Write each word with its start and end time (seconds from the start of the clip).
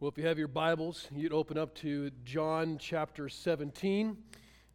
Well, 0.00 0.08
if 0.08 0.16
you 0.16 0.28
have 0.28 0.38
your 0.38 0.46
Bibles, 0.46 1.08
you'd 1.12 1.32
open 1.32 1.58
up 1.58 1.74
to 1.78 2.12
John 2.24 2.78
chapter 2.78 3.28
17. 3.28 4.16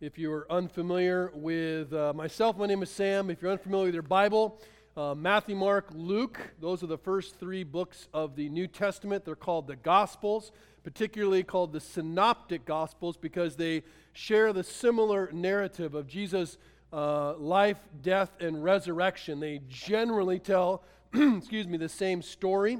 If 0.01 0.17
you 0.17 0.29
are 0.33 0.45
unfamiliar 0.51 1.31
with 1.33 1.93
uh, 1.93 2.11
myself, 2.13 2.57
my 2.57 2.65
name 2.65 2.83
is 2.83 2.89
Sam. 2.89 3.29
If 3.29 3.41
you're 3.41 3.53
unfamiliar 3.53 3.85
with 3.85 3.93
your 3.93 4.03
Bible, 4.03 4.59
uh, 4.97 5.15
Matthew, 5.15 5.55
Mark, 5.55 5.87
Luke, 5.93 6.41
those 6.59 6.83
are 6.83 6.87
the 6.87 6.97
first 6.97 7.39
three 7.39 7.63
books 7.63 8.09
of 8.13 8.35
the 8.35 8.49
New 8.49 8.67
Testament. 8.67 9.23
They're 9.23 9.37
called 9.37 9.67
the 9.67 9.77
Gospels, 9.77 10.51
particularly 10.83 11.43
called 11.43 11.71
the 11.71 11.79
Synoptic 11.79 12.65
Gospels 12.65 13.15
because 13.15 13.55
they 13.55 13.83
share 14.11 14.51
the 14.51 14.65
similar 14.65 15.29
narrative 15.31 15.95
of 15.95 16.05
Jesus' 16.05 16.57
uh, 16.91 17.37
life, 17.37 17.77
death, 18.01 18.31
and 18.41 18.61
resurrection. 18.61 19.39
They 19.39 19.61
generally 19.69 20.39
tell, 20.39 20.83
excuse 21.13 21.65
me, 21.65 21.77
the 21.77 21.87
same 21.87 22.21
story, 22.21 22.79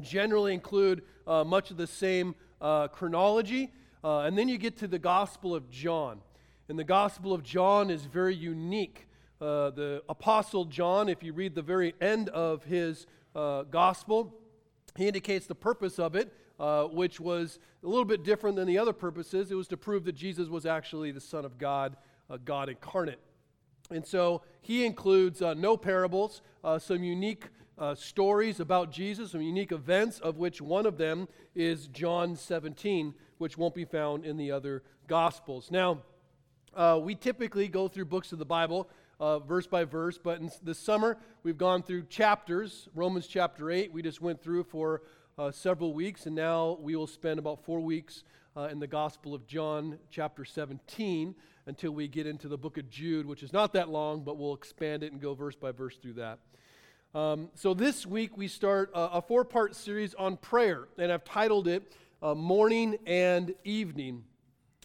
generally 0.00 0.54
include 0.54 1.02
uh, 1.28 1.44
much 1.44 1.70
of 1.70 1.76
the 1.76 1.86
same 1.86 2.34
uh, 2.60 2.88
chronology. 2.88 3.70
Uh, 4.02 4.20
and 4.20 4.36
then 4.36 4.48
you 4.48 4.58
get 4.58 4.76
to 4.78 4.88
the 4.88 4.98
Gospel 4.98 5.54
of 5.54 5.70
John. 5.70 6.20
And 6.68 6.78
the 6.78 6.84
Gospel 6.84 7.32
of 7.32 7.42
John 7.42 7.90
is 7.90 8.04
very 8.06 8.34
unique. 8.34 9.06
Uh, 9.40 9.70
the 9.70 10.02
Apostle 10.08 10.64
John, 10.64 11.08
if 11.08 11.22
you 11.22 11.32
read 11.32 11.54
the 11.54 11.62
very 11.62 11.94
end 12.00 12.28
of 12.30 12.64
his 12.64 13.06
uh, 13.36 13.62
Gospel, 13.64 14.34
he 14.96 15.06
indicates 15.06 15.46
the 15.46 15.54
purpose 15.54 15.98
of 15.98 16.16
it, 16.16 16.32
uh, 16.58 16.84
which 16.84 17.20
was 17.20 17.58
a 17.84 17.86
little 17.86 18.04
bit 18.04 18.24
different 18.24 18.56
than 18.56 18.66
the 18.66 18.78
other 18.78 18.92
purposes. 18.92 19.50
It 19.52 19.54
was 19.54 19.68
to 19.68 19.76
prove 19.76 20.04
that 20.04 20.14
Jesus 20.14 20.48
was 20.48 20.66
actually 20.66 21.12
the 21.12 21.20
Son 21.20 21.44
of 21.44 21.58
God, 21.58 21.96
God 22.44 22.68
incarnate. 22.68 23.20
And 23.90 24.04
so 24.04 24.42
he 24.60 24.84
includes 24.84 25.40
no 25.40 25.76
parables, 25.76 26.42
some 26.78 27.04
unique 27.04 27.46
uh, 27.78 27.94
stories 27.94 28.60
about 28.60 28.90
Jesus, 28.90 29.32
some 29.32 29.42
unique 29.42 29.72
events, 29.72 30.18
of 30.18 30.36
which 30.36 30.60
one 30.60 30.86
of 30.86 30.98
them 30.98 31.28
is 31.54 31.86
John 31.88 32.36
17, 32.36 33.14
which 33.38 33.56
won't 33.56 33.74
be 33.74 33.84
found 33.84 34.24
in 34.24 34.36
the 34.36 34.50
other 34.50 34.82
Gospels. 35.06 35.70
Now, 35.70 36.02
uh, 36.74 37.00
we 37.02 37.14
typically 37.14 37.68
go 37.68 37.88
through 37.88 38.06
books 38.06 38.32
of 38.32 38.38
the 38.38 38.44
Bible 38.44 38.90
uh, 39.20 39.38
verse 39.38 39.66
by 39.66 39.84
verse, 39.84 40.18
but 40.18 40.40
in 40.40 40.50
this 40.62 40.78
summer 40.78 41.16
we've 41.42 41.58
gone 41.58 41.82
through 41.82 42.04
chapters. 42.04 42.88
Romans 42.94 43.26
chapter 43.26 43.70
8, 43.70 43.92
we 43.92 44.02
just 44.02 44.20
went 44.20 44.42
through 44.42 44.64
for 44.64 45.02
uh, 45.38 45.50
several 45.50 45.94
weeks, 45.94 46.26
and 46.26 46.34
now 46.34 46.76
we 46.80 46.96
will 46.96 47.06
spend 47.06 47.38
about 47.38 47.64
four 47.64 47.80
weeks 47.80 48.24
uh, 48.56 48.68
in 48.70 48.80
the 48.80 48.86
Gospel 48.86 49.34
of 49.34 49.46
John, 49.46 49.98
chapter 50.10 50.44
17, 50.44 51.34
until 51.66 51.92
we 51.92 52.08
get 52.08 52.26
into 52.26 52.48
the 52.48 52.58
book 52.58 52.76
of 52.76 52.90
Jude, 52.90 53.24
which 53.24 53.42
is 53.42 53.52
not 53.52 53.72
that 53.72 53.88
long, 53.88 54.22
but 54.24 54.36
we'll 54.36 54.54
expand 54.54 55.02
it 55.02 55.12
and 55.12 55.20
go 55.20 55.34
verse 55.34 55.54
by 55.54 55.70
verse 55.70 55.96
through 55.96 56.14
that. 56.14 56.40
Um, 57.18 57.48
so 57.56 57.74
this 57.74 58.06
week 58.06 58.36
we 58.36 58.46
start 58.46 58.92
a, 58.94 59.14
a 59.14 59.22
four 59.22 59.44
part 59.44 59.74
series 59.74 60.14
on 60.14 60.36
prayer, 60.36 60.86
and 60.98 61.10
I've 61.10 61.24
titled 61.24 61.66
it 61.66 61.92
uh, 62.22 62.32
Morning 62.32 62.96
and 63.06 63.56
Evening. 63.64 64.22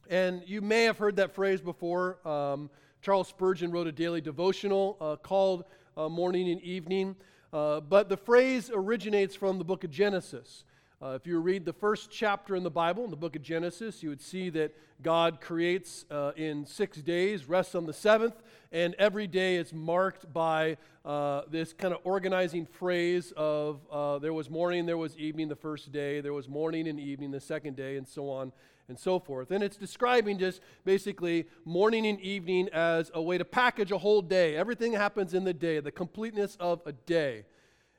And 0.09 0.41
you 0.47 0.59
may 0.59 0.85
have 0.85 0.97
heard 0.97 1.17
that 1.17 1.35
phrase 1.35 1.61
before. 1.61 2.27
Um, 2.27 2.71
Charles 3.03 3.27
Spurgeon 3.27 3.69
wrote 3.69 3.85
a 3.85 3.91
daily 3.91 4.19
devotional 4.19 4.97
uh, 4.99 5.15
called 5.17 5.65
uh, 5.95 6.09
Morning 6.09 6.49
and 6.49 6.59
Evening. 6.61 7.15
Uh, 7.53 7.81
but 7.81 8.09
the 8.09 8.17
phrase 8.17 8.71
originates 8.73 9.35
from 9.35 9.59
the 9.59 9.63
book 9.63 9.83
of 9.83 9.91
Genesis. 9.91 10.63
Uh, 11.03 11.15
if 11.15 11.27
you 11.27 11.37
read 11.37 11.65
the 11.65 11.73
first 11.73 12.09
chapter 12.09 12.55
in 12.55 12.63
the 12.63 12.71
Bible, 12.71 13.03
in 13.03 13.09
the 13.09 13.17
book 13.17 13.35
of 13.35 13.41
Genesis, 13.41 14.01
you 14.01 14.07
would 14.07 14.21
see 14.21 14.49
that 14.49 14.73
God 15.01 15.41
creates 15.41 16.05
uh, 16.09 16.31
in 16.37 16.65
six 16.65 16.95
days, 16.99 17.49
rests 17.49 17.75
on 17.75 17.85
the 17.85 17.91
seventh, 17.91 18.41
and 18.71 18.95
every 18.97 19.27
day 19.27 19.57
is 19.57 19.73
marked 19.73 20.31
by 20.31 20.77
uh, 21.03 21.41
this 21.51 21.73
kind 21.73 21.93
of 21.93 21.99
organizing 22.05 22.65
phrase 22.65 23.33
of 23.35 23.81
uh, 23.91 24.17
there 24.19 24.31
was 24.31 24.49
morning, 24.49 24.85
there 24.85 24.95
was 24.95 25.17
evening 25.17 25.49
the 25.49 25.57
first 25.57 25.91
day, 25.91 26.21
there 26.21 26.31
was 26.31 26.47
morning 26.47 26.87
and 26.87 27.01
evening 27.01 27.31
the 27.31 27.41
second 27.41 27.75
day, 27.75 27.97
and 27.97 28.07
so 28.07 28.29
on 28.29 28.53
and 28.87 28.97
so 28.97 29.19
forth. 29.19 29.51
And 29.51 29.61
it's 29.61 29.75
describing 29.75 30.37
just 30.37 30.61
basically 30.85 31.47
morning 31.65 32.07
and 32.07 32.17
evening 32.21 32.69
as 32.71 33.11
a 33.13 33.21
way 33.21 33.37
to 33.37 33.43
package 33.43 33.91
a 33.91 33.97
whole 33.97 34.21
day. 34.21 34.55
Everything 34.55 34.93
happens 34.93 35.33
in 35.33 35.43
the 35.43 35.53
day, 35.53 35.81
the 35.81 35.91
completeness 35.91 36.55
of 36.61 36.81
a 36.85 36.93
day. 36.93 37.43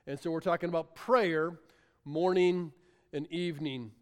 And 0.07 0.19
so 0.19 0.31
we're 0.31 0.41
talking 0.41 0.71
about 0.71 0.95
prayer, 0.95 1.59
morning 2.07 2.73
and 3.15 3.31
evening. 3.31 3.93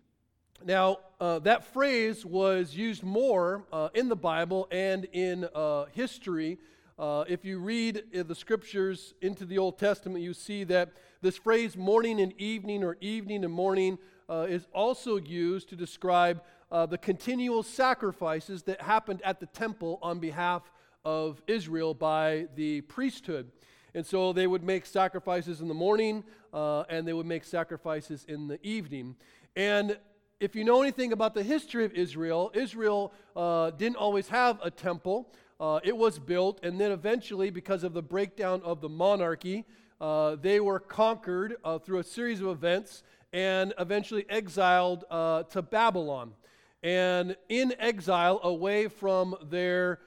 Now, 0.64 0.98
uh, 1.20 1.38
that 1.40 1.64
phrase 1.72 2.24
was 2.24 2.74
used 2.74 3.02
more 3.02 3.64
uh, 3.72 3.90
in 3.94 4.08
the 4.08 4.16
Bible 4.16 4.66
and 4.70 5.04
in 5.12 5.46
uh, 5.54 5.84
history. 5.92 6.58
Uh, 6.98 7.24
if 7.28 7.44
you 7.44 7.58
read 7.58 8.04
the 8.12 8.34
scriptures 8.34 9.12
into 9.20 9.44
the 9.44 9.58
Old 9.58 9.78
Testament, 9.78 10.24
you 10.24 10.32
see 10.32 10.64
that 10.64 10.92
this 11.20 11.36
phrase 11.36 11.76
morning 11.76 12.20
and 12.20 12.32
evening 12.40 12.82
or 12.82 12.96
evening 13.00 13.44
and 13.44 13.52
morning 13.52 13.98
uh, 14.30 14.46
is 14.48 14.66
also 14.72 15.16
used 15.16 15.68
to 15.68 15.76
describe 15.76 16.42
uh, 16.70 16.86
the 16.86 16.98
continual 16.98 17.62
sacrifices 17.62 18.62
that 18.62 18.80
happened 18.80 19.20
at 19.24 19.40
the 19.40 19.46
temple 19.46 19.98
on 20.00 20.20
behalf 20.20 20.62
of 21.04 21.42
Israel 21.46 21.92
by 21.92 22.46
the 22.54 22.80
priesthood. 22.82 23.50
And 23.94 24.06
so 24.06 24.32
they 24.32 24.46
would 24.46 24.62
make 24.62 24.86
sacrifices 24.86 25.60
in 25.60 25.68
the 25.68 25.74
morning 25.74 26.24
uh, 26.52 26.82
and 26.88 27.06
they 27.06 27.12
would 27.12 27.26
make 27.26 27.44
sacrifices 27.44 28.24
in 28.26 28.48
the 28.48 28.58
evening. 28.66 29.16
And 29.54 29.98
if 30.40 30.56
you 30.56 30.64
know 30.64 30.82
anything 30.82 31.12
about 31.12 31.34
the 31.34 31.42
history 31.42 31.84
of 31.84 31.92
Israel, 31.92 32.50
Israel 32.54 33.12
uh, 33.36 33.70
didn't 33.70 33.96
always 33.96 34.28
have 34.28 34.58
a 34.62 34.70
temple. 34.70 35.28
Uh, 35.60 35.78
it 35.84 35.96
was 35.96 36.18
built, 36.18 36.58
and 36.64 36.80
then 36.80 36.90
eventually, 36.90 37.50
because 37.50 37.84
of 37.84 37.92
the 37.92 38.02
breakdown 38.02 38.60
of 38.64 38.80
the 38.80 38.88
monarchy, 38.88 39.64
uh, 40.00 40.34
they 40.34 40.58
were 40.58 40.80
conquered 40.80 41.56
uh, 41.64 41.78
through 41.78 42.00
a 42.00 42.04
series 42.04 42.40
of 42.40 42.48
events 42.48 43.04
and 43.32 43.72
eventually 43.78 44.26
exiled 44.28 45.04
uh, 45.10 45.44
to 45.44 45.62
Babylon. 45.62 46.32
And 46.82 47.36
in 47.48 47.74
exile, 47.78 48.40
away 48.42 48.88
from 48.88 49.36
their 49.48 50.00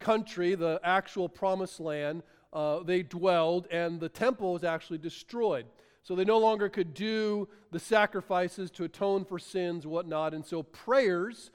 country, 0.00 0.54
the 0.54 0.80
actual 0.82 1.28
promised 1.28 1.78
land, 1.78 2.22
uh, 2.54 2.82
they 2.84 3.02
dwelled, 3.02 3.66
and 3.70 4.00
the 4.00 4.08
temple 4.08 4.52
was 4.52 4.64
actually 4.64 4.98
destroyed. 4.98 5.66
So 6.04 6.14
they 6.14 6.24
no 6.24 6.38
longer 6.38 6.68
could 6.68 6.94
do 6.94 7.48
the 7.72 7.80
sacrifices 7.80 8.70
to 8.72 8.84
atone 8.84 9.24
for 9.24 9.38
sins, 9.38 9.86
whatnot. 9.86 10.34
And 10.34 10.44
so 10.44 10.62
prayers 10.62 11.50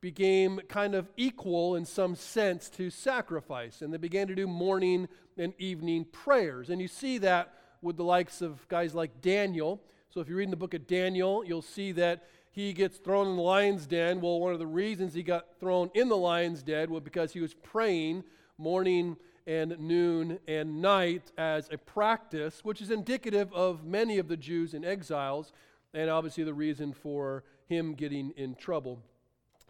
became 0.00 0.60
kind 0.68 0.94
of 0.94 1.08
equal 1.16 1.76
in 1.76 1.84
some 1.84 2.16
sense 2.16 2.68
to 2.70 2.90
sacrifice. 2.90 3.80
And 3.80 3.94
they 3.94 3.98
began 3.98 4.26
to 4.26 4.34
do 4.34 4.48
morning 4.48 5.08
and 5.38 5.54
evening 5.58 6.04
prayers. 6.04 6.68
And 6.68 6.82
you 6.82 6.88
see 6.88 7.18
that 7.18 7.54
with 7.80 7.96
the 7.96 8.04
likes 8.04 8.42
of 8.42 8.66
guys 8.68 8.94
like 8.94 9.20
Daniel. 9.20 9.80
So 10.10 10.20
if 10.20 10.28
you 10.28 10.36
read 10.36 10.44
in 10.44 10.50
the 10.50 10.56
book 10.56 10.74
of 10.74 10.88
Daniel, 10.88 11.44
you'll 11.44 11.62
see 11.62 11.92
that 11.92 12.24
he 12.50 12.72
gets 12.72 12.98
thrown 12.98 13.28
in 13.28 13.36
the 13.36 13.42
lion's 13.42 13.86
den. 13.86 14.20
Well, 14.20 14.40
one 14.40 14.52
of 14.52 14.58
the 14.58 14.66
reasons 14.66 15.14
he 15.14 15.22
got 15.22 15.60
thrown 15.60 15.90
in 15.94 16.08
the 16.08 16.16
lion's 16.16 16.62
den 16.64 16.90
was 16.90 17.02
because 17.02 17.32
he 17.32 17.40
was 17.40 17.54
praying 17.54 18.24
morning 18.58 19.16
and 19.46 19.78
noon 19.78 20.38
and 20.46 20.80
night 20.80 21.32
as 21.36 21.68
a 21.70 21.78
practice, 21.78 22.64
which 22.64 22.80
is 22.80 22.90
indicative 22.90 23.52
of 23.52 23.84
many 23.84 24.18
of 24.18 24.28
the 24.28 24.36
Jews 24.36 24.74
in 24.74 24.84
exiles, 24.84 25.52
and 25.94 26.08
obviously 26.08 26.44
the 26.44 26.54
reason 26.54 26.92
for 26.92 27.44
him 27.66 27.94
getting 27.94 28.30
in 28.36 28.54
trouble. 28.54 29.00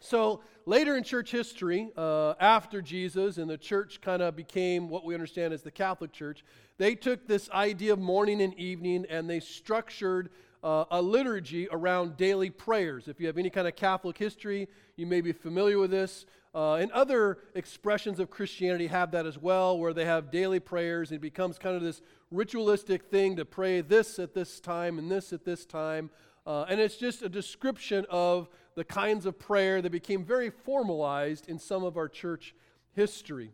So 0.02 0.42
later 0.66 0.96
in 0.96 1.04
church 1.04 1.30
history, 1.30 1.90
uh, 1.96 2.34
after 2.40 2.82
Jesus 2.82 3.38
and 3.38 3.48
the 3.48 3.56
church 3.56 4.00
kind 4.00 4.20
of 4.20 4.34
became 4.34 4.88
what 4.88 5.04
we 5.04 5.14
understand 5.14 5.54
as 5.54 5.62
the 5.62 5.70
Catholic 5.70 6.12
Church, 6.12 6.44
they 6.76 6.96
took 6.96 7.28
this 7.28 7.48
idea 7.50 7.92
of 7.92 8.00
morning 8.00 8.42
and 8.42 8.52
evening 8.58 9.06
and 9.08 9.30
they 9.30 9.38
structured 9.38 10.30
uh, 10.64 10.84
a 10.90 11.00
liturgy 11.00 11.68
around 11.70 12.16
daily 12.16 12.50
prayers. 12.50 13.06
If 13.06 13.20
you 13.20 13.28
have 13.28 13.38
any 13.38 13.50
kind 13.50 13.68
of 13.68 13.76
Catholic 13.76 14.18
history, 14.18 14.68
you 14.96 15.06
may 15.06 15.20
be 15.20 15.32
familiar 15.32 15.78
with 15.78 15.92
this. 15.92 16.26
Uh, 16.54 16.74
and 16.74 16.92
other 16.92 17.38
expressions 17.54 18.20
of 18.20 18.30
Christianity 18.30 18.86
have 18.88 19.10
that 19.12 19.24
as 19.24 19.38
well, 19.38 19.78
where 19.78 19.94
they 19.94 20.04
have 20.04 20.30
daily 20.30 20.60
prayers. 20.60 21.10
And 21.10 21.16
it 21.16 21.22
becomes 21.22 21.58
kind 21.58 21.74
of 21.74 21.82
this 21.82 22.02
ritualistic 22.30 23.04
thing 23.04 23.36
to 23.36 23.44
pray 23.44 23.80
this 23.80 24.18
at 24.18 24.34
this 24.34 24.60
time 24.60 24.98
and 24.98 25.10
this 25.10 25.32
at 25.32 25.44
this 25.44 25.64
time. 25.64 26.10
Uh, 26.46 26.64
and 26.68 26.80
it's 26.80 26.96
just 26.96 27.22
a 27.22 27.28
description 27.28 28.04
of 28.10 28.48
the 28.74 28.84
kinds 28.84 29.26
of 29.26 29.38
prayer 29.38 29.80
that 29.80 29.92
became 29.92 30.24
very 30.24 30.50
formalized 30.50 31.48
in 31.48 31.58
some 31.58 31.84
of 31.84 31.96
our 31.96 32.08
church 32.08 32.54
history. 32.94 33.52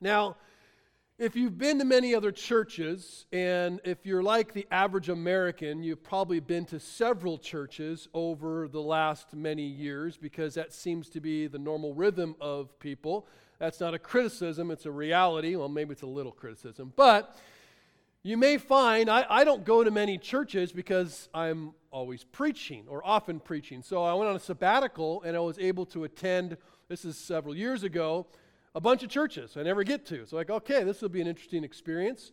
Now, 0.00 0.36
if 1.20 1.36
you've 1.36 1.58
been 1.58 1.78
to 1.78 1.84
many 1.84 2.14
other 2.14 2.32
churches, 2.32 3.26
and 3.30 3.78
if 3.84 4.06
you're 4.06 4.22
like 4.22 4.54
the 4.54 4.66
average 4.70 5.10
American, 5.10 5.82
you've 5.82 6.02
probably 6.02 6.40
been 6.40 6.64
to 6.64 6.80
several 6.80 7.36
churches 7.36 8.08
over 8.14 8.68
the 8.68 8.80
last 8.80 9.34
many 9.34 9.64
years 9.64 10.16
because 10.16 10.54
that 10.54 10.72
seems 10.72 11.10
to 11.10 11.20
be 11.20 11.46
the 11.46 11.58
normal 11.58 11.92
rhythm 11.92 12.34
of 12.40 12.76
people. 12.78 13.26
That's 13.58 13.80
not 13.80 13.92
a 13.92 13.98
criticism, 13.98 14.70
it's 14.70 14.86
a 14.86 14.90
reality. 14.90 15.56
Well, 15.56 15.68
maybe 15.68 15.92
it's 15.92 16.00
a 16.00 16.06
little 16.06 16.32
criticism. 16.32 16.94
But 16.96 17.36
you 18.22 18.38
may 18.38 18.56
find 18.56 19.10
I, 19.10 19.26
I 19.28 19.44
don't 19.44 19.62
go 19.62 19.84
to 19.84 19.90
many 19.90 20.16
churches 20.16 20.72
because 20.72 21.28
I'm 21.34 21.74
always 21.90 22.24
preaching 22.24 22.86
or 22.88 23.06
often 23.06 23.40
preaching. 23.40 23.82
So 23.82 24.02
I 24.02 24.14
went 24.14 24.30
on 24.30 24.36
a 24.36 24.40
sabbatical 24.40 25.22
and 25.24 25.36
I 25.36 25.40
was 25.40 25.58
able 25.58 25.84
to 25.86 26.04
attend, 26.04 26.56
this 26.88 27.04
is 27.04 27.18
several 27.18 27.54
years 27.54 27.82
ago 27.82 28.26
a 28.74 28.80
bunch 28.80 29.02
of 29.02 29.10
churches 29.10 29.56
I 29.56 29.62
never 29.62 29.82
get 29.84 30.06
to. 30.06 30.26
So, 30.26 30.36
like, 30.36 30.50
okay, 30.50 30.84
this 30.84 31.02
will 31.02 31.08
be 31.08 31.20
an 31.20 31.26
interesting 31.26 31.64
experience. 31.64 32.32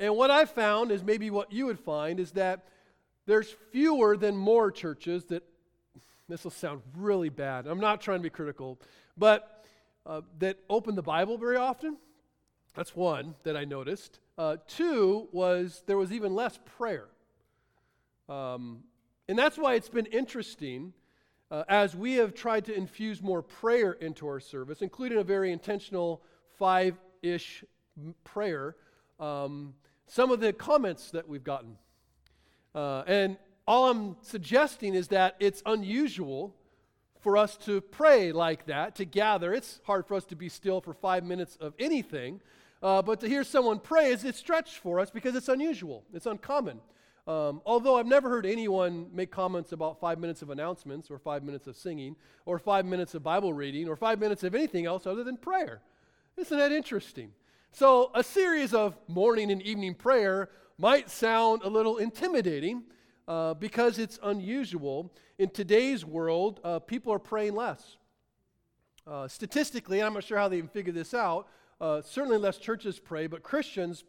And 0.00 0.16
what 0.16 0.30
I 0.30 0.44
found 0.44 0.90
is 0.90 1.02
maybe 1.02 1.30
what 1.30 1.52
you 1.52 1.66
would 1.66 1.78
find 1.78 2.18
is 2.18 2.32
that 2.32 2.64
there's 3.26 3.54
fewer 3.70 4.16
than 4.16 4.36
more 4.36 4.70
churches 4.70 5.24
that, 5.26 5.42
this 6.28 6.44
will 6.44 6.50
sound 6.50 6.80
really 6.96 7.28
bad. 7.28 7.66
I'm 7.66 7.80
not 7.80 8.00
trying 8.00 8.18
to 8.18 8.22
be 8.22 8.30
critical, 8.30 8.80
but 9.16 9.64
uh, 10.06 10.22
that 10.38 10.58
open 10.68 10.94
the 10.94 11.02
Bible 11.02 11.36
very 11.36 11.56
often. 11.56 11.98
That's 12.74 12.96
one 12.96 13.34
that 13.44 13.56
I 13.56 13.64
noticed. 13.64 14.20
Uh, 14.36 14.56
two 14.66 15.28
was 15.32 15.82
there 15.86 15.96
was 15.96 16.12
even 16.12 16.34
less 16.34 16.58
prayer. 16.78 17.06
Um, 18.28 18.80
and 19.28 19.38
that's 19.38 19.56
why 19.56 19.74
it's 19.74 19.88
been 19.88 20.06
interesting 20.06 20.92
uh, 21.50 21.64
as 21.68 21.94
we 21.94 22.14
have 22.14 22.34
tried 22.34 22.64
to 22.64 22.74
infuse 22.74 23.22
more 23.22 23.42
prayer 23.42 23.92
into 23.92 24.26
our 24.26 24.40
service, 24.40 24.82
including 24.82 25.18
a 25.18 25.24
very 25.24 25.52
intentional 25.52 26.22
five 26.58 26.96
ish 27.22 27.64
prayer, 28.24 28.76
um, 29.20 29.74
some 30.06 30.30
of 30.30 30.40
the 30.40 30.52
comments 30.52 31.10
that 31.10 31.28
we've 31.28 31.44
gotten. 31.44 31.76
Uh, 32.74 33.02
and 33.06 33.36
all 33.66 33.88
I'm 33.88 34.16
suggesting 34.20 34.94
is 34.94 35.08
that 35.08 35.36
it's 35.38 35.62
unusual 35.64 36.54
for 37.20 37.36
us 37.38 37.56
to 37.56 37.80
pray 37.80 38.32
like 38.32 38.66
that, 38.66 38.96
to 38.96 39.04
gather. 39.04 39.54
It's 39.54 39.80
hard 39.84 40.06
for 40.06 40.14
us 40.14 40.24
to 40.26 40.36
be 40.36 40.48
still 40.48 40.80
for 40.80 40.92
five 40.92 41.24
minutes 41.24 41.56
of 41.56 41.72
anything, 41.78 42.40
uh, 42.82 43.00
but 43.00 43.20
to 43.20 43.28
hear 43.28 43.44
someone 43.44 43.78
pray 43.78 44.10
is 44.10 44.24
it's 44.24 44.38
stretched 44.38 44.76
for 44.76 45.00
us 45.00 45.10
because 45.10 45.34
it's 45.34 45.48
unusual, 45.48 46.04
it's 46.12 46.26
uncommon. 46.26 46.80
Um, 47.26 47.62
although 47.64 47.96
I've 47.96 48.06
never 48.06 48.28
heard 48.28 48.44
anyone 48.44 49.08
make 49.12 49.30
comments 49.30 49.72
about 49.72 49.98
five 49.98 50.18
minutes 50.18 50.42
of 50.42 50.50
announcements 50.50 51.10
or 51.10 51.18
five 51.18 51.42
minutes 51.42 51.66
of 51.66 51.76
singing 51.76 52.16
or 52.44 52.58
five 52.58 52.84
minutes 52.84 53.14
of 53.14 53.22
Bible 53.22 53.54
reading 53.54 53.88
or 53.88 53.96
five 53.96 54.18
minutes 54.18 54.44
of 54.44 54.54
anything 54.54 54.84
else 54.84 55.06
other 55.06 55.24
than 55.24 55.38
prayer. 55.38 55.80
Isn't 56.36 56.58
that 56.58 56.70
interesting? 56.70 57.32
So, 57.72 58.10
a 58.14 58.22
series 58.22 58.74
of 58.74 58.96
morning 59.08 59.50
and 59.50 59.62
evening 59.62 59.94
prayer 59.94 60.50
might 60.76 61.10
sound 61.10 61.62
a 61.62 61.68
little 61.68 61.96
intimidating 61.96 62.82
uh, 63.26 63.54
because 63.54 63.98
it's 63.98 64.18
unusual. 64.22 65.12
In 65.38 65.48
today's 65.48 66.04
world, 66.04 66.60
uh, 66.62 66.78
people 66.78 67.12
are 67.12 67.18
praying 67.18 67.54
less. 67.54 67.96
Uh, 69.06 69.28
statistically, 69.28 70.00
and 70.00 70.06
I'm 70.06 70.14
not 70.14 70.24
sure 70.24 70.38
how 70.38 70.48
they 70.48 70.58
even 70.58 70.68
figure 70.68 70.92
this 70.92 71.14
out, 71.14 71.48
uh, 71.80 72.00
certainly 72.02 72.38
less 72.38 72.58
churches 72.58 72.98
pray, 72.98 73.26
but 73.26 73.42
Christians, 73.42 74.04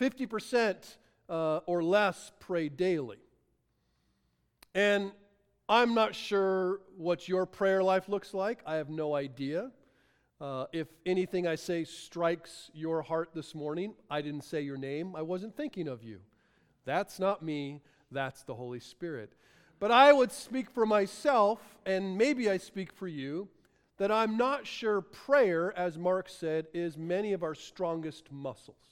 50% 0.00 0.96
uh, 1.30 1.60
or 1.66 1.82
less 1.82 2.32
pray 2.40 2.68
daily. 2.68 3.18
And 4.74 5.12
I'm 5.68 5.94
not 5.94 6.14
sure 6.14 6.80
what 6.96 7.28
your 7.28 7.46
prayer 7.46 7.82
life 7.82 8.08
looks 8.08 8.34
like. 8.34 8.60
I 8.66 8.74
have 8.74 8.90
no 8.90 9.14
idea. 9.14 9.70
Uh, 10.40 10.66
if 10.72 10.88
anything 11.06 11.46
I 11.46 11.54
say 11.54 11.84
strikes 11.84 12.70
your 12.74 13.02
heart 13.02 13.30
this 13.34 13.54
morning, 13.54 13.94
I 14.10 14.20
didn't 14.20 14.44
say 14.44 14.62
your 14.62 14.76
name. 14.76 15.14
I 15.14 15.22
wasn't 15.22 15.56
thinking 15.56 15.86
of 15.86 16.02
you. 16.02 16.20
That's 16.84 17.20
not 17.20 17.42
me, 17.42 17.82
that's 18.10 18.42
the 18.42 18.54
Holy 18.54 18.80
Spirit. 18.80 19.32
But 19.78 19.92
I 19.92 20.12
would 20.12 20.32
speak 20.32 20.70
for 20.70 20.86
myself, 20.86 21.60
and 21.86 22.18
maybe 22.18 22.50
I 22.50 22.56
speak 22.56 22.92
for 22.92 23.06
you, 23.06 23.48
that 23.98 24.10
I'm 24.10 24.36
not 24.36 24.66
sure 24.66 25.02
prayer, 25.02 25.76
as 25.78 25.98
Mark 25.98 26.28
said, 26.28 26.66
is 26.72 26.96
many 26.96 27.32
of 27.32 27.42
our 27.42 27.54
strongest 27.54 28.32
muscles 28.32 28.89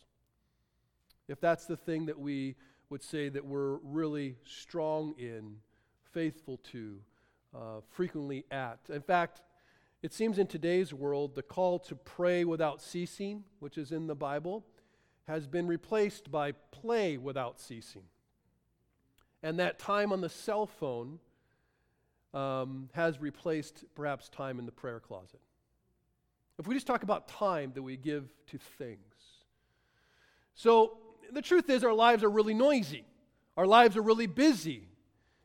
if 1.29 1.41
that's 1.41 1.67
the 1.67 1.77
thing 1.77 2.07
that 2.07 2.19
we 2.19 2.57
would 2.91 3.03
say 3.03 3.29
that 3.29 3.45
we're 3.45 3.77
really 3.77 4.37
strong 4.45 5.15
in, 5.19 5.57
faithful 6.13 6.59
to, 6.73 6.99
uh, 7.55 7.81
frequently 7.91 8.45
at. 8.51 8.79
In 8.89 9.03
fact, 9.03 9.43
it 10.03 10.15
seems 10.15 10.39
in 10.39 10.47
today's 10.47 10.95
world, 10.95 11.35
the 11.35 11.43
call 11.43 11.79
to 11.81 11.95
pray 11.95 12.45
without 12.45 12.81
ceasing, 12.81 13.45
which 13.59 13.77
is 13.77 13.93
in 13.93 14.07
the 14.07 14.15
Bible, 14.15 14.65
has 15.27 15.47
been 15.47 15.67
replaced 15.67 16.31
by 16.31 16.53
play 16.53 17.19
without 17.19 17.61
ceasing. 17.61 18.05
And 19.43 19.59
that 19.59 19.79
time 19.79 20.13
on 20.13 20.21
the 20.21 20.29
cell 20.29 20.67
phone 20.67 21.19
um, 22.33 22.89
has 22.93 23.21
replaced 23.21 23.85
perhaps 23.95 24.29
time 24.29 24.59
in 24.59 24.67
the 24.67 24.73
prayer 24.73 25.01
closet. 25.01 25.41
If 26.59 26.67
we 26.67 26.75
just 26.75 26.87
talk 26.87 27.03
about 27.03 27.29
time 27.29 27.73
that 27.75 27.83
we 27.83 27.97
give 27.97 28.29
to 28.49 28.59
things. 28.59 28.99
So, 30.55 30.99
the 31.33 31.43
truth 31.43 31.69
is, 31.71 31.85
our 31.85 31.93
lives 31.93 32.23
are 32.25 32.31
really 32.31 32.55
noisy. 32.55 33.05
Our 33.57 33.67
lives 33.67 33.97
are 33.97 34.03
really 34.03 34.27
busy. 34.27 34.89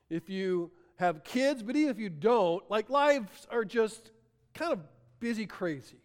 If 0.10 0.30
you 0.30 0.72
have 0.98 1.24
kids, 1.24 1.64
but 1.64 1.76
even 1.76 1.90
if 1.90 2.00
you 2.00 2.10
don't, 2.10 2.64
like 2.70 2.90
lives 2.90 3.48
are 3.50 3.66
just 3.66 4.12
kind 4.54 4.72
of 4.72 4.80
busy 5.20 5.46
crazy. 5.46 5.98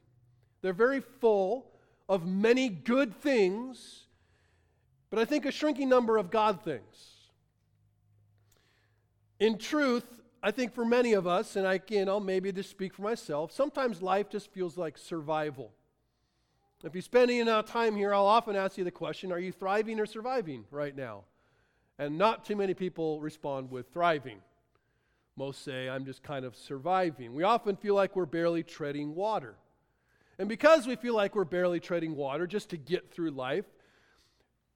They're 0.62 0.72
very 0.72 1.00
full 1.00 1.70
of 2.08 2.26
many 2.26 2.68
good 2.68 3.14
things, 3.14 4.06
but 5.10 5.18
I 5.18 5.24
think 5.24 5.46
a 5.46 5.52
shrinking 5.52 5.88
number 5.88 6.16
of 6.16 6.30
God 6.30 6.62
things. 6.62 7.14
In 9.38 9.58
truth, 9.58 10.04
I 10.42 10.50
think 10.50 10.74
for 10.74 10.84
many 10.84 11.12
of 11.12 11.26
us, 11.26 11.56
and 11.56 11.66
I 11.66 11.78
can, 11.78 12.08
I'll 12.08 12.20
maybe 12.20 12.50
just 12.52 12.70
speak 12.70 12.94
for 12.94 13.02
myself, 13.02 13.52
sometimes 13.52 14.02
life 14.02 14.30
just 14.30 14.50
feels 14.52 14.76
like 14.76 14.96
survival. 14.96 15.72
If 16.84 16.94
you 16.94 17.02
spend 17.02 17.30
any 17.30 17.40
enough 17.40 17.66
time 17.66 17.96
here, 17.96 18.14
I'll 18.14 18.26
often 18.26 18.54
ask 18.54 18.78
you 18.78 18.84
the 18.84 18.90
question 18.90 19.32
are 19.32 19.38
you 19.38 19.50
thriving 19.50 19.98
or 19.98 20.06
surviving 20.06 20.64
right 20.70 20.96
now? 20.96 21.24
And 21.98 22.16
not 22.16 22.44
too 22.44 22.54
many 22.54 22.74
people 22.74 23.20
respond 23.20 23.70
with 23.70 23.92
thriving. 23.92 24.38
Most 25.34 25.64
say, 25.64 25.88
I'm 25.88 26.04
just 26.04 26.22
kind 26.22 26.44
of 26.44 26.54
surviving. 26.54 27.34
We 27.34 27.42
often 27.42 27.76
feel 27.76 27.94
like 27.94 28.14
we're 28.14 28.26
barely 28.26 28.62
treading 28.62 29.16
water. 29.16 29.56
And 30.38 30.48
because 30.48 30.86
we 30.86 30.94
feel 30.94 31.14
like 31.14 31.34
we're 31.34 31.44
barely 31.44 31.80
treading 31.80 32.14
water 32.14 32.46
just 32.46 32.70
to 32.70 32.76
get 32.76 33.10
through 33.10 33.32
life, 33.32 33.64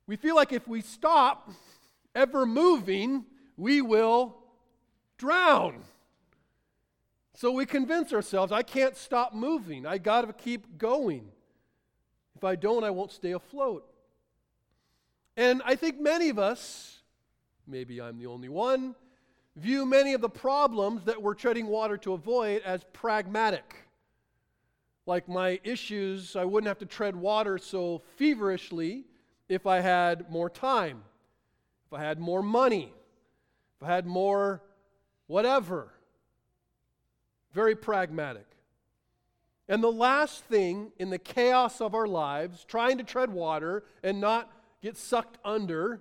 we 0.09 0.17
feel 0.17 0.35
like 0.35 0.53
if 0.53 0.67
we 0.67 0.81
stop 0.81 1.53
ever 2.17 2.45
moving, 2.45 3.25
we 3.57 3.81
will 3.81 4.37
drown. 5.19 5.85
So 7.35 7.53
we 7.53 7.65
convince 7.65 8.13
ourselves, 8.13 8.51
I 8.51 8.63
can't 8.63 8.97
stop 8.97 9.35
moving. 9.35 9.87
I 9.87 9.99
got 9.99 10.23
to 10.23 10.33
keep 10.33 10.79
going. 10.79 11.31
If 12.37 12.45
I 12.45 12.57
don't, 12.57 12.85
I 12.85 12.91
won't 12.91 13.13
stay 13.13 13.33
afloat. 13.33 13.87
And 15.37 15.63
I 15.65 15.75
think 15.75 16.01
many 16.01 16.29
of 16.29 16.39
us, 16.39 17.01
maybe 17.67 18.01
I'm 18.01 18.19
the 18.19 18.27
only 18.27 18.49
one, 18.49 18.95
view 19.57 19.87
many 19.87 20.15
of 20.15 20.21
the 20.21 20.29
problems 20.29 21.05
that 21.05 21.21
we're 21.21 21.35
treading 21.35 21.67
water 21.67 21.97
to 21.99 22.13
avoid 22.13 22.63
as 22.63 22.85
pragmatic. 22.93 23.77
Like 25.07 25.29
my 25.29 25.61
issues, 25.65 26.37
I 26.37 26.45
wouldn't 26.45 26.69
have 26.69 26.79
to 26.79 26.87
tread 26.87 27.17
water 27.17 27.59
so 27.59 28.03
feverishly 28.17 29.05
if 29.49 29.67
I 29.67 29.81
had 29.81 30.31
more 30.31 30.49
time, 30.49 31.03
if 31.87 31.93
I 31.93 32.03
had 32.03 32.19
more 32.19 32.43
money, 32.43 32.93
if 33.77 33.87
I 33.87 33.95
had 33.95 34.07
more 34.07 34.63
whatever. 35.27 35.93
Very 37.53 37.75
pragmatic. 37.75 38.47
And 39.69 39.83
the 39.83 39.93
last 39.93 40.45
thing 40.45 40.93
in 40.99 41.11
the 41.11 41.19
chaos 41.19 41.81
of 41.81 41.95
our 41.95 42.07
lives, 42.07 42.65
trying 42.65 42.99
to 42.99 43.05
tread 43.05 43.31
water 43.31 43.85
and 44.03 44.21
not 44.21 44.51
get 44.83 44.97
sucked 44.97 45.39
under, 45.45 46.01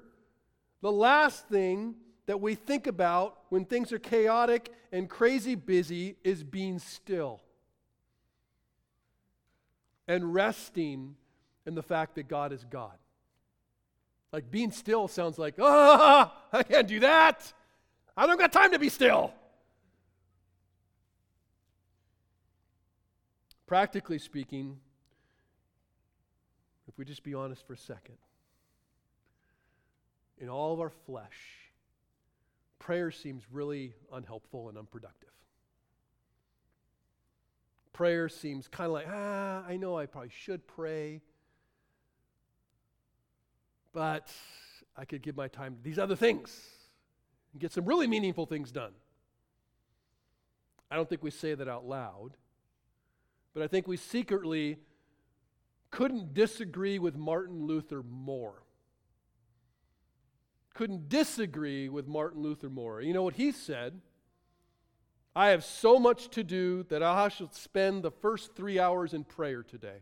the 0.82 0.91
last 0.91 1.48
thing 1.48 1.96
that 2.25 2.41
we 2.41 2.56
think 2.56 2.88
about 2.88 3.38
when 3.50 3.65
things 3.65 3.91
are 3.91 4.00
chaotic 4.00 4.74
and 4.91 5.10
crazy 5.10 5.56
busy 5.56 6.15
is 6.24 6.44
being 6.44 6.80
still 6.80 7.41
and 10.08 10.34
resting 10.34 11.15
in 11.65 11.75
the 11.75 11.84
fact 11.84 12.15
that 12.15 12.27
God 12.27 12.51
is 12.51 12.65
God. 12.70 12.98
Like 14.32 14.50
being 14.50 14.72
still 14.72 15.08
sounds 15.08 15.38
like, 15.38 15.56
ah, 15.60 16.34
I 16.51 16.63
can't 16.63 16.88
do 16.88 17.00
that. 17.01 17.53
I 18.15 18.25
don't 18.25 18.39
got 18.39 18.51
time 18.51 18.72
to 18.72 18.80
be 18.80 18.89
still. 18.89 19.34
Practically 23.72 24.20
speaking, 24.20 24.82
if 26.90 26.98
we 26.98 27.06
just 27.06 27.24
be 27.24 27.34
honest 27.34 27.66
for 27.66 27.72
a 27.72 27.78
second, 27.78 28.18
in 30.38 30.50
all 30.50 30.74
of 30.74 30.82
our 30.82 30.90
flesh, 30.90 31.72
prayer 32.80 33.12
seems 33.12 33.44
really 33.50 33.94
unhelpful 34.12 34.68
and 34.68 34.78
unproductive. 34.78 35.30
Prayer 37.94 38.28
seems 38.28 38.68
kind 38.68 38.88
of 38.88 38.92
like, 38.92 39.08
ah, 39.10 39.63
I 39.66 39.78
know 39.78 39.98
I 39.98 40.06
probably 40.06 40.32
should 40.38 40.68
pray, 40.68 41.22
but 43.94 44.30
I 44.98 45.06
could 45.06 45.22
give 45.22 45.38
my 45.38 45.48
time 45.48 45.78
to 45.78 45.82
these 45.82 45.98
other 45.98 46.18
things 46.18 46.68
and 47.54 47.62
get 47.62 47.72
some 47.72 47.86
really 47.86 48.08
meaningful 48.08 48.46
things 48.46 48.70
done. 48.70 48.92
I 50.92 50.98
don't 50.98 51.08
think 51.08 51.24
we 51.24 51.32
say 51.32 51.54
that 51.54 51.70
out 51.70 51.86
loud. 51.86 52.36
But 53.53 53.63
I 53.63 53.67
think 53.67 53.88
we 53.88 53.98
secretly 53.98 54.77
couldn't 55.89 56.34
disagree 56.34 57.00
with 57.00 57.15
Martin 57.15 57.65
Luther 57.65 58.01
more. 58.03 58.63
Couldn't 60.74 61.10
disagree 61.10 61.89
with 61.89 62.08
Martin 62.08 62.41
Luther 62.41 62.70
more. 62.70 63.01
You 63.01 63.13
know 63.13 63.24
what 63.24 63.36
he 63.36 63.51
said? 63.51 64.00
I 65.36 65.50
have 65.50 65.63
so 65.63 66.00
much 66.00 66.29
to 66.29 66.43
do 66.43 66.84
that 66.84 67.03
I 67.03 67.27
shall 67.29 67.51
spend 67.51 68.03
the 68.03 68.12
first 68.12 68.55
three 68.55 68.79
hours 68.79 69.13
in 69.13 69.24
prayer 69.24 69.63
today. 69.63 70.00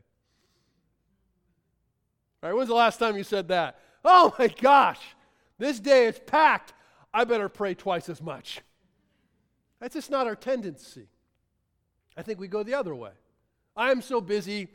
All 2.41 2.49
right, 2.49 2.55
when's 2.55 2.69
the 2.69 2.75
last 2.75 2.97
time 2.97 3.17
you 3.17 3.23
said 3.23 3.49
that? 3.49 3.79
Oh 4.05 4.33
my 4.39 4.47
gosh, 4.47 5.01
this 5.57 5.79
day 5.79 6.05
is 6.05 6.19
packed. 6.25 6.73
I 7.13 7.25
better 7.25 7.49
pray 7.49 7.73
twice 7.73 8.09
as 8.09 8.21
much. 8.21 8.61
That's 9.79 9.95
just 9.95 10.09
not 10.09 10.27
our 10.27 10.35
tendency. 10.35 11.07
I 12.15 12.21
think 12.21 12.39
we 12.39 12.47
go 12.47 12.63
the 12.63 12.75
other 12.75 12.95
way. 12.95 13.11
I 13.79 13.91
am 13.91 14.01
so 14.01 14.19
busy, 14.19 14.67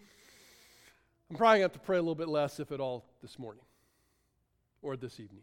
I'm 1.28 1.36
probably 1.36 1.58
going 1.58 1.68
to 1.68 1.74
have 1.74 1.82
to 1.82 1.86
pray 1.86 1.98
a 1.98 2.00
little 2.00 2.14
bit 2.14 2.26
less, 2.26 2.58
if 2.58 2.72
at 2.72 2.80
all, 2.80 3.04
this 3.20 3.38
morning 3.38 3.62
or 4.80 4.96
this 4.96 5.20
evening. 5.20 5.42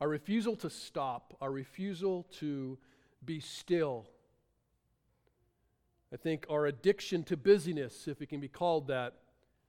Our 0.00 0.08
refusal 0.08 0.54
to 0.54 0.70
stop, 0.70 1.36
our 1.40 1.50
refusal 1.50 2.28
to 2.38 2.78
be 3.24 3.40
still. 3.40 4.06
I 6.12 6.16
think 6.16 6.46
our 6.48 6.66
addiction 6.66 7.24
to 7.24 7.36
busyness, 7.36 8.06
if 8.06 8.22
it 8.22 8.26
can 8.26 8.38
be 8.38 8.46
called 8.46 8.86
that, 8.86 9.14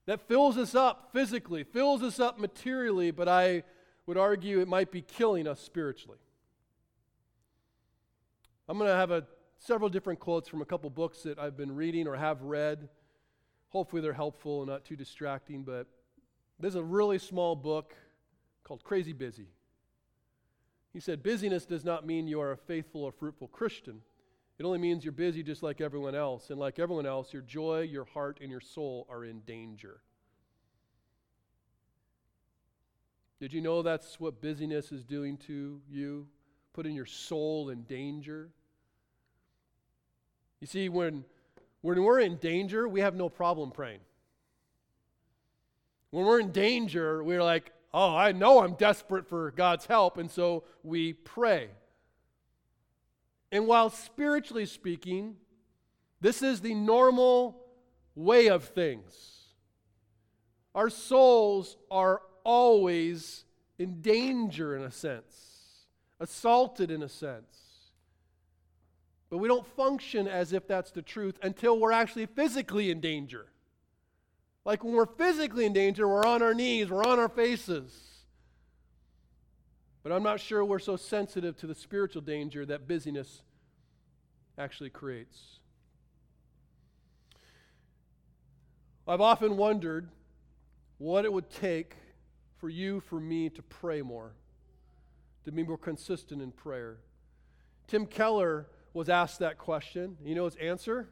that 0.06 0.28
fills 0.28 0.60
us 0.60 0.76
up 0.76 1.10
physically, 1.12 1.64
fills 1.64 2.04
us 2.04 2.20
up 2.20 2.38
materially, 2.38 3.10
but 3.10 3.28
I 3.28 3.64
would 4.06 4.18
argue 4.18 4.60
it 4.60 4.68
might 4.68 4.92
be 4.92 5.02
killing 5.02 5.48
us 5.48 5.60
spiritually. 5.60 6.20
I'm 8.70 8.78
going 8.78 8.92
to 8.92 8.96
have 8.96 9.10
a, 9.10 9.26
several 9.64 9.90
different 9.90 10.20
quotes 10.20 10.50
from 10.50 10.62
a 10.62 10.66
couple 10.66 10.90
books 10.90 11.24
that 11.24 11.40
I've 11.40 11.56
been 11.56 11.74
reading 11.74 12.06
or 12.06 12.16
have 12.16 12.42
read. 12.42 12.90
Hopefully, 13.70 14.02
they're 14.02 14.14
helpful 14.14 14.62
and 14.62 14.70
not 14.70 14.84
too 14.84 14.98
distracting, 14.98 15.64
but 15.64 15.88
there's 16.60 16.76
a 16.76 16.84
really 16.84 17.18
small 17.18 17.56
book 17.56 17.96
called 18.64 18.84
Crazy 18.84 19.14
Busy. 19.14 19.48
He 20.92 21.00
said, 21.00 21.24
Busyness 21.24 21.66
does 21.66 21.86
not 21.86 22.06
mean 22.06 22.28
you 22.28 22.42
are 22.42 22.52
a 22.52 22.58
faithful 22.58 23.04
or 23.04 23.12
fruitful 23.12 23.48
Christian. 23.48 24.02
It 24.60 24.66
only 24.66 24.78
means 24.78 25.04
you're 25.04 25.12
busy 25.12 25.42
just 25.42 25.64
like 25.64 25.82
everyone 25.82 26.14
else. 26.14 26.50
And 26.50 26.60
like 26.60 26.78
everyone 26.78 27.06
else, 27.06 27.34
your 27.34 27.42
joy, 27.42 27.82
your 27.82 28.06
heart, 28.06 28.40
and 28.42 28.52
your 28.52 28.60
soul 28.60 29.08
are 29.10 29.24
in 29.24 29.40
danger. 29.42 30.02
Did 33.40 33.54
you 33.54 33.62
know 33.62 33.82
that's 33.82 34.20
what 34.20 34.42
busyness 34.42 34.92
is 34.92 35.04
doing 35.04 35.38
to 35.48 35.82
you? 35.90 36.28
Putting 36.74 36.96
your 36.96 37.08
soul 37.08 37.70
in 37.70 37.84
danger? 37.84 38.52
You 40.64 40.68
see, 40.68 40.88
when, 40.88 41.26
when 41.82 42.02
we're 42.02 42.22
in 42.22 42.38
danger, 42.38 42.88
we 42.88 43.02
have 43.02 43.16
no 43.16 43.28
problem 43.28 43.72
praying. 43.72 44.00
When 46.12 46.26
we're 46.26 46.40
in 46.40 46.54
danger, 46.54 47.22
we're 47.22 47.44
like, 47.44 47.74
oh, 47.94 48.16
I 48.16 48.32
know 48.32 48.64
I'm 48.64 48.76
desperate 48.76 49.28
for 49.28 49.52
God's 49.52 49.86
help, 49.88 50.18
and 50.18 50.32
so 50.32 50.64
we 50.82 51.12
pray. 51.12 51.68
And 53.52 53.68
while 53.68 53.90
spiritually 53.90 54.66
speaking, 54.66 55.36
this 56.22 56.42
is 56.42 56.62
the 56.62 56.76
normal 56.76 57.60
way 58.16 58.48
of 58.48 58.64
things. 58.64 59.50
Our 60.74 60.90
souls 60.90 61.76
are 61.92 62.22
always 62.46 63.44
in 63.78 64.00
danger, 64.00 64.78
in 64.78 64.84
a 64.84 64.92
sense, 64.92 65.88
assaulted, 66.22 66.90
in 66.90 67.04
a 67.04 67.10
sense. 67.10 67.63
But 69.34 69.40
we 69.40 69.48
don't 69.48 69.66
function 69.66 70.28
as 70.28 70.54
if 70.54 70.68
that's 70.68 70.92
the 70.92 71.02
truth 71.02 71.40
until 71.42 71.80
we're 71.80 71.92
actually 71.92 72.28
physically 72.28 72.92
in 72.92 73.02
danger. 73.02 73.48
Like 74.64 74.84
when 74.84 74.94
we're 74.94 75.08
physically 75.08 75.66
in 75.66 75.74
danger, 75.74 76.08
we're 76.08 76.24
on 76.24 76.44
our 76.44 76.54
knees, 76.54 76.92
we're 76.92 77.04
on 77.04 77.18
our 77.18 77.30
faces. 77.30 77.92
But 80.04 80.12
I'm 80.12 80.22
not 80.22 80.40
sure 80.40 80.64
we're 80.64 80.78
so 80.78 80.98
sensitive 80.98 81.58
to 81.58 81.66
the 81.66 81.74
spiritual 81.74 82.22
danger 82.22 82.64
that 82.68 82.88
busyness 82.88 83.42
actually 84.56 84.92
creates. 84.92 85.58
I've 89.08 89.20
often 89.20 89.58
wondered 89.58 90.10
what 91.00 91.26
it 91.26 91.34
would 91.34 91.50
take 91.50 91.96
for 92.60 92.70
you, 92.70 93.00
for 93.00 93.20
me, 93.20 93.50
to 93.50 93.64
pray 93.64 94.04
more, 94.04 94.34
to 95.46 95.52
be 95.52 95.64
more 95.64 95.80
consistent 95.80 96.40
in 96.40 96.52
prayer. 96.52 96.98
Tim 97.88 98.06
Keller 98.06 98.68
was 98.94 99.10
asked 99.10 99.40
that 99.40 99.58
question. 99.58 100.18
You 100.24 100.36
know 100.36 100.46
his 100.46 100.56
answer? 100.56 101.10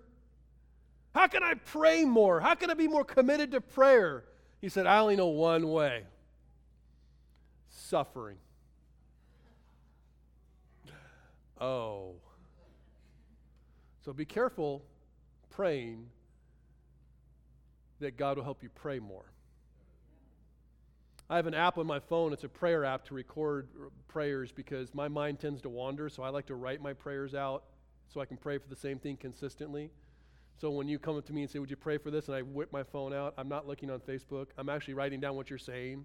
How 1.14 1.28
can 1.28 1.44
I 1.44 1.56
pray 1.56 2.06
more? 2.06 2.40
How 2.40 2.56
can 2.56 2.70
I 2.70 2.74
be 2.74 2.88
more 2.88 3.04
committed 3.04 3.52
to 3.52 3.62
prayer? 3.62 4.24
He 4.62 4.70
said, 4.70 4.86
I 4.86 5.00
only 5.00 5.16
know 5.16 5.28
one 5.28 5.68
way 5.70 6.04
suffering. 7.70 8.38
Oh. 11.60 12.16
So 14.04 14.14
be 14.14 14.26
careful 14.26 14.84
praying 15.50 16.08
that 18.00 18.18
God 18.18 18.38
will 18.38 18.44
help 18.44 18.64
you 18.64 18.70
pray 18.70 19.00
more. 19.00 19.31
I 21.32 21.38
have 21.38 21.48
an 21.48 21.54
app 21.54 21.78
on 21.78 21.88
my 21.88 22.02
phone. 22.02 22.34
It's 22.34 22.44
a 22.44 22.50
prayer 22.50 22.84
app 22.84 23.06
to 23.06 23.14
record 23.14 23.70
prayers 24.10 24.52
because 24.52 24.94
my 24.94 25.08
mind 25.08 25.40
tends 25.40 25.62
to 25.62 25.70
wander, 25.70 26.10
so 26.10 26.24
I 26.24 26.30
like 26.30 26.46
to 26.48 26.56
write 26.56 26.82
my 26.82 26.92
prayers 26.92 27.34
out 27.34 27.64
so 28.10 28.20
I 28.20 28.26
can 28.26 28.36
pray 28.36 28.58
for 28.58 28.68
the 28.68 28.76
same 28.76 29.00
thing 29.00 29.16
consistently. 29.16 29.92
So 30.60 30.72
when 30.72 30.90
you 30.90 31.00
come 31.00 31.16
up 31.16 31.26
to 31.28 31.34
me 31.34 31.44
and 31.44 31.50
say, 31.50 31.60
Would 31.60 31.70
you 31.70 31.78
pray 31.78 31.98
for 31.98 32.12
this? 32.12 32.28
and 32.28 32.36
I 32.36 32.42
whip 32.42 32.74
my 32.74 32.84
phone 32.84 33.14
out, 33.14 33.34
I'm 33.38 33.48
not 33.48 33.66
looking 33.66 33.90
on 33.90 34.02
Facebook. 34.02 34.48
I'm 34.58 34.68
actually 34.68 34.96
writing 34.96 35.22
down 35.22 35.38
what 35.38 35.50
you're 35.50 35.58
saying. 35.58 36.04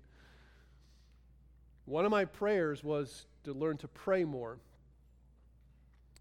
One 1.86 2.04
of 2.04 2.12
my 2.12 2.24
prayers 2.24 2.84
was 2.84 3.26
to 3.42 3.52
learn 3.52 3.78
to 3.78 3.88
pray 3.88 4.24
more. 4.24 4.60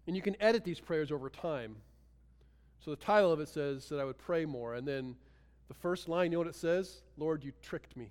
And 0.08 0.16
you 0.16 0.22
can 0.22 0.34
edit 0.42 0.64
these 0.64 0.80
prayers 0.80 1.12
over 1.12 1.30
time. 1.30 1.76
So 2.84 2.90
the 2.90 2.96
title 2.96 3.30
of 3.30 3.38
it 3.38 3.48
says 3.48 3.88
that 3.88 4.00
I 4.00 4.04
would 4.04 4.18
pray 4.18 4.46
more. 4.46 4.74
And 4.74 4.86
then 4.86 5.14
the 5.68 5.74
first 5.74 6.08
line, 6.08 6.32
you 6.32 6.38
know 6.38 6.38
what 6.38 6.48
it 6.48 6.56
says? 6.56 7.02
Lord, 7.16 7.44
you 7.44 7.52
tricked 7.62 7.96
me. 7.96 8.10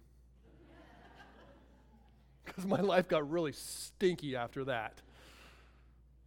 Because 2.45 2.65
my 2.65 2.79
life 2.79 3.07
got 3.07 3.29
really 3.29 3.51
stinky 3.51 4.35
after 4.35 4.63
that, 4.65 5.01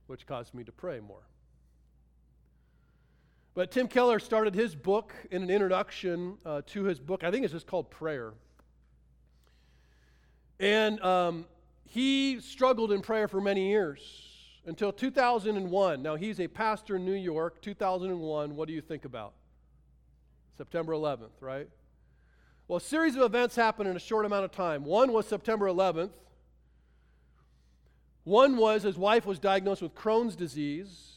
which 0.07 0.27
caused 0.27 0.55
me 0.55 0.65
to 0.65 0.73
pray 0.73 1.01
more. 1.01 1.23
But 3.55 3.73
Tim 3.73 3.89
Keller 3.89 4.19
started 4.21 4.55
his 4.55 4.77
book 4.77 5.15
in 5.31 5.43
an 5.43 5.51
introduction 5.51 6.39
uh, 6.47 6.63
to 6.67 6.85
his 6.85 7.01
book. 7.01 7.25
I 7.25 7.31
think 7.31 7.45
it's 7.45 7.53
just 7.53 7.67
called 7.67 7.91
Prayer. 7.91 8.33
And 10.61 11.01
um, 11.01 11.47
he 11.85 12.41
struggled 12.41 12.93
in 12.93 13.01
prayer 13.01 13.29
for 13.29 13.41
many 13.41 13.69
years 13.69 14.01
until 14.67 14.93
2001. 14.93 16.03
Now, 16.03 16.15
he's 16.15 16.41
a 16.41 16.47
pastor 16.47 16.97
in 16.97 17.05
New 17.05 17.15
York. 17.15 17.61
2001, 17.63 18.55
what 18.55 18.69
do 18.69 18.75
you 18.75 18.81
think 18.81 19.05
about? 19.05 19.33
September 20.57 20.93
11th, 20.93 21.31
right? 21.41 21.69
Well, 22.69 22.77
a 22.77 22.81
series 22.83 23.17
of 23.17 23.23
events 23.23 23.57
happened 23.57 23.89
in 23.89 23.97
a 23.97 24.01
short 24.01 24.27
amount 24.27 24.45
of 24.45 24.53
time. 24.53 24.85
One 24.85 25.11
was 25.11 25.27
September 25.27 25.67
11th. 25.67 26.13
One 28.25 28.59
was 28.59 28.83
his 28.83 28.99
wife 28.99 29.25
was 29.25 29.39
diagnosed 29.39 29.81
with 29.81 29.95
Crohn's 29.95 30.37
disease, 30.37 31.15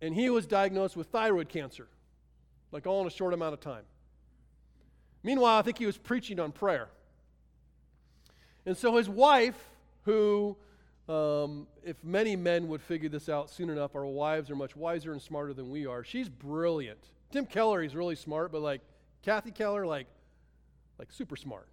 and 0.00 0.14
he 0.14 0.30
was 0.30 0.46
diagnosed 0.46 0.96
with 0.96 1.08
thyroid 1.08 1.48
cancer, 1.48 1.88
like 2.70 2.86
all 2.86 3.00
in 3.00 3.08
a 3.08 3.10
short 3.10 3.34
amount 3.34 3.54
of 3.54 3.60
time. 3.60 3.82
Meanwhile, 5.24 5.58
I 5.58 5.62
think 5.62 5.78
he 5.78 5.86
was 5.86 5.98
preaching 5.98 6.38
on 6.38 6.52
prayer. 6.52 6.88
And 8.64 8.76
so 8.76 8.96
his 8.96 9.08
wife, 9.08 9.58
who 10.04 10.56
um, 11.08 11.66
if 11.82 11.96
many 12.04 12.36
men 12.36 12.68
would 12.68 12.80
figure 12.80 13.08
this 13.08 13.28
out 13.28 13.50
soon 13.50 13.70
enough, 13.70 13.96
our 13.96 14.06
wives 14.06 14.50
are 14.50 14.56
much 14.56 14.76
wiser 14.76 15.12
and 15.12 15.20
smarter 15.20 15.52
than 15.52 15.68
we 15.68 15.84
are. 15.84 16.04
She's 16.04 16.28
brilliant. 16.28 17.00
Tim 17.32 17.44
Keller, 17.44 17.82
he's 17.82 17.96
really 17.96 18.14
smart, 18.14 18.52
but 18.52 18.62
like 18.62 18.82
Kathy 19.22 19.50
Keller, 19.50 19.84
like, 19.84 20.06
like 20.98 21.12
super 21.12 21.36
smart. 21.36 21.68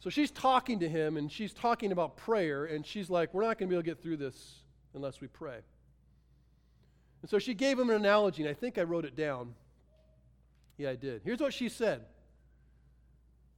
So 0.00 0.08
she's 0.08 0.30
talking 0.30 0.80
to 0.80 0.88
him 0.88 1.16
and 1.16 1.30
she's 1.30 1.52
talking 1.52 1.92
about 1.92 2.16
prayer, 2.16 2.64
and 2.64 2.84
she's 2.84 3.10
like, 3.10 3.34
We're 3.34 3.42
not 3.42 3.58
going 3.58 3.68
to 3.68 3.72
be 3.72 3.76
able 3.76 3.82
to 3.82 3.86
get 3.86 4.02
through 4.02 4.16
this 4.16 4.62
unless 4.94 5.20
we 5.20 5.28
pray. 5.28 5.58
And 7.22 7.30
so 7.30 7.38
she 7.38 7.54
gave 7.54 7.78
him 7.78 7.90
an 7.90 7.96
analogy, 7.96 8.42
and 8.42 8.50
I 8.50 8.54
think 8.54 8.78
I 8.78 8.82
wrote 8.82 9.04
it 9.04 9.14
down. 9.14 9.54
Yeah, 10.78 10.90
I 10.90 10.96
did. 10.96 11.20
Here's 11.24 11.40
what 11.40 11.52
she 11.52 11.68
said 11.68 12.06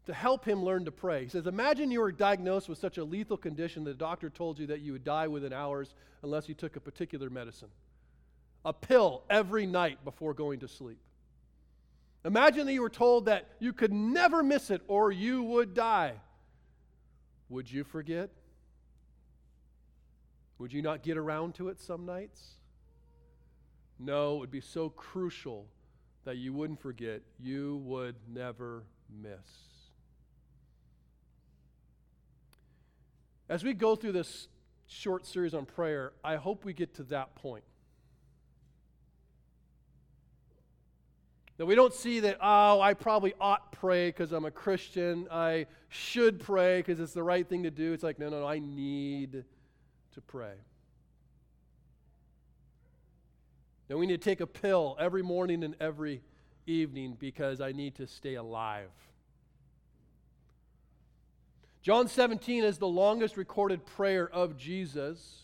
to 0.07 0.13
help 0.13 0.45
him 0.45 0.65
learn 0.65 0.85
to 0.85 0.91
pray. 0.91 1.23
He 1.23 1.29
says, 1.29 1.47
Imagine 1.47 1.91
you 1.91 2.01
were 2.01 2.13
diagnosed 2.13 2.69
with 2.69 2.79
such 2.79 2.99
a 2.99 3.05
lethal 3.05 3.37
condition 3.37 3.85
that 3.85 3.91
the 3.93 3.97
doctor 3.97 4.31
told 4.31 4.59
you 4.59 4.67
that 4.67 4.81
you 4.81 4.93
would 4.93 5.05
die 5.05 5.29
within 5.29 5.53
hours 5.53 5.95
unless 6.23 6.49
you 6.49 6.55
took 6.55 6.77
a 6.77 6.81
particular 6.81 7.31
medicine. 7.31 7.69
A 8.65 8.73
pill 8.73 9.23
every 9.31 9.67
night 9.67 10.05
before 10.05 10.35
going 10.35 10.61
to 10.61 10.69
sleep. 10.69 10.99
Imagine 12.25 12.67
that 12.67 12.73
you 12.73 12.83
were 12.83 12.91
told 12.91 13.27
that 13.27 13.49
you 13.59 13.73
could 13.73 13.93
never 13.93 14.43
miss 14.43 14.71
it 14.71 14.83
or 14.87 15.11
you 15.11 15.43
would 15.43 15.75
die. 15.75 16.15
Would 17.49 17.71
you 17.71 17.85
forget? 17.85 18.31
Would 20.59 20.73
you 20.73 20.83
not 20.83 21.03
get 21.03 21.17
around 21.17 21.57
to 21.57 21.69
it 21.69 21.81
some 21.81 22.07
nights? 22.07 22.53
No, 23.99 24.37
it 24.37 24.41
would 24.41 24.51
be 24.51 24.61
so 24.61 24.89
crucial 24.89 25.67
that 26.25 26.37
you 26.37 26.53
wouldn't 26.53 26.81
forget. 26.81 27.23
You 27.41 27.83
would 27.85 28.15
never 28.33 28.85
miss. 29.23 29.33
As 33.49 33.65
we 33.65 33.75
go 33.75 33.97
through 33.97 34.13
this 34.13 34.49
short 34.87 35.27
series 35.27 35.53
on 35.53 35.67
prayer, 35.67 36.13
I 36.23 36.37
hope 36.37 36.65
we 36.65 36.73
get 36.73 36.95
to 36.95 37.03
that 37.05 37.35
point. 37.35 37.65
That 41.59 41.67
we 41.67 41.75
don't 41.75 41.93
see 41.93 42.21
that, 42.21 42.39
oh, 42.41 42.81
I 42.81 42.95
probably 42.95 43.35
ought 43.41 43.73
pray 43.73 44.09
because 44.09 44.33
I'm 44.33 44.45
a 44.45 44.51
Christian. 44.51 45.29
I 45.31 45.67
should 45.89 46.41
pray 46.41 46.79
because 46.79 46.99
it's 46.99 47.13
the 47.13 47.23
right 47.23 47.47
thing 47.47 47.65
to 47.65 47.71
do. 47.71 47.93
It's 47.93 48.03
like, 48.03 48.19
no, 48.19 48.31
no, 48.31 48.41
no, 48.41 48.47
I 48.47 48.59
need 48.59 49.45
to 50.15 50.21
pray. 50.21 50.55
That 53.89 53.99
we 53.99 54.07
need 54.07 54.21
to 54.21 54.25
take 54.25 54.41
a 54.41 54.47
pill 54.47 54.97
every 54.99 55.23
morning 55.23 55.63
and 55.63 55.77
every 55.79 56.23
evening 56.67 57.17
because 57.19 57.61
I 57.61 57.73
need 57.73 57.97
to 57.97 58.07
stay 58.07 58.35
alive. 58.35 58.91
John 61.83 62.07
17 62.07 62.63
is 62.63 62.79
the 62.79 62.87
longest 62.87 63.37
recorded 63.37 63.85
prayer 63.85 64.29
of 64.29 64.57
Jesus. 64.57 65.43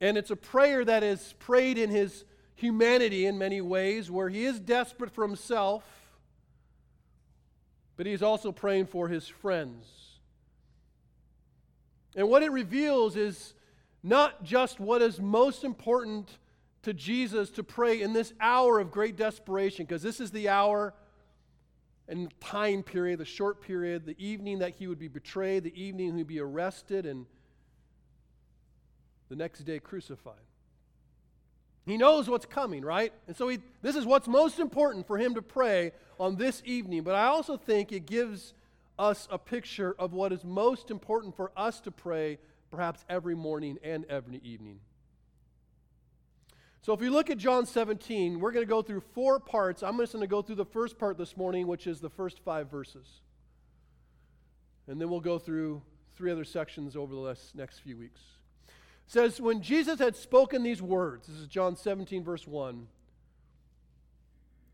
And 0.00 0.18
it's 0.18 0.30
a 0.30 0.36
prayer 0.36 0.84
that 0.84 1.02
is 1.02 1.34
prayed 1.38 1.78
in 1.78 1.90
his 1.90 2.24
humanity 2.54 3.26
in 3.26 3.38
many 3.38 3.60
ways, 3.60 4.10
where 4.10 4.28
he 4.28 4.44
is 4.44 4.60
desperate 4.60 5.10
for 5.10 5.26
himself, 5.26 5.84
but 7.96 8.06
he's 8.06 8.22
also 8.22 8.52
praying 8.52 8.86
for 8.86 9.08
his 9.08 9.28
friends. 9.28 9.86
And 12.16 12.28
what 12.28 12.42
it 12.42 12.52
reveals 12.52 13.16
is 13.16 13.54
not 14.02 14.44
just 14.44 14.78
what 14.78 15.02
is 15.02 15.20
most 15.20 15.64
important 15.64 16.38
to 16.82 16.92
Jesus 16.92 17.50
to 17.50 17.64
pray 17.64 18.02
in 18.02 18.12
this 18.12 18.32
hour 18.40 18.78
of 18.78 18.90
great 18.90 19.16
desperation, 19.16 19.84
because 19.84 20.02
this 20.02 20.20
is 20.20 20.30
the 20.30 20.48
hour 20.48 20.94
and 22.06 22.32
time 22.40 22.82
period, 22.82 23.18
the 23.18 23.24
short 23.24 23.62
period, 23.62 24.04
the 24.04 24.16
evening 24.24 24.58
that 24.58 24.74
he 24.74 24.86
would 24.86 24.98
be 24.98 25.08
betrayed, 25.08 25.64
the 25.64 25.82
evening 25.82 26.08
he 26.08 26.18
would 26.18 26.26
be 26.26 26.40
arrested, 26.40 27.06
and 27.06 27.26
the 29.30 29.36
next 29.36 29.60
day 29.60 29.78
crucified. 29.78 30.34
He 31.86 31.98
knows 31.98 32.28
what's 32.28 32.46
coming, 32.46 32.82
right? 32.82 33.12
And 33.26 33.36
so 33.36 33.48
he, 33.48 33.58
this 33.82 33.94
is 33.94 34.06
what's 34.06 34.26
most 34.26 34.58
important 34.58 35.06
for 35.06 35.18
him 35.18 35.34
to 35.34 35.42
pray 35.42 35.92
on 36.18 36.36
this 36.36 36.62
evening. 36.64 37.02
But 37.02 37.14
I 37.14 37.26
also 37.26 37.56
think 37.56 37.92
it 37.92 38.06
gives 38.06 38.54
us 38.98 39.28
a 39.30 39.38
picture 39.38 39.94
of 39.98 40.12
what 40.12 40.32
is 40.32 40.44
most 40.44 40.90
important 40.90 41.36
for 41.36 41.52
us 41.56 41.80
to 41.80 41.90
pray 41.90 42.38
perhaps 42.70 43.04
every 43.08 43.34
morning 43.34 43.78
and 43.82 44.06
every 44.06 44.38
evening. 44.38 44.80
So 46.80 46.92
if 46.92 47.00
you 47.00 47.10
look 47.10 47.28
at 47.30 47.38
John 47.38 47.66
17, 47.66 48.40
we're 48.40 48.52
going 48.52 48.64
to 48.64 48.68
go 48.68 48.82
through 48.82 49.02
four 49.14 49.38
parts. 49.38 49.82
I'm 49.82 49.98
just 49.98 50.12
going 50.12 50.22
to 50.22 50.28
go 50.28 50.42
through 50.42 50.56
the 50.56 50.64
first 50.64 50.98
part 50.98 51.18
this 51.18 51.36
morning, 51.36 51.66
which 51.66 51.86
is 51.86 52.00
the 52.00 52.10
first 52.10 52.40
five 52.40 52.70
verses. 52.70 53.06
And 54.86 55.00
then 55.00 55.10
we'll 55.10 55.20
go 55.20 55.38
through 55.38 55.82
three 56.14 56.30
other 56.30 56.44
sections 56.44 56.96
over 56.96 57.14
the 57.14 57.36
next 57.54 57.80
few 57.80 57.96
weeks 57.96 58.20
says, 59.06 59.40
When 59.40 59.60
Jesus 59.62 59.98
had 59.98 60.16
spoken 60.16 60.62
these 60.62 60.82
words, 60.82 61.26
this 61.26 61.36
is 61.36 61.46
John 61.46 61.76
17, 61.76 62.24
verse 62.24 62.46
1. 62.46 62.86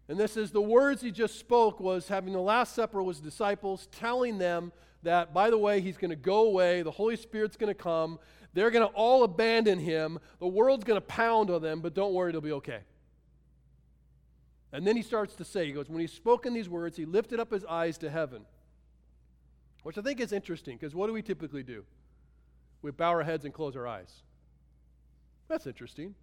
And 0.08 0.18
this 0.18 0.36
is 0.36 0.50
the 0.50 0.60
words 0.60 1.02
he 1.02 1.12
just 1.12 1.38
spoke 1.38 1.78
was 1.78 2.08
having 2.08 2.32
the 2.32 2.40
Last 2.40 2.74
Supper 2.74 3.02
with 3.02 3.16
his 3.16 3.24
disciples, 3.24 3.86
telling 3.92 4.38
them 4.38 4.72
that, 5.04 5.32
by 5.32 5.50
the 5.50 5.58
way, 5.58 5.80
he's 5.80 5.96
going 5.96 6.10
to 6.10 6.16
go 6.16 6.46
away, 6.46 6.82
the 6.82 6.90
Holy 6.90 7.16
Spirit's 7.16 7.56
going 7.56 7.72
to 7.72 7.80
come, 7.80 8.18
they're 8.52 8.72
going 8.72 8.86
to 8.86 8.92
all 8.94 9.22
abandon 9.22 9.78
him, 9.78 10.18
the 10.40 10.48
world's 10.48 10.82
going 10.82 11.00
to 11.00 11.06
pound 11.06 11.48
on 11.48 11.62
them, 11.62 11.80
but 11.80 11.94
don't 11.94 12.12
worry, 12.12 12.30
it'll 12.30 12.40
be 12.40 12.52
okay. 12.52 12.80
And 14.72 14.86
then 14.86 14.96
he 14.96 15.02
starts 15.02 15.34
to 15.36 15.44
say, 15.44 15.66
he 15.66 15.72
goes, 15.72 15.88
When 15.88 16.00
he's 16.00 16.12
spoken 16.12 16.54
these 16.54 16.68
words, 16.68 16.96
he 16.96 17.04
lifted 17.04 17.40
up 17.40 17.52
his 17.52 17.64
eyes 17.64 17.98
to 17.98 18.10
heaven. 18.10 18.42
Which 19.82 19.96
I 19.96 20.02
think 20.02 20.20
is 20.20 20.32
interesting, 20.32 20.76
because 20.76 20.94
what 20.94 21.06
do 21.06 21.12
we 21.12 21.22
typically 21.22 21.62
do? 21.62 21.84
We 22.82 22.90
bow 22.90 23.10
our 23.10 23.22
heads 23.22 23.44
and 23.44 23.52
close 23.52 23.76
our 23.76 23.86
eyes. 23.86 24.22
That's 25.48 25.66
interesting. 25.66 26.14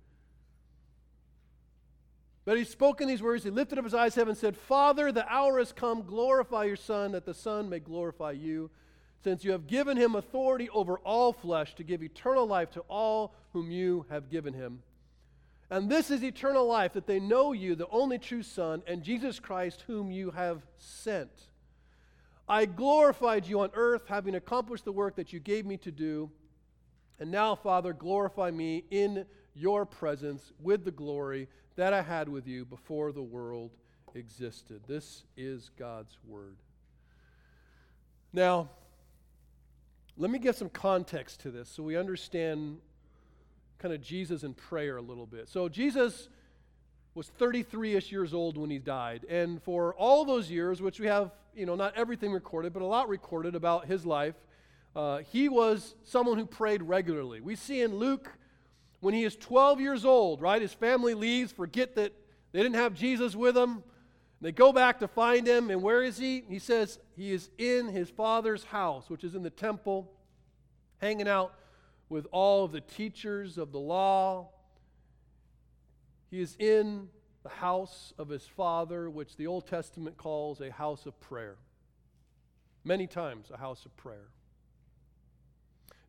But 2.46 2.58
he 2.58 2.64
spoke 2.64 3.02
in 3.02 3.10
these 3.10 3.22
words. 3.22 3.44
He 3.44 3.50
lifted 3.50 3.78
up 3.78 3.84
his 3.84 3.94
eyes 3.94 4.14
to 4.14 4.22
heaven 4.22 4.32
and 4.32 4.38
said, 4.38 4.56
Father, 4.56 5.12
the 5.12 5.28
hour 5.28 5.60
has 5.60 5.74
come. 5.74 6.04
Glorify 6.04 6.64
your 6.64 6.78
Son, 6.78 7.12
that 7.12 7.26
the 7.26 7.34
Son 7.34 7.70
may 7.70 7.80
glorify 7.80 8.32
you, 8.32 8.72
since 9.22 9.44
you 9.44 9.52
have 9.52 9.68
given 9.68 9.98
him 9.98 10.16
authority 10.16 10.70
over 10.70 10.98
all 11.00 11.34
flesh 11.34 11.76
to 11.76 11.84
give 11.84 12.02
eternal 12.02 12.48
life 12.48 12.72
to 12.72 12.80
all 12.88 13.36
whom 13.52 13.70
you 13.70 14.06
have 14.10 14.30
given 14.30 14.54
him. 14.54 14.82
And 15.70 15.90
this 15.90 16.10
is 16.10 16.24
eternal 16.24 16.66
life, 16.66 16.94
that 16.94 17.06
they 17.06 17.20
know 17.20 17.52
you, 17.52 17.76
the 17.76 17.90
only 17.90 18.18
true 18.18 18.44
Son, 18.44 18.82
and 18.88 19.04
Jesus 19.04 19.40
Christ, 19.40 19.84
whom 19.86 20.10
you 20.10 20.32
have 20.32 20.66
sent. 20.78 21.32
I 22.48 22.64
glorified 22.64 23.46
you 23.46 23.60
on 23.60 23.72
earth, 23.74 24.04
having 24.08 24.36
accomplished 24.36 24.86
the 24.86 24.94
work 24.94 25.18
that 25.18 25.34
you 25.34 25.42
gave 25.42 25.66
me 25.66 25.76
to 25.78 25.92
do. 25.92 26.32
And 27.20 27.32
now, 27.32 27.56
Father, 27.56 27.94
glorify 27.94 28.52
me 28.52 28.84
in 28.92 29.26
your 29.56 29.86
presence 29.86 30.52
with 30.62 30.86
the 30.86 30.92
glory 30.92 31.48
that 31.76 31.94
I 31.94 32.02
had 32.02 32.30
with 32.30 32.48
you 32.48 32.66
before 32.66 33.12
the 33.12 33.24
world 33.24 33.72
existed. 34.14 34.82
This 34.88 35.24
is 35.36 35.72
God's 35.78 36.18
word. 36.28 36.58
Now, 38.34 38.70
let 40.16 40.32
me 40.32 40.40
give 40.40 40.56
some 40.56 40.70
context 40.70 41.42
to 41.42 41.52
this 41.52 41.70
so 41.70 41.84
we 41.84 41.96
understand 41.96 42.78
kind 43.78 43.94
of 43.94 44.02
Jesus 44.02 44.44
in 44.44 44.54
prayer 44.54 44.98
a 44.98 45.02
little 45.02 45.28
bit. 45.28 45.48
So, 45.50 45.70
Jesus 45.70 46.30
was 47.18 47.28
33 47.28 47.96
ish 47.96 48.12
years 48.12 48.34
old 48.34 48.58
when 48.58 48.70
he 48.70 48.78
died. 48.78 49.26
And 49.28 49.62
for 49.64 49.96
all 49.96 50.24
those 50.24 50.52
years, 50.52 50.82
which 50.82 51.00
we 51.00 51.08
have, 51.08 51.32
you 51.56 51.66
know, 51.66 51.76
not 51.76 51.96
everything 51.96 52.32
recorded, 52.32 52.74
but 52.74 52.84
a 52.84 52.86
lot 52.86 53.10
recorded 53.10 53.56
about 53.56 53.88
his 53.88 54.06
life, 54.06 54.36
uh, 54.98 55.20
he 55.32 55.48
was 55.48 55.94
someone 56.04 56.40
who 56.40 56.46
prayed 56.48 56.82
regularly. 56.82 57.40
We 57.40 57.56
see 57.56 57.82
in 57.82 57.96
Luke 57.96 58.32
when 59.00 59.14
he 59.14 59.24
is 59.24 59.36
12 59.36 59.80
years 59.80 60.04
old, 60.04 60.42
right? 60.42 60.60
His 60.60 60.74
family 60.74 61.14
leaves, 61.14 61.52
forget 61.52 61.96
that 61.96 62.14
they 62.52 62.64
didn't 62.64 62.78
have 62.78 62.96
Jesus 62.96 63.36
with 63.36 63.54
them. 63.54 63.84
They 64.42 64.52
go 64.52 64.74
back 64.74 65.00
to 65.00 65.08
find 65.08 65.46
him, 65.46 65.70
and 65.70 65.84
where 65.84 66.02
is 66.02 66.18
he? 66.18 66.44
He 66.50 66.58
says 66.58 66.98
he 67.16 67.32
is 67.32 67.52
in 67.60 67.90
his 67.90 68.10
father's 68.10 68.64
house, 68.64 69.08
which 69.08 69.24
is 69.24 69.36
in 69.36 69.44
the 69.44 69.52
temple, 69.52 70.12
hanging 71.00 71.28
out 71.28 71.54
with 72.10 72.26
all 72.32 72.66
of 72.66 72.72
the 72.72 72.82
teachers 72.82 73.60
of 73.60 73.72
the 73.72 73.80
law. 73.80 74.50
He 76.32 76.42
is 76.42 76.56
in 76.58 77.10
the 77.44 77.50
house 77.50 78.14
of 78.18 78.30
his 78.30 78.48
father, 78.48 79.12
which 79.12 79.36
the 79.38 79.46
Old 79.46 79.68
Testament 79.68 80.18
calls 80.18 80.60
a 80.60 80.72
house 80.72 81.06
of 81.06 81.20
prayer. 81.20 81.58
Many 82.84 83.06
times, 83.06 83.52
a 83.54 83.58
house 83.58 83.86
of 83.86 83.96
prayer. 83.96 84.30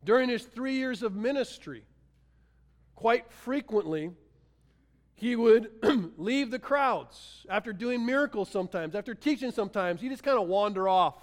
During 0.03 0.29
his 0.29 0.43
three 0.43 0.75
years 0.75 1.03
of 1.03 1.15
ministry, 1.15 1.83
quite 2.95 3.31
frequently, 3.31 4.11
he 5.15 5.35
would 5.35 5.69
leave 6.17 6.49
the 6.49 6.59
crowds 6.59 7.45
after 7.49 7.73
doing 7.73 8.05
miracles 8.05 8.49
sometimes, 8.49 8.95
after 8.95 9.13
teaching 9.13 9.51
sometimes. 9.51 9.99
He 9.99 10.07
just 10.07 10.23
kind 10.23 10.39
of 10.39 10.47
wander 10.47 10.87
off. 10.87 11.15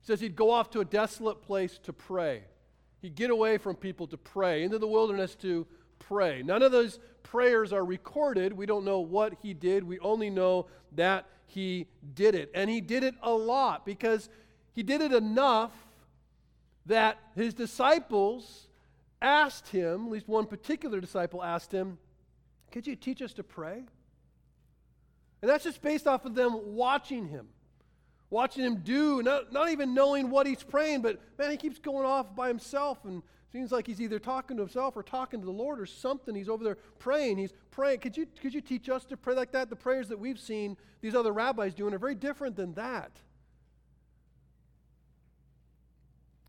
He 0.00 0.06
says 0.06 0.20
he'd 0.20 0.36
go 0.36 0.50
off 0.50 0.70
to 0.70 0.80
a 0.80 0.84
desolate 0.84 1.42
place 1.42 1.78
to 1.82 1.92
pray. 1.92 2.44
He'd 3.02 3.16
get 3.16 3.30
away 3.30 3.58
from 3.58 3.76
people 3.76 4.06
to 4.08 4.16
pray, 4.16 4.62
into 4.62 4.78
the 4.78 4.86
wilderness 4.86 5.34
to 5.36 5.66
pray. 5.98 6.42
None 6.42 6.62
of 6.62 6.70
those 6.70 7.00
prayers 7.22 7.72
are 7.72 7.84
recorded. 7.84 8.52
We 8.52 8.66
don't 8.66 8.84
know 8.84 9.00
what 9.00 9.34
he 9.42 9.54
did. 9.54 9.82
We 9.82 9.98
only 9.98 10.30
know 10.30 10.66
that 10.92 11.26
he 11.46 11.86
did 12.14 12.34
it. 12.34 12.50
And 12.54 12.70
he 12.70 12.80
did 12.80 13.02
it 13.02 13.14
a 13.22 13.32
lot 13.32 13.84
because 13.84 14.28
he 14.72 14.82
did 14.82 15.00
it 15.00 15.12
enough 15.12 15.72
that 16.86 17.18
his 17.34 17.54
disciples 17.54 18.68
asked 19.22 19.68
him, 19.68 20.06
at 20.06 20.10
least 20.12 20.28
one 20.28 20.46
particular 20.46 21.00
disciple 21.00 21.42
asked 21.42 21.72
him, 21.72 21.98
Could 22.70 22.86
you 22.86 22.96
teach 22.96 23.22
us 23.22 23.32
to 23.34 23.42
pray? 23.42 23.84
And 25.42 25.50
that's 25.50 25.64
just 25.64 25.82
based 25.82 26.06
off 26.06 26.24
of 26.24 26.34
them 26.34 26.74
watching 26.74 27.28
him, 27.28 27.48
watching 28.30 28.64
him 28.64 28.76
do, 28.76 29.22
not, 29.22 29.52
not 29.52 29.70
even 29.70 29.94
knowing 29.94 30.30
what 30.30 30.46
he's 30.46 30.62
praying, 30.62 31.02
but 31.02 31.20
man, 31.38 31.50
he 31.50 31.56
keeps 31.56 31.78
going 31.78 32.06
off 32.06 32.34
by 32.34 32.48
himself 32.48 33.04
and 33.04 33.22
seems 33.52 33.70
like 33.70 33.86
he's 33.86 34.00
either 34.00 34.18
talking 34.18 34.56
to 34.56 34.62
himself 34.62 34.96
or 34.96 35.02
talking 35.02 35.40
to 35.40 35.46
the 35.46 35.52
Lord 35.52 35.78
or 35.78 35.86
something. 35.86 36.34
He's 36.34 36.48
over 36.48 36.64
there 36.64 36.78
praying. 36.98 37.38
He's 37.38 37.52
praying. 37.70 38.00
Could 38.00 38.16
you, 38.16 38.26
could 38.40 38.52
you 38.52 38.60
teach 38.60 38.88
us 38.88 39.04
to 39.04 39.16
pray 39.16 39.34
like 39.34 39.52
that? 39.52 39.70
The 39.70 39.76
prayers 39.76 40.08
that 40.08 40.18
we've 40.18 40.40
seen 40.40 40.76
these 41.00 41.14
other 41.14 41.32
rabbis 41.32 41.72
doing 41.72 41.94
are 41.94 41.98
very 41.98 42.16
different 42.16 42.56
than 42.56 42.74
that. 42.74 43.12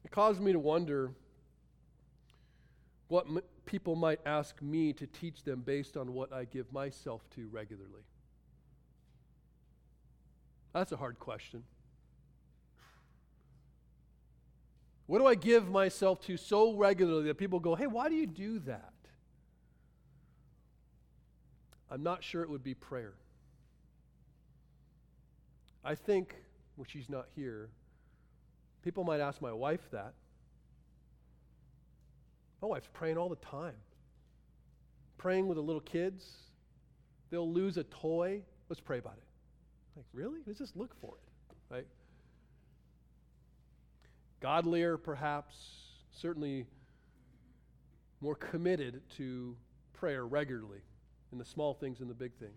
It 0.05 0.11
caused 0.11 0.39
me 0.39 0.53
to 0.53 0.59
wonder 0.59 1.11
what 3.07 3.25
m- 3.25 3.41
people 3.65 3.95
might 3.95 4.19
ask 4.23 4.61
me 4.61 4.93
to 4.93 5.07
teach 5.07 5.43
them 5.43 5.61
based 5.61 5.97
on 5.97 6.13
what 6.13 6.31
I 6.31 6.45
give 6.45 6.71
myself 6.71 7.27
to 7.31 7.47
regularly. 7.51 8.03
That's 10.73 10.91
a 10.91 10.97
hard 10.97 11.19
question. 11.19 11.63
What 15.07 15.19
do 15.19 15.25
I 15.25 15.33
give 15.33 15.69
myself 15.69 16.21
to 16.21 16.37
so 16.37 16.73
regularly 16.73 17.25
that 17.25 17.39
people 17.39 17.59
go, 17.59 17.73
hey, 17.73 17.87
why 17.87 18.07
do 18.07 18.15
you 18.15 18.27
do 18.27 18.59
that? 18.59 18.93
I'm 21.89 22.03
not 22.03 22.23
sure 22.23 22.43
it 22.43 22.49
would 22.49 22.63
be 22.63 22.75
prayer. 22.75 23.13
I 25.83 25.95
think, 25.95 26.35
well, 26.77 26.85
she's 26.87 27.09
not 27.09 27.25
here, 27.35 27.69
People 28.85 29.03
might 29.03 29.19
ask 29.19 29.41
my 29.41 29.51
wife 29.51 29.81
that. 29.91 30.13
My 32.61 32.67
wife's 32.67 32.87
praying 32.93 33.17
all 33.17 33.29
the 33.29 33.35
time, 33.37 33.73
praying 35.17 35.47
with 35.47 35.57
the 35.57 35.63
little 35.63 35.81
kids. 35.81 36.23
They'll 37.31 37.51
lose 37.51 37.77
a 37.77 37.83
toy. 37.83 38.43
Let's 38.69 38.79
pray 38.79 38.99
about 38.99 39.17
it. 39.17 39.23
Like, 39.95 40.05
really? 40.13 40.39
Let's 40.45 40.59
just 40.59 40.77
look 40.77 40.93
for 41.01 41.15
it, 41.15 41.73
right? 41.73 41.87
Godlier, 44.39 45.01
perhaps, 45.01 45.55
certainly 46.21 46.67
more 48.21 48.35
committed 48.35 49.01
to 49.17 49.57
prayer 49.93 50.27
regularly 50.27 50.81
in 51.31 51.39
the 51.39 51.45
small 51.45 51.73
things 51.73 52.01
and 52.01 52.09
the 52.09 52.13
big 52.13 52.33
things. 52.35 52.51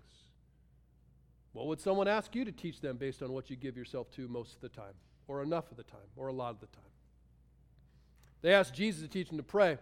What 1.53 1.69
would 1.69 1.81
someone 1.81 2.07
ask 2.07 2.35
you 2.35 2.45
to 2.45 2.53
teach 2.53 2.83
them 2.83 2.99
based 2.99 3.23
on 3.23 3.33
what 3.33 3.49
you 3.49 3.57
give 3.57 3.79
yourself 3.79 4.11
to 4.13 4.29
most 4.29 4.57
of 4.57 4.61
the 4.61 4.69
time, 4.69 4.93
or 5.29 5.43
enough 5.43 5.71
of 5.71 5.77
the 5.77 5.85
time, 5.85 6.01
or 6.17 6.29
a 6.29 6.33
lot 6.33 6.51
of 6.51 6.61
the 6.61 6.67
time? 6.67 6.83
They 8.43 8.53
asked 8.53 8.75
Jesus 8.75 9.03
to 9.03 9.09
teach 9.09 9.29
them 9.29 9.37
to 9.37 9.45
pray. 9.45 9.79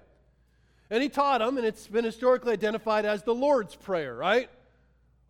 And 0.91 1.03
he 1.03 1.09
taught 1.09 1.39
them, 1.39 1.57
and 1.57 1.67
it's 1.67 1.87
been 1.87 2.05
historically 2.05 2.53
identified 2.53 3.05
as 3.05 3.23
the 3.23 3.35
Lord's 3.35 3.75
Prayer, 3.75 4.15
right? 4.15 4.49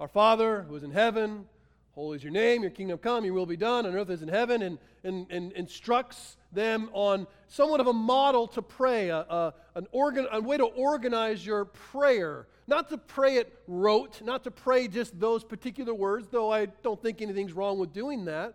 Our 0.00 0.08
Father 0.08 0.62
who 0.68 0.76
is 0.76 0.82
in 0.82 0.90
heaven, 0.90 1.46
holy 1.94 2.16
is 2.16 2.22
your 2.22 2.32
name, 2.32 2.62
your 2.62 2.70
kingdom 2.70 2.98
come, 2.98 3.24
your 3.24 3.32
will 3.32 3.46
be 3.46 3.56
done 3.56 3.86
on 3.86 3.94
earth 3.94 4.10
as 4.10 4.22
in 4.22 4.28
heaven, 4.28 4.62
and, 4.62 4.78
and, 5.02 5.26
and 5.30 5.52
instructs 5.52 6.36
them 6.52 6.90
on 6.92 7.26
somewhat 7.48 7.80
of 7.80 7.86
a 7.86 7.92
model 7.92 8.46
to 8.48 8.60
pray, 8.60 9.08
a, 9.08 9.18
a, 9.18 9.54
an 9.74 9.86
organ, 9.92 10.26
a 10.30 10.40
way 10.40 10.58
to 10.58 10.64
organize 10.64 11.44
your 11.44 11.64
prayer. 11.64 12.46
Not 12.66 12.90
to 12.90 12.98
pray 12.98 13.36
it 13.36 13.58
rote, 13.66 14.20
not 14.22 14.44
to 14.44 14.50
pray 14.50 14.88
just 14.88 15.18
those 15.18 15.42
particular 15.42 15.94
words, 15.94 16.28
though 16.30 16.52
I 16.52 16.66
don't 16.66 17.00
think 17.00 17.22
anything's 17.22 17.52
wrong 17.52 17.78
with 17.78 17.92
doing 17.92 18.26
that. 18.26 18.54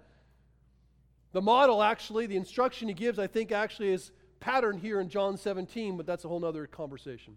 The 1.33 1.41
model, 1.41 1.81
actually, 1.81 2.25
the 2.25 2.35
instruction 2.35 2.87
he 2.87 2.93
gives, 2.93 3.17
I 3.17 3.27
think 3.27 3.51
actually 3.51 3.93
is 3.93 4.11
pattern 4.39 4.77
here 4.77 4.99
in 4.99 5.07
John 5.07 5.37
17, 5.37 5.95
but 5.95 6.05
that's 6.05 6.25
a 6.25 6.27
whole 6.27 6.43
other 6.43 6.67
conversation. 6.67 7.35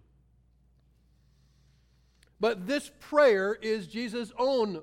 But 2.41 2.67
this 2.67 2.91
prayer 3.01 3.55
is 3.55 3.87
Jesus' 3.87 4.33
own 4.39 4.83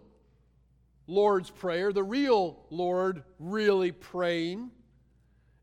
Lord's 1.07 1.49
Prayer, 1.49 1.91
the 1.91 2.03
real 2.03 2.57
Lord 2.69 3.23
really 3.37 3.91
praying. 3.91 4.71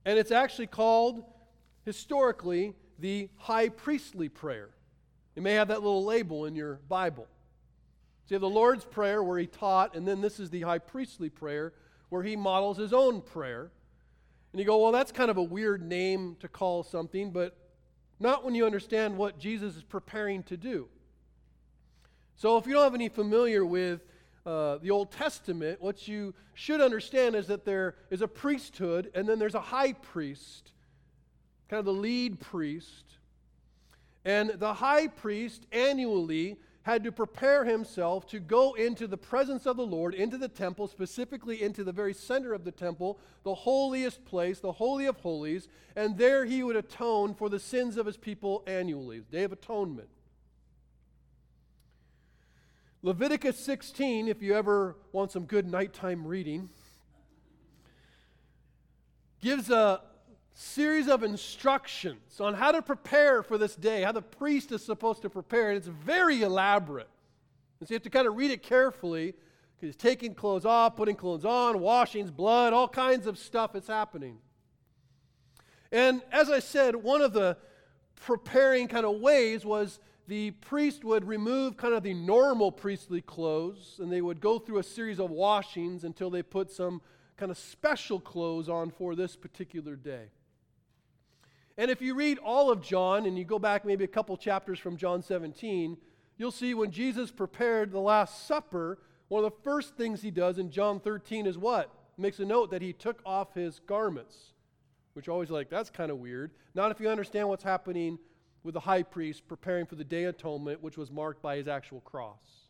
And 0.05 0.19
it's 0.19 0.31
actually 0.31 0.67
called, 0.67 1.25
historically, 1.85 2.75
the 2.99 3.31
high 3.37 3.71
priestly 3.71 4.29
prayer. 4.29 4.71
You 5.35 5.43
may 5.43 5.55
have 5.55 5.69
that 5.69 5.83
little 5.83 6.05
label 6.05 6.45
in 6.45 6.55
your 6.55 6.81
Bible. 6.89 7.27
So 8.27 8.35
you 8.35 8.35
have 8.35 8.43
the 8.43 8.49
Lord's 8.49 8.85
Prayer 8.85 9.23
where 9.23 9.39
he 9.39 9.47
taught, 9.47 9.97
and 9.97 10.07
then 10.07 10.21
this 10.21 10.39
is 10.39 10.51
the 10.51 10.63
high 10.63 10.79
priestly 10.79 11.31
prayer 11.31 11.73
where 12.09 12.23
he 12.23 12.37
models 12.37 12.77
his 12.77 12.93
own 12.93 13.21
prayer. 13.21 13.71
And 14.53 14.61
you 14.61 14.67
go, 14.67 14.83
well, 14.83 14.93
that's 14.93 15.13
kind 15.13 15.31
of 15.31 15.37
a 15.37 15.43
weird 15.43 15.83
name 15.83 16.37
to 16.41 16.49
call 16.49 16.83
something, 16.83 17.31
but 17.31 17.57
not 18.19 18.45
when 18.45 18.55
you 18.55 18.67
understand 18.67 19.17
what 19.17 19.39
Jesus 19.39 19.77
is 19.77 19.83
preparing 19.83 20.43
to 20.45 20.57
do. 20.57 20.89
So 22.37 22.57
if 22.57 22.67
you 22.67 22.73
don't 22.73 22.85
have 22.85 22.95
any 22.95 23.09
familiar 23.09 23.65
with 23.65 24.01
uh, 24.47 24.79
the 24.79 24.91
Old 24.91 25.11
Testament, 25.11 25.81
what 25.83 26.09
you 26.09 26.35
should 26.55 26.81
understand 26.81 27.35
is 27.35 27.49
that 27.49 27.65
there 27.65 27.97
is 28.11 28.23
a 28.23 28.29
priesthood, 28.29 29.11
and 29.15 29.29
then 29.29 29.39
there's 29.39 29.55
a 29.55 29.61
high 29.61 29.93
priest, 29.93 30.73
kind 31.69 31.79
of 31.79 31.85
the 31.85 31.93
lead 31.93 32.41
priest. 32.41 33.05
And 34.25 34.51
the 34.51 34.75
high 34.75 35.09
priest 35.09 35.67
annually 35.73 36.57
had 36.89 37.05
to 37.05 37.13
prepare 37.13 37.67
himself 37.67 38.27
to 38.27 38.41
go 38.41 38.73
into 38.73 39.07
the 39.07 39.19
presence 39.19 39.67
of 39.67 39.77
the 39.77 39.85
Lord, 39.85 40.15
into 40.15 40.39
the 40.39 40.49
temple, 40.49 40.89
specifically 40.89 41.63
into 41.63 41.85
the 41.85 41.93
very 41.93 42.15
center 42.15 42.55
of 42.55 42.65
the 42.65 42.73
temple, 42.73 43.19
the 43.43 43.55
holiest 43.55 44.25
place, 44.25 44.61
the 44.61 44.73
Holy 44.73 45.05
of 45.05 45.19
Holies, 45.19 45.69
and 45.95 46.17
there 46.17 46.47
he 46.47 46.63
would 46.63 46.77
atone 46.77 47.35
for 47.35 47.51
the 47.51 47.59
sins 47.59 47.99
of 47.99 48.07
his 48.07 48.17
people 48.17 48.63
annually, 48.67 49.21
Day 49.31 49.43
of 49.43 49.53
Atonement. 49.53 50.09
Leviticus 53.03 53.59
16, 53.59 54.27
if 54.27 54.41
you 54.41 54.55
ever 54.55 54.97
want 55.13 55.31
some 55.31 55.45
good 55.45 55.71
nighttime 55.71 56.27
reading, 56.27 56.71
gives 59.43 59.69
a 59.69 60.01
series 60.61 61.07
of 61.07 61.23
instructions 61.23 62.41
on 62.41 62.53
how 62.53 62.73
to 62.73 62.83
prepare 62.83 63.45
for 63.45 63.59
this 63.59 63.77
day, 63.77 64.03
how 64.03 64.11
the 64.11 64.21
priest 64.21 64.73
is 64.73 64.85
supposed 64.85 65.23
to 65.23 65.31
prepare, 65.31 65.69
and 65.69 65.77
it's 65.77 65.87
very 65.87 66.43
elaborate. 66.43 67.09
And 67.79 67.89
so 67.89 67.93
you 67.93 67.95
have 67.95 68.03
to 68.03 68.11
kind 68.11 68.27
of 68.27 68.35
read 68.35 68.51
it 68.51 68.61
carefully 68.61 69.35
because 69.77 69.95
he's 69.95 69.97
taking 69.97 70.35
clothes 70.35 70.65
off, 70.65 70.97
putting 70.97 71.15
clothes 71.15 71.45
on, 71.45 71.79
washings, 71.79 72.33
blood, 72.33 72.73
all 72.73 72.89
kinds 72.89 73.29
of 73.29 73.39
stuff 73.39 73.77
is 73.77 73.87
happening. 73.87 74.39
And 75.93 76.23
as 76.33 76.51
I 76.51 76.59
said, 76.59 76.97
one 76.97 77.21
of 77.21 77.33
the 77.33 77.57
preparing 78.17 78.89
kind 78.89 79.07
of 79.07 79.21
ways 79.21 79.65
was 79.65 80.01
the 80.27 80.51
priest 80.51 81.05
would 81.05 81.25
remove 81.25 81.77
kind 81.77 81.95
of 81.95 82.03
the 82.03 82.15
normal 82.15 82.73
priestly 82.73 83.21
clothes 83.21 84.01
and 84.03 84.11
they 84.11 84.21
would 84.21 84.41
go 84.41 84.59
through 84.59 84.79
a 84.79 84.83
series 84.83 85.21
of 85.21 85.31
washings 85.31 86.03
until 86.03 86.31
they 86.31 86.43
put 86.43 86.73
some 86.73 87.01
kind 87.37 87.53
of 87.53 87.57
special 87.57 88.19
clothes 88.19 88.69
on 88.69 88.91
for 88.91 89.15
this 89.15 89.37
particular 89.37 89.95
day. 89.95 90.31
And 91.79 91.93
if 91.93 92.03
you 92.03 92.15
read 92.15 92.39
all 92.39 92.73
of 92.73 92.83
John 92.83 93.25
and 93.25 93.39
you 93.39 93.45
go 93.45 93.61
back 93.61 93.85
maybe 93.85 94.03
a 94.03 94.09
couple 94.09 94.37
chapters 94.37 94.81
from 94.81 94.97
John 94.97 95.23
17, 95.23 95.97
you'll 96.37 96.51
see 96.51 96.75
when 96.75 96.91
Jesus 96.91 97.31
prepared 97.31 97.93
the 97.93 98.01
Last 98.01 98.49
Supper, 98.49 98.99
one 99.29 99.45
of 99.45 99.53
the 99.53 99.63
first 99.63 99.97
things 99.97 100.21
he 100.21 100.33
does 100.33 100.59
in 100.59 100.73
John 100.73 100.99
13 100.99 101.47
is 101.47 101.57
what? 101.57 101.95
Makes 102.17 102.41
a 102.41 102.45
note 102.45 102.73
that 102.73 102.83
he 102.83 102.93
took 102.93 103.23
off 103.25 103.55
his 103.55 103.79
garments, 103.87 104.55
which 105.13 105.29
always 105.29 105.51
like, 105.51 105.71
that's 105.71 105.89
kind 105.89 106.11
of 106.11 106.19
weird. 106.19 106.51
Not 106.75 106.91
if 106.91 106.99
you 106.99 107.09
understand 107.09 107.49
what's 107.49 107.63
happening 107.63 108.19
with 108.65 108.75
the 108.75 108.81
high 108.81 109.05
priest 109.05 109.47
preparing 109.47 109.87
for 109.87 109.95
the 109.95 110.03
Day 110.03 110.25
Atonement, 110.25 110.83
which 110.83 110.99
was 110.99 111.13
marked 111.13 111.43
by 111.43 111.59
his 111.59 111.69
actual 111.69 112.01
cross. 112.01 112.67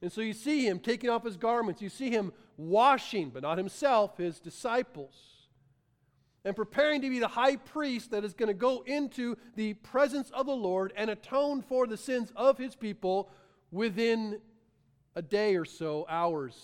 And 0.00 0.10
so 0.10 0.22
you 0.22 0.32
see 0.32 0.66
him 0.66 0.78
taking 0.78 1.10
off 1.10 1.22
his 1.22 1.36
garments. 1.36 1.82
You 1.82 1.90
see 1.90 2.08
him 2.08 2.32
washing, 2.56 3.28
but 3.28 3.42
not 3.42 3.58
himself, 3.58 4.16
his 4.16 4.40
disciples. 4.40 5.35
And 6.46 6.54
preparing 6.54 7.02
to 7.02 7.10
be 7.10 7.18
the 7.18 7.26
high 7.26 7.56
priest 7.56 8.12
that 8.12 8.24
is 8.24 8.32
going 8.32 8.46
to 8.46 8.54
go 8.54 8.84
into 8.86 9.36
the 9.56 9.74
presence 9.74 10.30
of 10.30 10.46
the 10.46 10.54
Lord 10.54 10.92
and 10.96 11.10
atone 11.10 11.60
for 11.60 11.88
the 11.88 11.96
sins 11.96 12.32
of 12.36 12.56
his 12.56 12.76
people 12.76 13.28
within 13.72 14.38
a 15.16 15.22
day 15.22 15.56
or 15.56 15.64
so, 15.64 16.06
hours. 16.08 16.54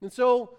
And 0.00 0.10
so 0.10 0.56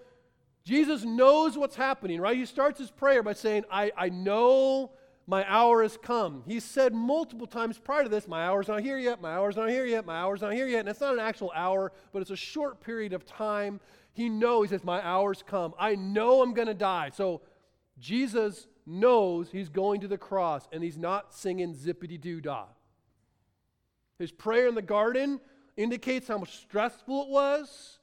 Jesus 0.63 1.03
knows 1.03 1.57
what's 1.57 1.75
happening, 1.75 2.21
right? 2.21 2.37
He 2.37 2.45
starts 2.45 2.77
his 2.77 2.91
prayer 2.91 3.23
by 3.23 3.33
saying, 3.33 3.63
I, 3.71 3.91
I 3.97 4.09
know 4.09 4.91
my 5.25 5.49
hour 5.49 5.81
has 5.83 5.97
come. 5.97 6.43
He 6.45 6.59
said 6.59 6.93
multiple 6.93 7.47
times 7.47 7.77
prior 7.77 8.03
to 8.03 8.09
this, 8.09 8.27
My 8.27 8.45
hour's 8.45 8.67
not 8.67 8.81
here 8.81 8.97
yet, 8.97 9.21
my 9.21 9.33
hour's 9.33 9.55
not 9.55 9.69
here 9.69 9.85
yet, 9.85 10.05
my 10.05 10.17
hour's 10.17 10.41
not 10.41 10.53
here 10.53 10.67
yet. 10.67 10.81
And 10.81 10.89
it's 10.89 10.99
not 10.99 11.13
an 11.13 11.19
actual 11.19 11.51
hour, 11.55 11.91
but 12.11 12.21
it's 12.21 12.31
a 12.31 12.35
short 12.35 12.81
period 12.81 13.13
of 13.13 13.25
time. 13.25 13.79
He 14.13 14.27
knows, 14.27 14.69
he 14.69 14.75
says, 14.75 14.83
My 14.83 15.01
hour's 15.01 15.43
come. 15.45 15.73
I 15.79 15.95
know 15.95 16.41
I'm 16.41 16.53
going 16.53 16.67
to 16.67 16.73
die. 16.73 17.11
So 17.13 17.41
Jesus 17.99 18.67
knows 18.85 19.49
he's 19.49 19.69
going 19.69 20.01
to 20.01 20.09
the 20.09 20.17
cross, 20.17 20.67
and 20.73 20.83
he's 20.83 20.97
not 20.97 21.33
singing 21.33 21.73
zippity 21.73 22.19
doo 22.19 22.41
dah. 22.41 22.65
His 24.19 24.31
prayer 24.31 24.67
in 24.67 24.75
the 24.75 24.81
garden 24.81 25.39
indicates 25.77 26.27
how 26.27 26.43
stressful 26.43 27.23
it 27.23 27.29
was, 27.29 27.99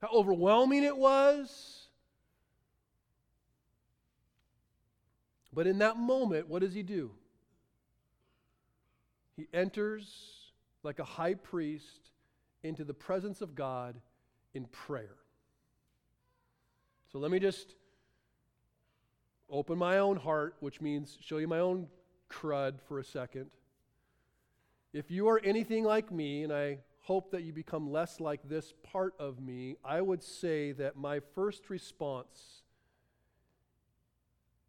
how 0.00 0.08
overwhelming 0.08 0.84
it 0.84 0.96
was 0.96 1.75
But 5.56 5.66
in 5.66 5.78
that 5.78 5.96
moment, 5.96 6.48
what 6.48 6.60
does 6.60 6.74
he 6.74 6.82
do? 6.82 7.12
He 9.36 9.48
enters 9.54 10.52
like 10.82 10.98
a 10.98 11.04
high 11.04 11.32
priest 11.32 12.10
into 12.62 12.84
the 12.84 12.92
presence 12.92 13.40
of 13.40 13.54
God 13.54 13.98
in 14.52 14.66
prayer. 14.66 15.16
So 17.10 17.18
let 17.18 17.30
me 17.30 17.38
just 17.38 17.74
open 19.48 19.78
my 19.78 19.96
own 19.96 20.18
heart, 20.18 20.56
which 20.60 20.82
means 20.82 21.16
show 21.22 21.38
you 21.38 21.48
my 21.48 21.60
own 21.60 21.86
crud 22.30 22.82
for 22.86 22.98
a 22.98 23.04
second. 23.04 23.46
If 24.92 25.10
you 25.10 25.26
are 25.28 25.40
anything 25.42 25.84
like 25.84 26.12
me, 26.12 26.42
and 26.42 26.52
I 26.52 26.80
hope 27.00 27.30
that 27.30 27.44
you 27.44 27.54
become 27.54 27.90
less 27.90 28.20
like 28.20 28.46
this 28.46 28.74
part 28.82 29.14
of 29.18 29.40
me, 29.40 29.76
I 29.82 30.02
would 30.02 30.22
say 30.22 30.72
that 30.72 30.96
my 30.96 31.20
first 31.34 31.70
response 31.70 32.62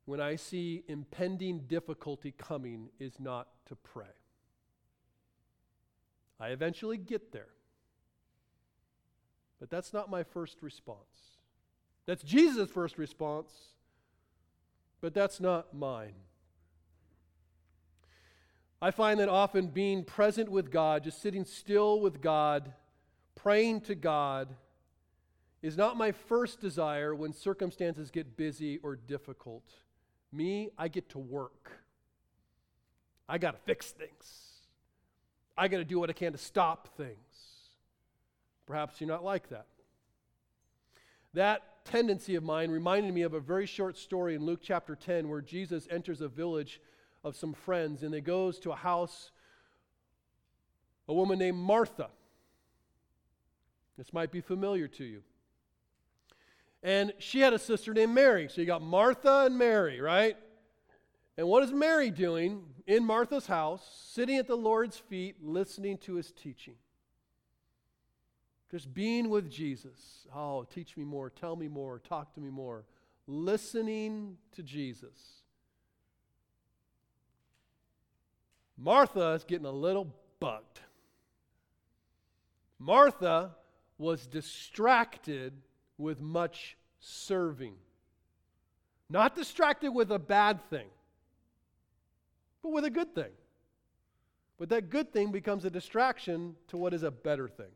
when 0.07 0.21
I 0.21 0.37
see 0.37 0.83
impending 0.87 1.59
difficulty 1.67 2.33
coming 2.37 2.87
is 2.97 3.19
not 3.19 3.49
to 3.65 3.75
pray. 3.75 4.05
I 6.39 6.47
eventually 6.51 6.95
get 6.95 7.33
there. 7.33 7.49
But 9.59 9.69
that's 9.69 9.91
not 9.91 10.09
my 10.09 10.23
first 10.23 10.59
response. 10.61 11.41
That's 12.05 12.23
Jesus' 12.23 12.69
first 12.69 12.97
response, 12.97 13.51
but 15.01 15.13
that's 15.13 15.41
not 15.41 15.75
mine. 15.75 16.15
I 18.81 18.91
find 18.91 19.19
that 19.19 19.27
often 19.27 19.67
being 19.67 20.05
present 20.05 20.49
with 20.49 20.71
God, 20.71 21.03
just 21.03 21.21
sitting 21.21 21.43
still 21.43 21.99
with 21.99 22.21
God, 22.21 22.71
praying 23.35 23.81
to 23.81 23.95
God, 23.95 24.55
is 25.61 25.75
not 25.75 25.97
my 25.97 26.13
first 26.13 26.61
desire 26.61 27.13
when 27.13 27.33
circumstances 27.33 28.09
get 28.09 28.37
busy 28.37 28.77
or 28.77 28.95
difficult. 28.95 29.65
Me, 30.31 30.69
I 30.77 30.87
get 30.87 31.09
to 31.09 31.19
work. 31.19 31.71
I 33.29 33.37
got 33.37 33.51
to 33.51 33.59
fix 33.65 33.91
things. 33.91 34.47
I 35.57 35.67
got 35.67 35.77
to 35.77 35.85
do 35.85 35.99
what 35.99 36.09
I 36.09 36.13
can 36.13 36.33
to 36.33 36.37
stop 36.37 36.95
things. 36.97 37.17
Perhaps 38.65 38.99
you're 38.99 39.07
not 39.07 39.23
like 39.23 39.49
that. 39.49 39.65
That 41.33 41.85
tendency 41.85 42.35
of 42.35 42.43
mine 42.43 42.69
reminded 42.69 43.13
me 43.13 43.21
of 43.21 43.33
a 43.33 43.39
very 43.39 43.65
short 43.65 43.97
story 43.97 44.35
in 44.35 44.45
Luke 44.45 44.59
chapter 44.61 44.95
10 44.95 45.29
where 45.29 45.41
Jesus 45.41 45.87
enters 45.89 46.21
a 46.21 46.27
village 46.27 46.81
of 47.23 47.35
some 47.35 47.53
friends 47.53 48.03
and 48.03 48.13
they 48.13 48.21
goes 48.21 48.59
to 48.59 48.71
a 48.71 48.75
house 48.75 49.31
a 51.07 51.13
woman 51.13 51.39
named 51.39 51.57
Martha. 51.57 52.09
This 53.97 54.13
might 54.13 54.31
be 54.31 54.41
familiar 54.41 54.87
to 54.89 55.05
you. 55.05 55.23
And 56.83 57.13
she 57.19 57.39
had 57.39 57.53
a 57.53 57.59
sister 57.59 57.93
named 57.93 58.13
Mary. 58.13 58.47
So 58.49 58.61
you 58.61 58.67
got 58.67 58.81
Martha 58.81 59.45
and 59.45 59.57
Mary, 59.57 59.99
right? 59.99 60.37
And 61.37 61.47
what 61.47 61.63
is 61.63 61.71
Mary 61.71 62.09
doing 62.09 62.63
in 62.85 63.05
Martha's 63.05 63.47
house, 63.47 63.83
sitting 64.11 64.37
at 64.37 64.47
the 64.47 64.55
Lord's 64.55 64.97
feet, 64.97 65.35
listening 65.41 65.97
to 65.99 66.15
his 66.15 66.31
teaching? 66.31 66.75
Just 68.71 68.93
being 68.93 69.29
with 69.29 69.49
Jesus. 69.49 70.27
Oh, 70.35 70.63
teach 70.63 70.97
me 70.97 71.03
more, 71.03 71.29
tell 71.29 71.55
me 71.55 71.67
more, 71.67 71.99
talk 71.99 72.33
to 72.33 72.41
me 72.41 72.49
more. 72.49 72.85
Listening 73.27 74.37
to 74.55 74.63
Jesus. 74.63 75.43
Martha 78.77 79.31
is 79.31 79.43
getting 79.43 79.65
a 79.65 79.71
little 79.71 80.13
bugged. 80.39 80.79
Martha 82.79 83.55
was 83.97 84.27
distracted 84.27 85.53
with 85.97 86.21
much 86.21 86.77
serving. 86.99 87.75
Not 89.09 89.35
distracted 89.35 89.91
with 89.91 90.11
a 90.11 90.19
bad 90.19 90.61
thing, 90.69 90.87
but 92.61 92.71
with 92.71 92.85
a 92.85 92.89
good 92.89 93.15
thing. 93.15 93.31
But 94.57 94.69
that 94.69 94.89
good 94.89 95.13
thing 95.13 95.31
becomes 95.31 95.65
a 95.65 95.69
distraction 95.69 96.55
to 96.69 96.77
what 96.77 96.93
is 96.93 97.03
a 97.03 97.11
better 97.11 97.47
thing. 97.47 97.71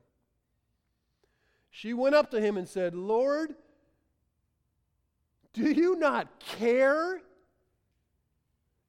She 1.69 1.93
went 1.93 2.15
up 2.15 2.31
to 2.31 2.41
him 2.41 2.57
and 2.57 2.67
said, 2.67 2.95
Lord, 2.95 3.55
do 5.53 5.71
you 5.71 5.95
not 5.95 6.39
care 6.39 7.21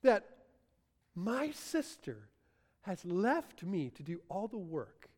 that 0.03 0.25
my 1.15 1.53
sister 1.53 2.29
has 2.83 3.05
left 3.05 3.63
me 3.63 3.91
to 3.91 4.03
do 4.03 4.21
all 4.29 4.49
the 4.49 4.59
work? 4.59 5.09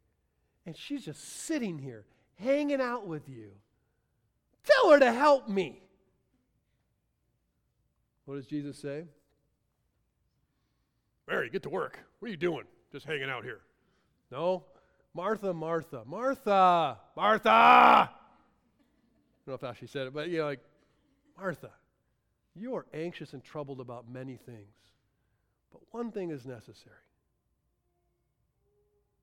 And 0.67 0.77
she's 0.77 1.05
just 1.05 1.45
sitting 1.45 1.79
here, 1.79 2.05
hanging 2.37 2.81
out 2.81 3.07
with 3.07 3.29
you. 3.29 3.53
Tell 4.65 4.91
her 4.91 4.99
to 4.99 5.13
help 5.13 5.49
me. 5.49 5.83
What 8.25 8.37
does 8.37 8.47
Jesus 8.47 8.79
say? 8.79 9.05
Mary, 11.29 11.51
get 11.51 11.63
to 11.63 11.71
work. 11.71 11.99
What 12.19 12.29
are 12.29 12.31
you 12.31 12.37
doing? 12.37 12.65
Just 12.93 13.07
hanging 13.07 13.31
out 13.31 13.45
here. 13.45 13.61
No. 14.31 14.65
Martha, 15.15 15.55
Martha, 15.55 16.03
Martha, 16.05 16.99
Martha. 17.17 17.51
I 17.51 18.09
don't 19.47 19.49
know 19.49 19.55
if 19.55 19.61
how 19.61 19.73
she 19.73 19.87
said 19.87 20.09
it, 20.09 20.15
but 20.15 20.29
you 20.29 20.39
know, 20.39 20.47
like, 20.47 20.61
Martha, 21.39 21.71
you 22.55 22.75
are 22.75 22.87
anxious 22.93 23.33
and 23.33 23.43
troubled 23.45 23.81
about 23.81 24.11
many 24.11 24.37
things, 24.37 24.75
but 25.73 25.83
one 25.93 26.11
thing 26.11 26.31
is 26.31 26.47
necessary. 26.47 26.97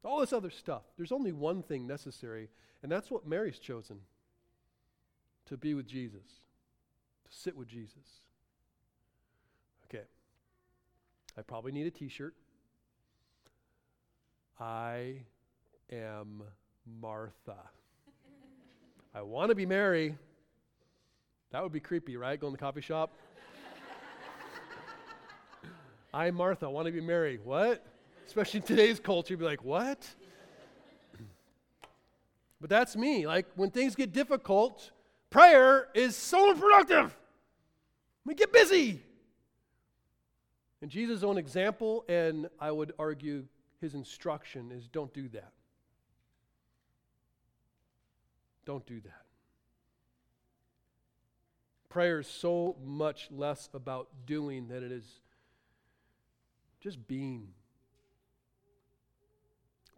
All 0.04 0.21
this 0.21 0.34
other 0.34 0.49
stuff, 0.49 0.84
there's 0.97 1.12
only 1.12 1.32
one 1.32 1.62
thing 1.62 1.86
necessary, 1.86 2.49
and 2.84 2.91
that's 2.91 3.12
what 3.12 3.27
Mary's 3.27 3.60
chosen 3.60 3.99
to 5.47 5.58
be 5.58 5.73
with 5.73 5.88
Jesus, 5.88 6.41
to 7.25 7.38
sit 7.38 7.56
with 7.56 7.67
Jesus. 7.67 8.21
Okay. 9.86 10.04
I 11.38 11.41
probably 11.41 11.71
need 11.71 11.88
a 11.88 11.91
t 11.91 12.08
shirt. 12.08 12.34
I 14.60 15.23
am 15.91 16.43
Martha. 17.01 17.58
I 19.15 19.21
want 19.21 19.49
to 19.49 19.56
be 19.56 19.65
Mary. 19.65 20.17
That 21.51 21.63
would 21.63 21.73
be 21.73 21.80
creepy, 21.80 22.15
right? 22.15 22.39
Go 22.39 22.47
in 22.47 22.54
the 22.54 22.60
coffee 22.60 22.82
shop. 22.82 23.13
I'm 26.13 26.36
Martha. 26.36 26.65
I 26.65 26.69
want 26.69 26.86
to 26.86 26.91
be 26.91 27.01
Mary. 27.01 27.39
What? 27.43 27.86
Especially 28.25 28.60
in 28.60 28.65
today's 28.65 28.99
culture, 28.99 29.34
you'd 29.34 29.39
be 29.39 29.45
like, 29.45 29.63
what? 29.63 30.08
but 32.62 32.69
that's 32.69 32.95
me. 32.95 33.27
Like 33.27 33.47
when 33.56 33.71
things 33.71 33.95
get 33.95 34.13
difficult, 34.13 34.91
prayer 35.32 35.88
is 35.96 36.15
so 36.15 36.52
unproductive. 36.52 37.17
We 38.24 38.36
get 38.36 38.54
busy. 38.54 39.02
And 40.82 40.91
Jesus' 40.91 41.24
own 41.24 41.38
example, 41.39 42.06
and 42.08 42.48
I 42.60 42.72
would 42.72 42.94
argue 43.00 43.46
his 43.80 43.96
instruction, 43.96 44.72
is 44.72 44.88
don't 44.88 45.12
do 45.13 45.28
that. 45.30 45.52
Don't 48.65 48.86
do 48.86 49.00
that. 49.02 49.26
Prayer 51.89 52.20
is 52.20 52.28
so 52.28 52.78
much 52.86 53.28
less 53.32 53.70
about 53.74 54.08
doing 54.26 54.67
than 54.67 54.84
it 54.84 54.91
is 54.91 55.06
just 56.80 57.08
being. 57.08 57.50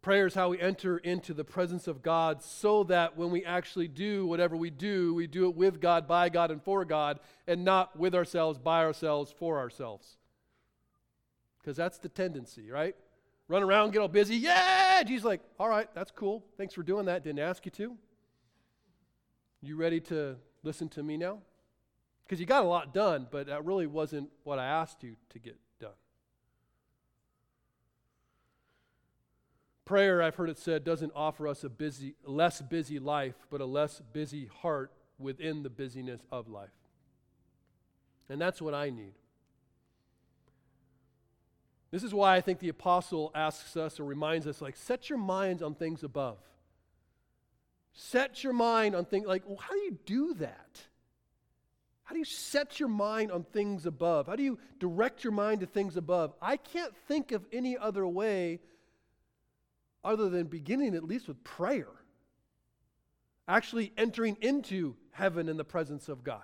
Prayer 0.04 0.28
is 0.28 0.34
how 0.34 0.50
we 0.50 0.60
enter 0.60 0.98
into 0.98 1.34
the 1.34 1.46
presence 1.46 1.88
of 1.88 2.04
God 2.04 2.44
so 2.44 2.84
that 2.84 3.18
when 3.18 3.32
we 3.32 3.46
actually 3.46 3.88
do 3.88 4.28
whatever 4.28 4.58
we 4.58 4.70
do, 4.70 5.14
we 5.14 5.28
do 5.28 5.48
it 5.48 5.56
with 5.56 5.80
God, 5.80 6.10
by 6.10 6.28
God, 6.28 6.52
and 6.52 6.62
for 6.62 6.84
God, 6.84 7.22
and 7.48 7.64
not 7.64 7.98
with 7.98 8.14
ourselves, 8.14 8.60
by 8.60 8.84
ourselves, 8.84 9.34
for 9.40 9.58
ourselves. 9.58 10.18
Because 11.58 11.78
that's 11.78 12.00
the 12.00 12.10
tendency, 12.10 12.70
right? 12.70 12.98
Run 13.48 13.64
around, 13.64 13.92
get 13.92 14.00
all 14.00 14.10
busy. 14.10 14.36
Yeah! 14.36 15.02
Jesus 15.04 15.24
like, 15.24 15.40
all 15.58 15.70
right, 15.70 15.88
that's 15.96 16.12
cool. 16.12 16.44
Thanks 16.58 16.74
for 16.74 16.84
doing 16.84 17.06
that. 17.06 17.24
Didn't 17.24 17.40
ask 17.40 17.64
you 17.64 17.72
to. 17.72 17.96
You 19.62 19.78
ready 19.78 20.02
to 20.02 20.36
listen 20.64 20.90
to 20.90 21.02
me 21.02 21.16
now? 21.16 21.38
Because 22.26 22.42
you 22.42 22.46
got 22.46 22.66
a 22.66 22.68
lot 22.68 22.94
done, 22.94 23.26
but 23.32 23.48
that 23.48 23.64
really 23.64 23.88
wasn't 23.88 24.30
what 24.44 24.60
I 24.60 24.66
asked 24.66 25.02
you 25.02 25.16
to 25.30 25.40
get 25.40 25.58
Prayer, 29.94 30.24
I've 30.24 30.34
heard 30.34 30.50
it 30.50 30.58
said, 30.58 30.84
doesn't 30.84 31.12
offer 31.16 31.48
us 31.48 31.64
a 31.64 31.70
busy, 31.70 32.16
less 32.26 32.64
busy 32.64 32.98
life, 32.98 33.36
but 33.52 33.62
a 33.62 33.66
less 33.66 34.02
busy 34.12 34.50
heart 34.64 34.92
within 35.20 35.62
the 35.62 35.70
busyness 35.70 36.20
of 36.32 36.50
life. 36.50 36.74
And 38.28 38.42
that's 38.42 38.60
what 38.60 38.74
I 38.74 38.90
need. 38.90 39.14
This 41.92 42.02
is 42.02 42.12
why 42.12 42.36
I 42.36 42.42
think 42.42 42.58
the 42.58 42.70
apostle 42.70 43.32
asks 43.36 43.78
us 43.78 44.00
or 44.00 44.06
reminds 44.06 44.48
us, 44.48 44.64
like, 44.64 44.78
set 44.78 45.12
your 45.12 45.20
minds 45.20 45.62
on 45.62 45.76
things 45.76 46.04
above. 46.04 46.40
Set 47.94 48.44
your 48.44 48.54
mind 48.54 48.96
on 48.96 49.06
things, 49.06 49.28
like, 49.28 49.44
well, 49.46 49.60
how 49.60 49.76
do 49.76 49.80
you 49.82 50.00
do 50.08 50.34
that? 50.40 50.82
How 52.02 52.14
do 52.14 52.18
you 52.18 52.26
set 52.26 52.80
your 52.80 52.90
mind 52.90 53.32
on 53.32 53.44
things 53.44 53.86
above? 53.86 54.26
How 54.26 54.36
do 54.36 54.42
you 54.42 54.58
direct 54.80 55.24
your 55.24 55.34
mind 55.34 55.60
to 55.60 55.68
things 55.68 55.98
above? 55.98 56.34
I 56.42 56.58
can't 56.58 56.96
think 57.08 57.32
of 57.32 57.46
any 57.54 57.78
other 57.78 58.08
way 58.08 58.60
other 60.04 60.30
than 60.30 60.48
beginning 60.48 60.96
at 60.96 61.04
least 61.04 61.28
with 61.28 61.44
prayer. 61.44 61.88
Actually 63.48 63.92
entering 63.98 64.38
into 64.42 64.96
heaven 65.12 65.50
in 65.50 65.58
the 65.58 65.64
presence 65.64 66.10
of 66.10 66.24
God. 66.24 66.44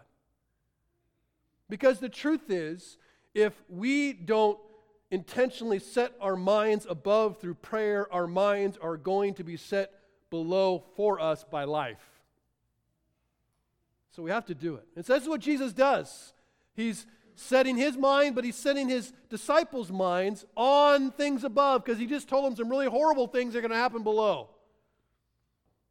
Because 1.69 1.99
the 1.99 2.09
truth 2.09 2.49
is, 2.49 2.97
if 3.33 3.53
we 3.69 4.13
don't 4.13 4.59
intentionally 5.11 5.79
set 5.79 6.13
our 6.19 6.35
minds 6.35 6.85
above 6.89 7.39
through 7.39 7.55
prayer, 7.55 8.11
our 8.13 8.27
minds 8.27 8.77
are 8.77 8.97
going 8.97 9.33
to 9.35 9.43
be 9.43 9.57
set 9.57 9.91
below 10.29 10.83
for 10.95 11.19
us 11.19 11.43
by 11.43 11.63
life. 11.63 12.21
So 14.11 14.23
we 14.23 14.31
have 14.31 14.45
to 14.47 14.55
do 14.55 14.75
it. 14.75 14.85
And 14.95 15.05
so 15.05 15.13
that's 15.13 15.27
what 15.27 15.41
Jesus 15.41 15.73
does. 15.73 16.33
He's 16.73 17.05
setting 17.39 17.77
his 17.77 17.97
mind, 17.97 18.35
but 18.35 18.43
he's 18.43 18.55
setting 18.55 18.89
his 18.89 19.13
disciples' 19.29 19.91
minds 19.91 20.45
on 20.55 21.11
things 21.11 21.43
above 21.43 21.83
because 21.83 21.97
he 21.97 22.05
just 22.05 22.27
told 22.27 22.45
them 22.45 22.55
some 22.55 22.69
really 22.69 22.87
horrible 22.87 23.27
things 23.27 23.55
are 23.55 23.61
going 23.61 23.71
to 23.71 23.77
happen 23.77 24.03
below. 24.03 24.49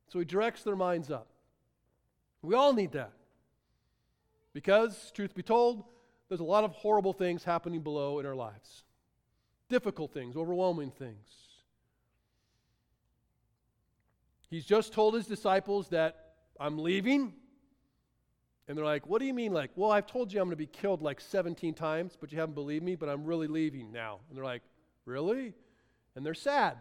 So 0.09 0.19
he 0.19 0.25
directs 0.25 0.63
their 0.63 0.77
minds 0.77 1.11
up. 1.11 1.27
We 2.43 2.55
all 2.55 2.73
need 2.73 2.93
that. 2.93 3.13
Because, 4.53 5.11
truth 5.15 5.35
be 5.35 5.43
told, 5.43 5.85
there's 6.29 6.41
a 6.41 6.45
lot 6.45 6.65
of 6.65 6.73
horrible 6.73 7.13
things 7.13 7.45
happening 7.45 7.81
below 7.81 8.19
in 8.19 8.27
our 8.27 8.37
lives 8.37 8.85
difficult 9.69 10.15
things, 10.15 10.35
overwhelming 10.35 10.91
things. 10.91 11.29
He's 14.49 14.65
just 14.65 14.95
told 14.95 15.13
his 15.13 15.27
disciples 15.27 15.89
that 15.89 16.33
I'm 16.59 16.79
leaving. 16.79 17.35
And 18.69 18.77
they're 18.77 18.85
like, 18.85 19.07
What 19.07 19.21
do 19.21 19.27
you 19.27 19.35
mean? 19.35 19.53
Like, 19.53 19.71
well, 19.75 19.91
I've 19.91 20.07
told 20.07 20.33
you 20.33 20.41
I'm 20.41 20.47
going 20.47 20.53
to 20.53 20.57
be 20.57 20.67
killed 20.67 21.01
like 21.01 21.21
17 21.21 21.75
times, 21.75 22.17
but 22.21 22.31
you 22.31 22.39
haven't 22.39 22.55
believed 22.55 22.85
me, 22.85 22.95
but 22.95 23.09
I'm 23.09 23.25
really 23.25 23.47
leaving 23.47 23.91
now. 23.91 24.21
And 24.29 24.37
they're 24.37 24.45
like, 24.45 24.63
Really? 25.07 25.55
And 26.15 26.25
they're 26.25 26.35
sad. 26.35 26.77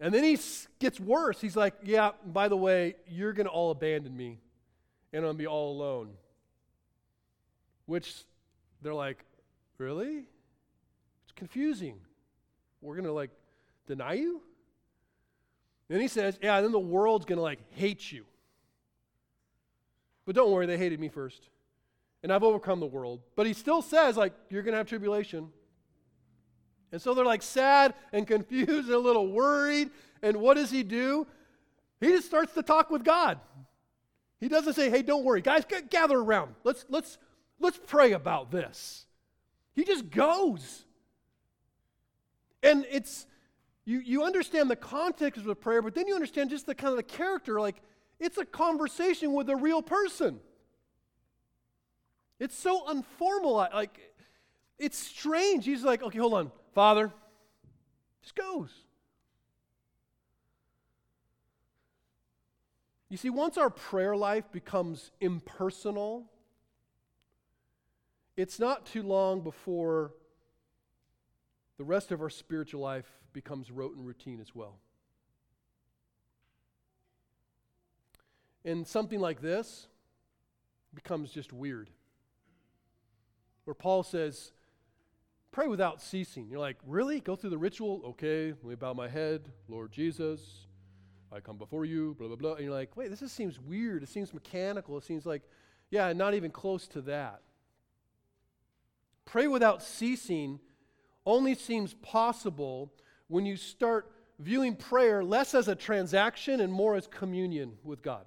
And 0.00 0.14
then 0.14 0.22
he 0.22 0.38
gets 0.78 1.00
worse. 1.00 1.40
He's 1.40 1.56
like, 1.56 1.74
Yeah, 1.82 2.12
by 2.24 2.48
the 2.48 2.56
way, 2.56 2.94
you're 3.08 3.32
going 3.32 3.46
to 3.46 3.52
all 3.52 3.72
abandon 3.72 4.16
me, 4.16 4.38
and 5.12 5.18
I'm 5.18 5.24
going 5.24 5.34
to 5.34 5.38
be 5.38 5.46
all 5.48 5.72
alone. 5.72 6.10
Which 7.86 8.14
they're 8.80 8.94
like, 8.94 9.24
Really? 9.76 10.18
It's 11.24 11.32
confusing. 11.34 11.96
We're 12.80 12.94
going 12.94 13.06
to 13.06 13.12
like 13.12 13.30
deny 13.88 14.14
you? 14.14 14.40
Then 15.88 16.00
he 16.00 16.06
says, 16.06 16.38
Yeah, 16.40 16.56
and 16.56 16.64
then 16.64 16.72
the 16.72 16.78
world's 16.78 17.24
going 17.24 17.38
to 17.38 17.42
like 17.42 17.58
hate 17.72 18.12
you. 18.12 18.24
But 20.28 20.34
don't 20.34 20.50
worry, 20.50 20.66
they 20.66 20.76
hated 20.76 21.00
me 21.00 21.08
first. 21.08 21.48
And 22.22 22.30
I've 22.30 22.42
overcome 22.42 22.80
the 22.80 22.86
world. 22.86 23.22
But 23.34 23.46
he 23.46 23.54
still 23.54 23.80
says, 23.80 24.14
like, 24.14 24.34
you're 24.50 24.60
going 24.60 24.72
to 24.72 24.76
have 24.76 24.86
tribulation. 24.86 25.48
And 26.92 27.00
so 27.00 27.14
they're 27.14 27.24
like 27.24 27.42
sad 27.42 27.94
and 28.12 28.26
confused 28.26 28.88
and 28.88 28.90
a 28.94 28.98
little 28.98 29.32
worried. 29.32 29.88
And 30.20 30.36
what 30.36 30.58
does 30.58 30.70
he 30.70 30.82
do? 30.82 31.26
He 31.98 32.08
just 32.08 32.26
starts 32.26 32.52
to 32.56 32.62
talk 32.62 32.90
with 32.90 33.04
God. 33.04 33.40
He 34.38 34.48
doesn't 34.48 34.74
say, 34.74 34.90
hey, 34.90 35.00
don't 35.00 35.24
worry. 35.24 35.40
Guys, 35.40 35.64
gather 35.88 36.18
around. 36.18 36.56
Let's, 36.62 36.84
let's, 36.90 37.16
let's 37.58 37.80
pray 37.86 38.12
about 38.12 38.50
this. 38.50 39.06
He 39.72 39.82
just 39.82 40.10
goes. 40.10 40.84
And 42.62 42.84
it's, 42.90 43.26
you, 43.86 44.00
you 44.00 44.24
understand 44.24 44.70
the 44.70 44.76
context 44.76 45.40
of 45.40 45.46
the 45.46 45.56
prayer, 45.56 45.80
but 45.80 45.94
then 45.94 46.06
you 46.06 46.14
understand 46.14 46.50
just 46.50 46.66
the 46.66 46.74
kind 46.74 46.90
of 46.90 46.98
the 46.98 47.02
character. 47.02 47.58
Like, 47.62 47.80
it's 48.20 48.38
a 48.38 48.44
conversation 48.44 49.32
with 49.32 49.48
a 49.48 49.56
real 49.56 49.82
person. 49.82 50.40
It's 52.40 52.56
so 52.56 52.90
informal. 52.90 53.54
Like, 53.54 53.98
it's 54.78 54.98
strange. 54.98 55.64
He's 55.64 55.84
like, 55.84 56.02
okay, 56.02 56.18
hold 56.18 56.34
on. 56.34 56.52
Father, 56.74 57.12
just 58.22 58.34
goes. 58.34 58.70
You 63.08 63.16
see, 63.16 63.30
once 63.30 63.56
our 63.56 63.70
prayer 63.70 64.14
life 64.14 64.44
becomes 64.52 65.10
impersonal, 65.20 66.30
it's 68.36 68.58
not 68.58 68.86
too 68.86 69.02
long 69.02 69.40
before 69.40 70.12
the 71.78 71.84
rest 71.84 72.12
of 72.12 72.20
our 72.20 72.30
spiritual 72.30 72.82
life 72.82 73.06
becomes 73.32 73.70
rote 73.70 73.96
and 73.96 74.06
routine 74.06 74.40
as 74.40 74.54
well. 74.54 74.78
And 78.68 78.86
something 78.86 79.18
like 79.18 79.40
this 79.40 79.86
becomes 80.94 81.30
just 81.30 81.54
weird. 81.54 81.88
Where 83.64 83.72
Paul 83.72 84.02
says, 84.02 84.52
pray 85.52 85.68
without 85.68 86.02
ceasing. 86.02 86.48
You're 86.50 86.58
like, 86.58 86.76
really? 86.86 87.20
Go 87.20 87.34
through 87.34 87.48
the 87.48 87.56
ritual? 87.56 88.02
Okay, 88.08 88.48
let 88.48 88.64
me 88.64 88.74
bow 88.74 88.92
my 88.92 89.08
head. 89.08 89.50
Lord 89.68 89.90
Jesus, 89.90 90.66
I 91.32 91.40
come 91.40 91.56
before 91.56 91.86
you, 91.86 92.14
blah, 92.18 92.26
blah, 92.26 92.36
blah. 92.36 92.54
And 92.56 92.64
you're 92.64 92.74
like, 92.74 92.94
wait, 92.94 93.08
this 93.08 93.20
just 93.20 93.34
seems 93.34 93.58
weird. 93.58 94.02
It 94.02 94.10
seems 94.10 94.34
mechanical. 94.34 94.98
It 94.98 95.04
seems 95.04 95.24
like, 95.24 95.44
yeah, 95.88 96.12
not 96.12 96.34
even 96.34 96.50
close 96.50 96.86
to 96.88 97.00
that. 97.02 97.40
Pray 99.24 99.46
without 99.46 99.82
ceasing 99.82 100.60
only 101.24 101.54
seems 101.54 101.94
possible 101.94 102.92
when 103.28 103.46
you 103.46 103.56
start 103.56 104.12
viewing 104.38 104.76
prayer 104.76 105.24
less 105.24 105.54
as 105.54 105.68
a 105.68 105.74
transaction 105.74 106.60
and 106.60 106.70
more 106.70 106.96
as 106.96 107.06
communion 107.06 107.78
with 107.82 108.02
God. 108.02 108.26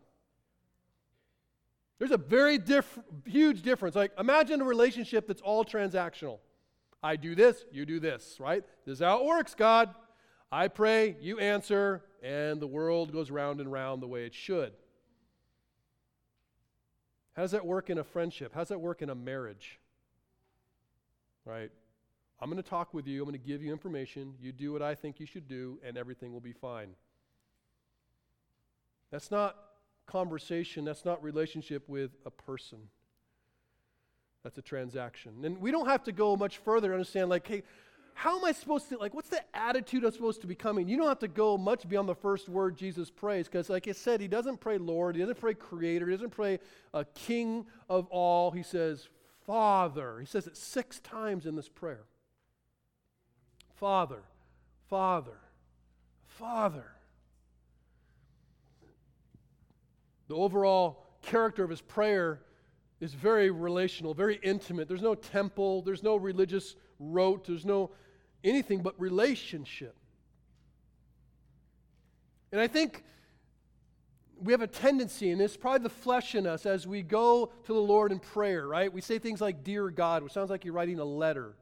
There's 2.02 2.10
a 2.10 2.18
very 2.18 2.58
diff- 2.58 2.98
huge 3.28 3.62
difference. 3.62 3.96
Like, 3.96 4.12
imagine 4.18 4.60
a 4.60 4.64
relationship 4.66 5.28
that's 5.28 5.40
all 5.40 5.64
transactional. 5.64 6.40
I 7.04 7.16
do 7.16 7.36
this, 7.36 7.64
you 7.72 7.86
do 7.86 8.00
this, 8.00 8.38
right? 8.40 8.64
This 8.88 8.94
is 8.94 9.02
how 9.02 9.20
it 9.20 9.26
works, 9.26 9.54
God. 9.54 9.94
I 10.52 10.68
pray, 10.68 11.16
you 11.22 11.38
answer, 11.38 12.02
and 12.24 12.60
the 12.60 12.66
world 12.66 13.14
goes 13.14 13.30
round 13.30 13.62
and 13.62 13.72
round 13.72 14.02
the 14.02 14.08
way 14.08 14.26
it 14.26 14.34
should. 14.34 14.74
How 17.34 17.44
does 17.44 17.52
that 17.52 17.68
work 17.68 17.92
in 17.92 18.00
a 18.00 18.04
friendship? 18.04 18.56
How 18.56 18.62
does 18.62 18.70
that 18.70 18.82
work 18.82 19.04
in 19.04 19.12
a 19.12 19.16
marriage? 19.16 19.80
Right? 21.46 21.70
I'm 22.40 22.50
going 22.50 22.64
to 22.64 22.68
talk 22.68 22.96
with 22.96 23.06
you. 23.06 23.22
I'm 23.22 23.30
going 23.30 23.40
to 23.40 23.48
give 23.48 23.62
you 23.62 23.72
information. 23.72 24.34
You 24.42 24.52
do 24.52 24.74
what 24.74 24.82
I 24.82 24.96
think 24.96 25.20
you 25.20 25.28
should 25.28 25.48
do, 25.48 25.78
and 25.86 26.00
everything 26.00 26.34
will 26.34 26.42
be 26.42 26.54
fine. 26.54 26.96
That's 29.12 29.30
not 29.30 29.56
conversation. 30.06 30.86
That's 30.86 31.06
not 31.06 31.24
relationship 31.24 31.88
with 31.88 32.12
a 32.26 32.32
person. 32.32 32.80
That's 34.44 34.58
a 34.58 34.62
transaction. 34.62 35.46
And 35.46 35.60
we 35.60 35.72
don't 35.72 35.88
have 35.88 36.04
to 36.06 36.12
go 36.12 36.36
much 36.36 36.58
further 36.58 36.88
to 36.90 36.94
understand, 36.94 37.30
like, 37.30 37.48
hey, 37.48 37.64
how 38.14 38.38
am 38.38 38.46
I 38.46 38.52
supposed 38.52 38.90
to, 38.90 38.98
like, 38.98 39.14
what's 39.14 39.30
the 39.30 39.42
attitude 39.54 40.04
I'm 40.04 40.12
supposed 40.12 40.42
to 40.42 40.48
be 40.48 40.56
coming? 40.56 40.88
You 40.88 40.98
don't 40.98 41.08
have 41.08 41.20
to 41.20 41.28
go 41.28 41.58
much 41.58 41.88
beyond 41.88 42.10
the 42.10 42.16
first 42.16 42.50
word 42.50 42.76
Jesus 42.76 43.10
prays, 43.10 43.48
because, 43.48 43.70
like 43.70 43.88
I 43.88 43.94
said, 43.94 44.20
he 44.20 44.28
doesn't 44.28 44.60
pray 44.60 44.78
Lord, 44.78 45.16
he 45.16 45.22
doesn't 45.22 45.40
pray 45.40 45.54
Creator, 45.54 46.08
he 46.08 46.12
doesn't 46.12 46.32
pray 46.32 46.60
a 46.94 47.06
King 47.06 47.66
of 47.90 48.08
all. 48.08 48.52
He 48.52 48.64
says, 48.64 49.08
Father. 49.46 50.20
He 50.20 50.26
says 50.26 50.48
it 50.48 50.58
six 50.58 51.00
times 51.00 51.46
in 51.46 51.56
this 51.56 51.70
prayer 51.70 52.04
Father, 53.76 54.24
Father, 54.90 55.40
Father. 56.26 56.86
The 60.32 60.38
overall 60.38 61.04
character 61.24 61.62
of 61.62 61.70
his 61.70 61.82
prayer 61.82 62.40
is 63.02 63.14
very 63.14 63.52
relational, 63.52 64.14
very 64.14 64.40
intimate. 64.42 64.88
There's 64.88 65.02
no 65.02 65.14
temple, 65.14 65.82
there's 65.82 66.04
no 66.04 66.16
religious 66.16 66.78
rote, 67.00 67.48
there's 67.48 67.66
no 67.66 67.92
anything 68.42 68.82
but 68.82 68.98
relationship. 68.98 69.94
And 72.54 72.62
I 72.62 72.68
think 72.68 73.04
we 74.42 74.54
have 74.54 74.62
a 74.62 74.68
tendency, 74.68 75.32
and 75.32 75.42
it's 75.42 75.58
probably 75.58 75.84
the 75.84 75.90
flesh 75.90 76.34
in 76.34 76.48
us, 76.48 76.66
as 76.66 76.88
we 76.88 77.02
go 77.02 77.52
to 77.66 77.74
the 77.74 77.82
Lord 77.82 78.14
in 78.14 78.20
prayer, 78.20 78.66
right? 78.66 78.92
We 78.92 79.02
say 79.02 79.20
things 79.20 79.42
like, 79.42 79.66
Dear 79.66 79.90
God, 79.90 80.24
which 80.24 80.32
sounds 80.32 80.50
like 80.50 80.64
you're 80.64 80.74
writing 80.74 81.00
a 81.00 81.04
letter. 81.04 81.58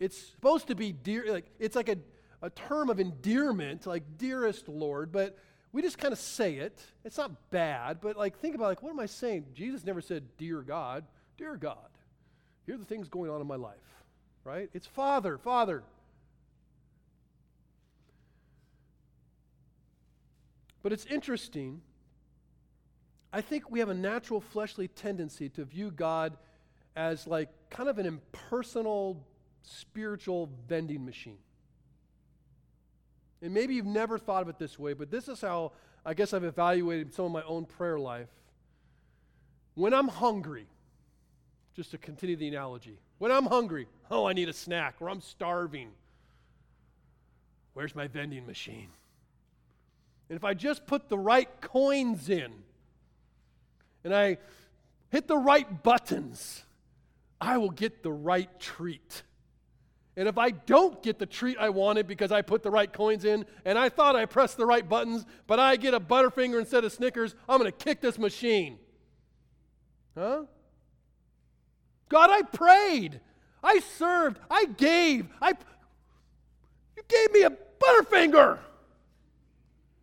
It's 0.00 0.18
supposed 0.18 0.66
to 0.66 0.74
be 0.74 0.90
dear, 0.90 1.32
like, 1.32 1.46
it's 1.60 1.76
like 1.76 1.88
a, 1.88 1.98
a 2.42 2.50
term 2.50 2.90
of 2.90 2.98
endearment, 2.98 3.86
like, 3.86 4.18
Dearest 4.18 4.68
Lord, 4.68 5.12
but 5.12 5.38
we 5.74 5.82
just 5.82 5.98
kind 5.98 6.12
of 6.12 6.20
say 6.20 6.54
it. 6.54 6.80
It's 7.04 7.18
not 7.18 7.50
bad, 7.50 7.98
but 8.00 8.16
like 8.16 8.38
think 8.38 8.54
about 8.54 8.68
like 8.68 8.82
what 8.82 8.90
am 8.90 9.00
I 9.00 9.06
saying? 9.06 9.46
Jesus 9.54 9.84
never 9.84 10.00
said, 10.00 10.22
"Dear 10.38 10.62
God, 10.62 11.04
dear 11.36 11.56
God, 11.56 11.90
here 12.64 12.76
are 12.76 12.78
the 12.78 12.84
things 12.84 13.08
going 13.08 13.28
on 13.28 13.40
in 13.40 13.46
my 13.48 13.56
life." 13.56 13.74
Right? 14.44 14.70
It's 14.72 14.86
Father, 14.86 15.36
Father. 15.36 15.82
But 20.84 20.92
it's 20.92 21.06
interesting. 21.06 21.80
I 23.32 23.40
think 23.40 23.68
we 23.68 23.80
have 23.80 23.88
a 23.88 23.94
natural 23.94 24.40
fleshly 24.40 24.86
tendency 24.86 25.48
to 25.50 25.64
view 25.64 25.90
God 25.90 26.36
as 26.94 27.26
like 27.26 27.48
kind 27.70 27.88
of 27.88 27.98
an 27.98 28.06
impersonal 28.06 29.26
spiritual 29.62 30.50
vending 30.68 31.04
machine. 31.04 31.38
And 33.44 33.52
maybe 33.52 33.74
you've 33.74 33.84
never 33.84 34.16
thought 34.16 34.40
of 34.40 34.48
it 34.48 34.58
this 34.58 34.78
way, 34.78 34.94
but 34.94 35.10
this 35.10 35.28
is 35.28 35.42
how 35.42 35.72
I 36.02 36.14
guess 36.14 36.32
I've 36.32 36.44
evaluated 36.44 37.12
some 37.12 37.26
of 37.26 37.30
my 37.30 37.42
own 37.42 37.66
prayer 37.66 37.98
life. 37.98 38.30
When 39.74 39.92
I'm 39.92 40.08
hungry, 40.08 40.64
just 41.76 41.90
to 41.90 41.98
continue 41.98 42.36
the 42.36 42.48
analogy, 42.48 42.96
when 43.18 43.30
I'm 43.30 43.44
hungry, 43.44 43.86
oh, 44.10 44.24
I 44.24 44.32
need 44.32 44.48
a 44.48 44.54
snack, 44.54 44.94
or 44.98 45.10
I'm 45.10 45.20
starving. 45.20 45.90
Where's 47.74 47.94
my 47.94 48.06
vending 48.06 48.46
machine? 48.46 48.88
And 50.30 50.36
if 50.38 50.44
I 50.44 50.54
just 50.54 50.86
put 50.86 51.10
the 51.10 51.18
right 51.18 51.48
coins 51.60 52.30
in 52.30 52.50
and 54.04 54.14
I 54.14 54.38
hit 55.10 55.28
the 55.28 55.36
right 55.36 55.82
buttons, 55.82 56.64
I 57.42 57.58
will 57.58 57.70
get 57.70 58.02
the 58.02 58.12
right 58.12 58.58
treat. 58.58 59.22
And 60.16 60.28
if 60.28 60.38
I 60.38 60.50
don't 60.50 61.02
get 61.02 61.18
the 61.18 61.26
treat 61.26 61.58
I 61.58 61.70
wanted 61.70 62.06
because 62.06 62.30
I 62.30 62.42
put 62.42 62.62
the 62.62 62.70
right 62.70 62.92
coins 62.92 63.24
in 63.24 63.44
and 63.64 63.76
I 63.76 63.88
thought 63.88 64.14
I 64.14 64.26
pressed 64.26 64.56
the 64.56 64.66
right 64.66 64.88
buttons, 64.88 65.26
but 65.46 65.58
I 65.58 65.76
get 65.76 65.92
a 65.92 66.00
Butterfinger 66.00 66.58
instead 66.60 66.84
of 66.84 66.92
Snickers, 66.92 67.34
I'm 67.48 67.58
going 67.58 67.70
to 67.70 67.76
kick 67.76 68.00
this 68.00 68.18
machine. 68.18 68.78
Huh? 70.16 70.44
God, 72.08 72.30
I 72.30 72.42
prayed. 72.42 73.20
I 73.62 73.80
served. 73.80 74.38
I 74.48 74.66
gave. 74.66 75.26
I 75.42 75.54
You 76.96 77.02
gave 77.08 77.32
me 77.32 77.42
a 77.42 77.50
Butterfinger. 77.80 78.58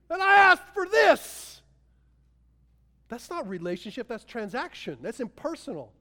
And 0.10 0.22
I 0.22 0.36
asked 0.36 0.68
for 0.74 0.86
this. 0.86 1.62
That's 3.08 3.30
not 3.30 3.48
relationship, 3.48 4.08
that's 4.10 4.26
transaction. 4.26 4.98
That's 5.02 5.22
impersonal. 5.22 5.94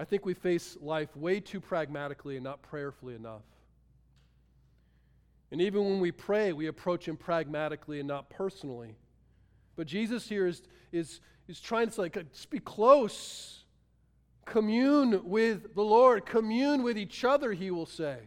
I 0.00 0.04
think 0.04 0.24
we 0.24 0.32
face 0.32 0.78
life 0.80 1.14
way 1.14 1.40
too 1.40 1.60
pragmatically 1.60 2.36
and 2.36 2.42
not 2.42 2.62
prayerfully 2.62 3.14
enough. 3.14 3.42
And 5.52 5.60
even 5.60 5.84
when 5.84 6.00
we 6.00 6.10
pray, 6.10 6.54
we 6.54 6.68
approach 6.68 7.06
Him 7.06 7.18
pragmatically 7.18 7.98
and 7.98 8.08
not 8.08 8.30
personally. 8.30 8.96
But 9.76 9.86
Jesus 9.86 10.26
here 10.26 10.46
is, 10.46 10.62
is, 10.90 11.20
is 11.48 11.60
trying 11.60 11.90
to 11.90 12.00
like, 12.00 12.14
just 12.32 12.48
be 12.48 12.60
close, 12.60 13.64
commune 14.46 15.20
with 15.22 15.74
the 15.74 15.82
Lord, 15.82 16.24
commune 16.24 16.82
with 16.82 16.96
each 16.96 17.22
other, 17.22 17.52
He 17.52 17.70
will 17.70 17.84
say. 17.84 18.20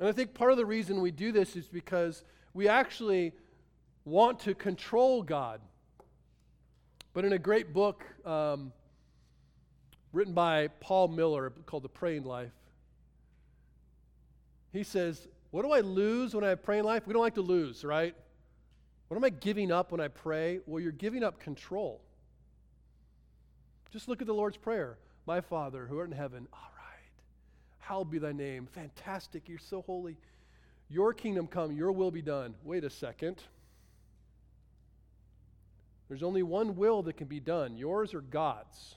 And 0.00 0.08
I 0.08 0.12
think 0.12 0.34
part 0.34 0.50
of 0.50 0.56
the 0.56 0.66
reason 0.66 1.00
we 1.00 1.12
do 1.12 1.30
this 1.30 1.54
is 1.54 1.68
because 1.68 2.24
we 2.52 2.66
actually 2.66 3.32
want 4.04 4.40
to 4.40 4.56
control 4.56 5.22
God. 5.22 5.60
But 7.12 7.24
in 7.24 7.32
a 7.32 7.38
great 7.38 7.72
book, 7.72 8.04
um, 8.26 8.72
written 10.12 10.34
by 10.34 10.68
Paul 10.80 11.08
Miller 11.08 11.50
called 11.66 11.82
The 11.82 11.88
Praying 11.88 12.24
Life. 12.24 12.52
He 14.72 14.82
says, 14.82 15.28
What 15.50 15.62
do 15.62 15.72
I 15.72 15.80
lose 15.80 16.34
when 16.34 16.44
I 16.44 16.54
pray 16.54 16.78
in 16.78 16.84
life? 16.84 17.06
We 17.06 17.12
don't 17.12 17.22
like 17.22 17.34
to 17.34 17.42
lose, 17.42 17.84
right? 17.84 18.14
What 19.08 19.16
am 19.16 19.24
I 19.24 19.30
giving 19.30 19.72
up 19.72 19.90
when 19.90 20.00
I 20.00 20.08
pray? 20.08 20.60
Well, 20.66 20.80
you're 20.80 20.92
giving 20.92 21.24
up 21.24 21.40
control. 21.40 22.00
Just 23.90 24.08
look 24.08 24.20
at 24.20 24.26
the 24.26 24.34
Lord's 24.34 24.56
Prayer. 24.56 24.98
My 25.26 25.40
Father, 25.40 25.86
who 25.86 25.98
art 25.98 26.08
in 26.10 26.16
heaven, 26.16 26.46
all 26.52 26.70
right. 26.76 27.10
Hallowed 27.78 28.10
be 28.10 28.18
thy 28.18 28.32
name. 28.32 28.68
Fantastic. 28.70 29.48
You're 29.48 29.58
so 29.58 29.82
holy. 29.82 30.16
Your 30.88 31.12
kingdom 31.12 31.46
come, 31.46 31.72
your 31.72 31.92
will 31.92 32.10
be 32.10 32.22
done. 32.22 32.54
Wait 32.64 32.84
a 32.84 32.90
second. 32.90 33.42
There's 36.08 36.22
only 36.24 36.42
one 36.42 36.76
will 36.76 37.02
that 37.02 37.16
can 37.16 37.28
be 37.28 37.38
done 37.38 37.76
yours 37.76 38.14
or 38.14 38.20
God's. 38.20 38.96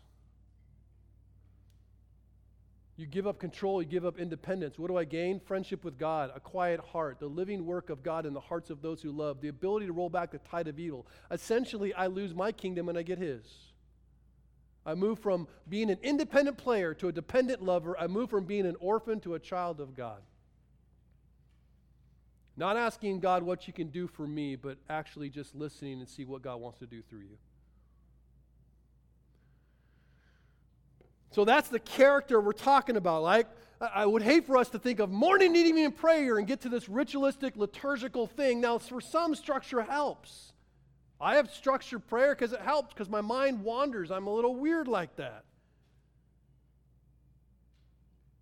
You 2.95 3.07
give 3.07 3.25
up 3.25 3.39
control, 3.39 3.81
you 3.81 3.87
give 3.87 4.05
up 4.05 4.19
independence. 4.19 4.77
What 4.77 4.87
do 4.87 4.97
I 4.97 5.03
gain? 5.03 5.39
Friendship 5.39 5.83
with 5.83 5.97
God, 5.97 6.31
a 6.35 6.39
quiet 6.39 6.79
heart, 6.79 7.19
the 7.19 7.27
living 7.27 7.65
work 7.65 7.89
of 7.89 8.03
God 8.03 8.25
in 8.25 8.33
the 8.33 8.39
hearts 8.39 8.69
of 8.69 8.83
those 8.83 9.01
who 9.01 9.11
love, 9.11 9.41
the 9.41 9.47
ability 9.47 9.87
to 9.87 9.93
roll 9.93 10.09
back 10.09 10.31
the 10.31 10.37
tide 10.37 10.67
of 10.67 10.79
evil. 10.79 11.07
Essentially, 11.31 11.93
I 11.93 12.07
lose 12.07 12.35
my 12.35 12.51
kingdom 12.51 12.89
and 12.89 12.97
I 12.97 13.01
get 13.01 13.17
His. 13.17 13.43
I 14.85 14.93
move 14.93 15.19
from 15.19 15.47
being 15.67 15.89
an 15.89 15.97
independent 16.03 16.57
player 16.57 16.93
to 16.95 17.07
a 17.07 17.11
dependent 17.11 17.63
lover. 17.63 17.97
I 17.99 18.07
move 18.07 18.29
from 18.29 18.45
being 18.45 18.65
an 18.65 18.75
orphan 18.79 19.19
to 19.21 19.33
a 19.33 19.39
child 19.39 19.79
of 19.79 19.95
God. 19.95 20.21
Not 22.55 22.77
asking 22.77 23.21
God 23.21 23.41
what 23.41 23.65
you 23.65 23.73
can 23.73 23.87
do 23.87 24.07
for 24.07 24.27
me, 24.27 24.55
but 24.55 24.77
actually 24.87 25.29
just 25.29 25.55
listening 25.55 25.99
and 25.99 26.07
see 26.07 26.25
what 26.25 26.43
God 26.43 26.57
wants 26.57 26.77
to 26.79 26.85
do 26.85 27.01
through 27.01 27.21
you. 27.21 27.37
So 31.33 31.45
that's 31.45 31.67
the 31.69 31.79
character 31.79 32.39
we're 32.39 32.53
talking 32.53 32.95
about. 32.95 33.23
Like, 33.23 33.47
I 33.81 34.05
would 34.05 34.21
hate 34.21 34.45
for 34.45 34.55
us 34.55 34.69
to 34.69 34.79
think 34.79 34.99
of 34.99 35.09
morning 35.09 35.55
evening 35.55 35.85
and 35.85 35.95
prayer 35.95 36.37
and 36.37 36.47
get 36.47 36.61
to 36.61 36.69
this 36.69 36.87
ritualistic, 36.87 37.57
liturgical 37.57 38.27
thing. 38.27 38.61
Now, 38.61 38.77
for 38.77 39.01
some, 39.01 39.33
structure 39.33 39.81
helps. 39.81 40.53
I 41.19 41.35
have 41.35 41.49
structured 41.49 42.05
prayer 42.07 42.35
because 42.35 42.53
it 42.53 42.61
helps, 42.61 42.93
because 42.93 43.09
my 43.09 43.21
mind 43.21 43.63
wanders. 43.63 44.11
I'm 44.11 44.27
a 44.27 44.33
little 44.33 44.55
weird 44.55 44.87
like 44.87 45.15
that. 45.15 45.43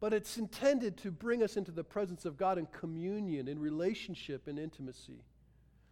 But 0.02 0.14
it's 0.14 0.38
intended 0.38 0.98
to 0.98 1.12
bring 1.12 1.44
us 1.44 1.56
into 1.56 1.72
the 1.72 1.86
presence 1.86 2.26
of 2.26 2.36
God 2.36 2.58
in 2.58 2.66
communion, 2.66 3.48
in 3.48 3.58
relationship, 3.60 4.50
in 4.50 4.58
intimacy. 4.58 5.24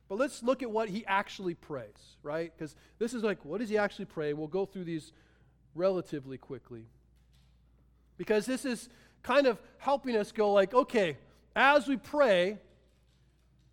But 0.09 0.17
let's 0.17 0.43
look 0.43 0.63
at 0.63 0.71
what 0.71 0.89
he 0.89 1.05
actually 1.05 1.53
prays, 1.53 2.17
right? 2.23 2.51
Because 2.53 2.75
this 2.97 3.13
is 3.13 3.23
like, 3.23 3.45
what 3.45 3.59
does 3.59 3.69
he 3.69 3.77
actually 3.77 4.05
pray? 4.05 4.33
We'll 4.33 4.47
go 4.47 4.65
through 4.65 4.83
these 4.83 5.13
relatively 5.75 6.37
quickly. 6.37 6.85
Because 8.17 8.45
this 8.45 8.65
is 8.65 8.89
kind 9.23 9.47
of 9.47 9.59
helping 9.77 10.15
us 10.15 10.31
go 10.31 10.51
like, 10.51 10.73
okay, 10.73 11.17
as 11.55 11.87
we 11.87 11.97
pray, 11.97 12.57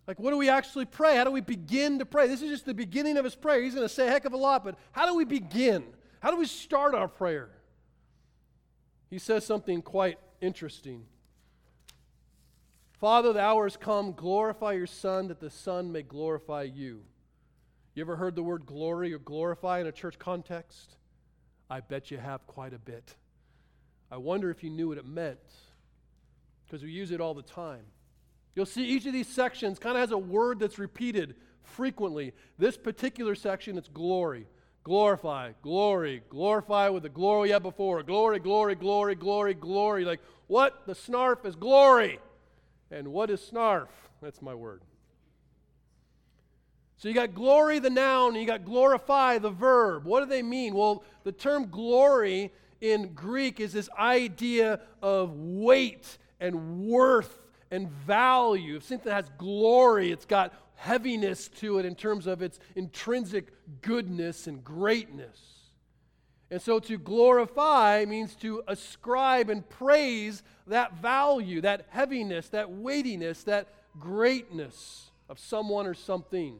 like 0.07 0.19
what 0.19 0.31
do 0.31 0.37
we 0.37 0.49
actually 0.49 0.85
pray? 0.85 1.17
How 1.17 1.23
do 1.23 1.31
we 1.31 1.41
begin 1.41 1.99
to 1.99 2.05
pray? 2.05 2.27
This 2.27 2.41
is 2.41 2.49
just 2.49 2.65
the 2.65 2.73
beginning 2.73 3.17
of 3.17 3.25
his 3.25 3.35
prayer. 3.35 3.61
He's 3.61 3.75
going 3.75 3.87
to 3.87 3.93
say 3.93 4.07
a 4.07 4.11
heck 4.11 4.25
of 4.25 4.33
a 4.33 4.37
lot, 4.37 4.63
but 4.63 4.77
how 4.91 5.05
do 5.05 5.15
we 5.15 5.25
begin? 5.25 5.83
How 6.21 6.31
do 6.31 6.37
we 6.37 6.47
start 6.47 6.95
our 6.95 7.07
prayer? 7.07 7.49
He 9.09 9.19
says 9.19 9.45
something 9.45 9.81
quite 9.81 10.17
interesting. 10.41 11.03
Father, 12.99 13.31
the 13.31 13.41
hour 13.41 13.65
has 13.65 13.77
come. 13.77 14.11
Glorify 14.13 14.73
your 14.73 14.87
Son, 14.87 15.27
that 15.27 15.39
the 15.39 15.49
Son 15.49 15.91
may 15.91 16.01
glorify 16.01 16.63
you. 16.63 17.01
You 17.93 18.01
ever 18.01 18.15
heard 18.15 18.35
the 18.35 18.43
word 18.43 18.65
glory 18.65 19.13
or 19.13 19.19
glorify 19.19 19.79
in 19.79 19.87
a 19.87 19.91
church 19.91 20.19
context? 20.19 20.95
I 21.69 21.81
bet 21.81 22.11
you 22.11 22.17
have 22.17 22.45
quite 22.47 22.73
a 22.73 22.79
bit. 22.79 23.15
I 24.11 24.17
wonder 24.17 24.49
if 24.49 24.63
you 24.63 24.69
knew 24.69 24.89
what 24.89 24.97
it 24.97 25.05
meant, 25.05 25.39
because 26.65 26.83
we 26.83 26.91
use 26.91 27.11
it 27.11 27.19
all 27.19 27.33
the 27.33 27.41
time. 27.41 27.83
You'll 28.55 28.65
see 28.65 28.85
each 28.85 29.05
of 29.05 29.13
these 29.13 29.27
sections 29.27 29.77
kind 29.77 29.97
of 29.97 30.01
has 30.01 30.11
a 30.11 30.17
word 30.17 30.59
that's 30.59 30.79
repeated 30.79 31.35
frequently. 31.61 32.33
This 32.57 32.77
particular 32.77 33.35
section, 33.35 33.77
it's 33.77 33.89
glory. 33.89 34.47
Glorify, 34.83 35.51
glory, 35.61 36.23
glorify 36.29 36.87
with 36.87 37.03
the 37.03 37.09
glory 37.09 37.49
had 37.49 37.61
before. 37.61 38.01
Glory, 38.03 38.39
glory, 38.39 38.73
glory, 38.73 39.15
glory, 39.15 39.53
glory. 39.53 40.05
Like, 40.05 40.21
what? 40.47 40.87
The 40.87 40.93
snarf 40.93 41.45
is 41.45 41.55
glory. 41.55 42.19
And 42.89 43.09
what 43.09 43.29
is 43.29 43.41
snarf? 43.41 43.89
That's 44.21 44.41
my 44.41 44.55
word. 44.55 44.81
So 46.97 47.07
you 47.07 47.13
got 47.13 47.35
glory, 47.35 47.77
the 47.77 47.91
noun, 47.91 48.29
and 48.29 48.37
you 48.41 48.47
got 48.47 48.65
glorify, 48.65 49.37
the 49.37 49.51
verb. 49.51 50.05
What 50.05 50.21
do 50.21 50.25
they 50.25 50.41
mean? 50.41 50.73
Well, 50.73 51.03
the 51.23 51.31
term 51.31 51.69
glory 51.69 52.51
in 52.81 53.13
Greek 53.13 53.59
is 53.59 53.73
this 53.73 53.89
idea 53.97 54.79
of 55.01 55.33
weight 55.35 56.17
and 56.39 56.87
worth 56.87 57.39
and 57.69 57.89
value. 57.89 58.77
If 58.77 58.83
something 58.83 59.11
has 59.11 59.29
glory, 59.37 60.11
it's 60.11 60.25
got 60.25 60.53
heaviness 60.75 61.47
to 61.47 61.77
it 61.77 61.85
in 61.85 61.93
terms 61.93 62.25
of 62.25 62.41
its 62.41 62.59
intrinsic 62.75 63.51
goodness 63.81 64.47
and 64.47 64.63
greatness. 64.63 65.39
And 66.49 66.61
so 66.61 66.79
to 66.79 66.97
glorify 66.97 68.05
means 68.07 68.33
to 68.37 68.63
ascribe 68.67 69.49
and 69.49 69.67
praise 69.69 70.43
that 70.65 70.97
value, 70.97 71.61
that 71.61 71.85
heaviness, 71.89 72.49
that 72.49 72.71
weightiness, 72.71 73.43
that 73.43 73.67
greatness 73.99 75.11
of 75.29 75.39
someone 75.39 75.85
or 75.85 75.93
something. 75.93 76.59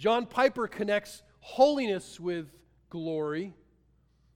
John 0.00 0.24
Piper 0.24 0.66
connects 0.66 1.22
holiness 1.40 2.18
with 2.18 2.46
glory. 2.88 3.52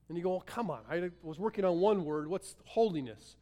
And 0.07 0.15
you 0.15 0.23
go, 0.23 0.29
well, 0.29 0.43
come 0.45 0.69
on, 0.69 0.81
I 0.87 1.09
was 1.23 1.39
working 1.39 1.65
on 1.65 1.79
one 1.79 2.05
word. 2.05 2.27
What's 2.27 2.55
holiness? 2.65 3.35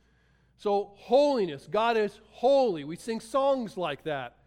So, 0.57 0.93
holiness, 0.95 1.67
God 1.69 1.97
is 1.97 2.21
holy. 2.30 2.86
We 2.86 2.95
sing 2.95 3.19
songs 3.19 3.76
like 3.76 4.05
that. 4.05 4.38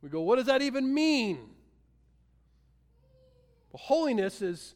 We 0.00 0.08
go, 0.08 0.22
what 0.22 0.36
does 0.36 0.46
that 0.46 0.62
even 0.62 0.94
mean? 0.94 1.50
Well, 3.72 3.82
holiness 3.84 4.40
is 4.40 4.74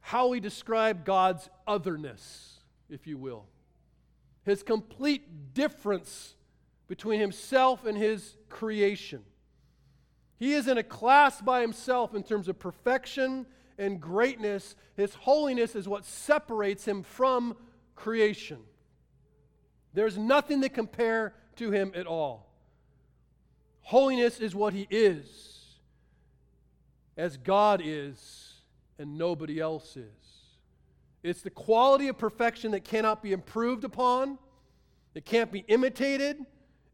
how 0.00 0.28
we 0.28 0.40
describe 0.40 1.06
God's 1.06 1.48
otherness, 1.66 2.58
if 2.90 3.06
you 3.06 3.16
will. 3.16 3.46
His 4.44 4.62
complete 4.62 5.54
difference 5.54 6.34
between 6.88 7.20
himself 7.20 7.86
and 7.86 7.96
his 7.96 8.36
creation. 8.50 9.24
He 10.38 10.54
is 10.54 10.68
in 10.68 10.78
a 10.78 10.82
class 10.82 11.40
by 11.40 11.60
himself 11.60 12.14
in 12.14 12.22
terms 12.22 12.48
of 12.48 12.58
perfection 12.58 13.46
and 13.78 14.00
greatness. 14.00 14.74
His 14.96 15.14
holiness 15.14 15.74
is 15.74 15.88
what 15.88 16.04
separates 16.04 16.86
him 16.86 17.02
from 17.02 17.56
creation. 17.94 18.58
There's 19.92 20.18
nothing 20.18 20.60
to 20.62 20.68
compare 20.68 21.34
to 21.56 21.70
him 21.70 21.92
at 21.94 22.06
all. 22.06 22.50
Holiness 23.82 24.40
is 24.40 24.54
what 24.54 24.72
he 24.72 24.86
is, 24.90 25.76
as 27.16 27.36
God 27.36 27.80
is, 27.84 28.54
and 28.98 29.18
nobody 29.18 29.60
else 29.60 29.96
is. 29.96 30.08
It's 31.22 31.42
the 31.42 31.50
quality 31.50 32.08
of 32.08 32.18
perfection 32.18 32.72
that 32.72 32.84
cannot 32.84 33.22
be 33.22 33.32
improved 33.32 33.84
upon, 33.84 34.38
it 35.14 35.24
can't 35.24 35.52
be 35.52 35.64
imitated, 35.68 36.38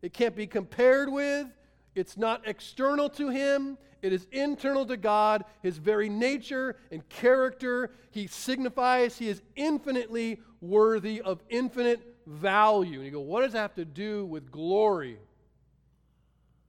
it 0.02 0.12
can't 0.12 0.36
be 0.36 0.46
compared 0.46 1.10
with, 1.10 1.46
it's 1.94 2.16
not 2.16 2.46
external 2.46 3.08
to 3.10 3.28
him, 3.28 3.78
it 4.02 4.12
is 4.12 4.26
internal 4.32 4.86
to 4.86 4.96
God, 4.96 5.44
his 5.62 5.78
very 5.78 6.08
nature 6.08 6.76
and 6.90 7.06
character. 7.08 7.90
He 8.10 8.26
signifies 8.26 9.18
he 9.18 9.28
is 9.28 9.42
infinitely 9.56 10.40
worthy 10.60 11.20
of 11.20 11.42
infinite 11.50 12.16
value. 12.26 12.96
And 12.96 13.04
you 13.04 13.10
go, 13.10 13.20
what 13.20 13.42
does 13.42 13.52
that 13.52 13.58
have 13.58 13.74
to 13.74 13.84
do 13.84 14.24
with 14.24 14.50
glory? 14.50 15.18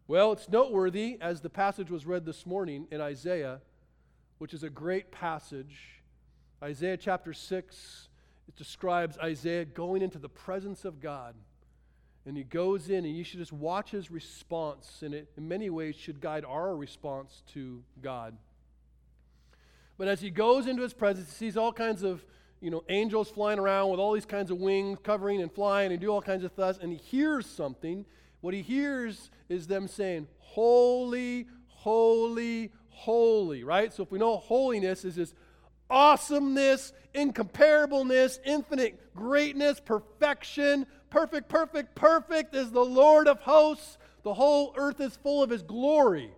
Well, 0.08 0.34
it's 0.34 0.50
noteworthy 0.50 1.18
as 1.22 1.40
the 1.40 1.50
passage 1.50 1.90
was 1.90 2.06
read 2.06 2.26
this 2.26 2.46
morning 2.46 2.88
in 2.92 3.00
Isaiah, 3.00 3.62
which 4.40 4.54
is 4.54 4.64
a 4.64 4.70
great 4.70 5.12
passage. 5.12 6.02
Isaiah 6.62 6.98
chapter 6.98 7.32
6, 7.32 8.10
it 8.48 8.56
describes 8.58 9.18
Isaiah 9.20 9.64
going 9.64 10.02
into 10.02 10.20
the 10.20 10.30
presence 10.30 10.84
of 10.84 11.00
God. 11.00 11.36
And 12.26 12.38
he 12.38 12.44
goes 12.44 12.90
in, 12.90 13.06
and 13.06 13.16
you 13.16 13.24
should 13.24 13.40
just 13.40 13.54
watch 13.54 13.92
his 13.92 14.12
response, 14.12 15.02
and 15.02 15.14
it 15.14 15.30
in 15.38 15.48
many 15.48 15.70
ways 15.70 15.96
should 15.96 16.22
guide 16.22 16.46
our 16.46 16.76
response 16.76 17.42
to 17.54 17.84
God. 18.02 18.38
But 19.98 20.08
as 20.08 20.22
he 20.22 20.30
goes 20.30 20.68
into 20.68 20.84
his 20.84 20.94
presence, 20.94 21.30
he 21.30 21.36
sees 21.36 21.58
all 21.58 21.74
kinds 21.74 22.04
of 22.04 22.24
you 22.62 22.70
know, 22.70 22.84
angels 22.90 23.30
flying 23.30 23.58
around 23.58 23.90
with 23.90 24.00
all 24.00 24.14
these 24.14 24.26
kinds 24.26 24.52
of 24.52 24.60
wings, 24.60 25.00
covering 25.04 25.42
and 25.42 25.52
flying 25.52 25.92
and 25.92 26.00
do 26.00 26.10
all 26.10 26.22
kinds 26.22 26.44
of 26.44 26.56
thus, 26.56 26.78
and 26.78 26.92
he 26.92 26.98
hears 26.98 27.48
something. 27.48 28.06
What 28.42 28.54
he 28.54 28.62
hears 28.62 29.32
is 29.50 29.68
them 29.68 29.88
saying, 29.88 30.28
Holy, 30.38 31.48
holy, 31.68 32.72
holy, 32.90 33.64
right? 33.64 33.92
So 33.92 34.04
if 34.04 34.12
we 34.12 34.20
know 34.20 34.38
holiness 34.38 35.04
is 35.06 35.16
this 35.16 35.34
awesomeness, 35.90 36.94
incomparableness, 37.16 38.40
infinite 38.46 39.14
greatness, 39.16 39.80
perfection, 39.80 40.86
perfect, 41.12 41.48
perfect, 41.48 41.94
perfect 41.94 42.56
is 42.56 42.72
the 42.72 42.84
Lord 42.84 43.28
of 43.28 43.40
hosts. 43.42 44.00
The 44.24 44.34
whole 44.34 44.74
earth 44.76 45.00
is 45.00 45.16
full 45.18 45.44
of 45.44 45.52
his 45.52 45.62
glory. 45.62 46.32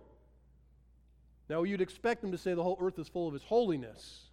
Now, 1.48 1.62
you'd 1.62 1.80
expect 1.80 2.20
them 2.20 2.32
to 2.32 2.38
say 2.38 2.52
the 2.52 2.62
whole 2.62 2.78
earth 2.80 2.98
is 2.98 3.08
full 3.08 3.26
of 3.26 3.32
his 3.32 3.42
holiness, 3.42 4.24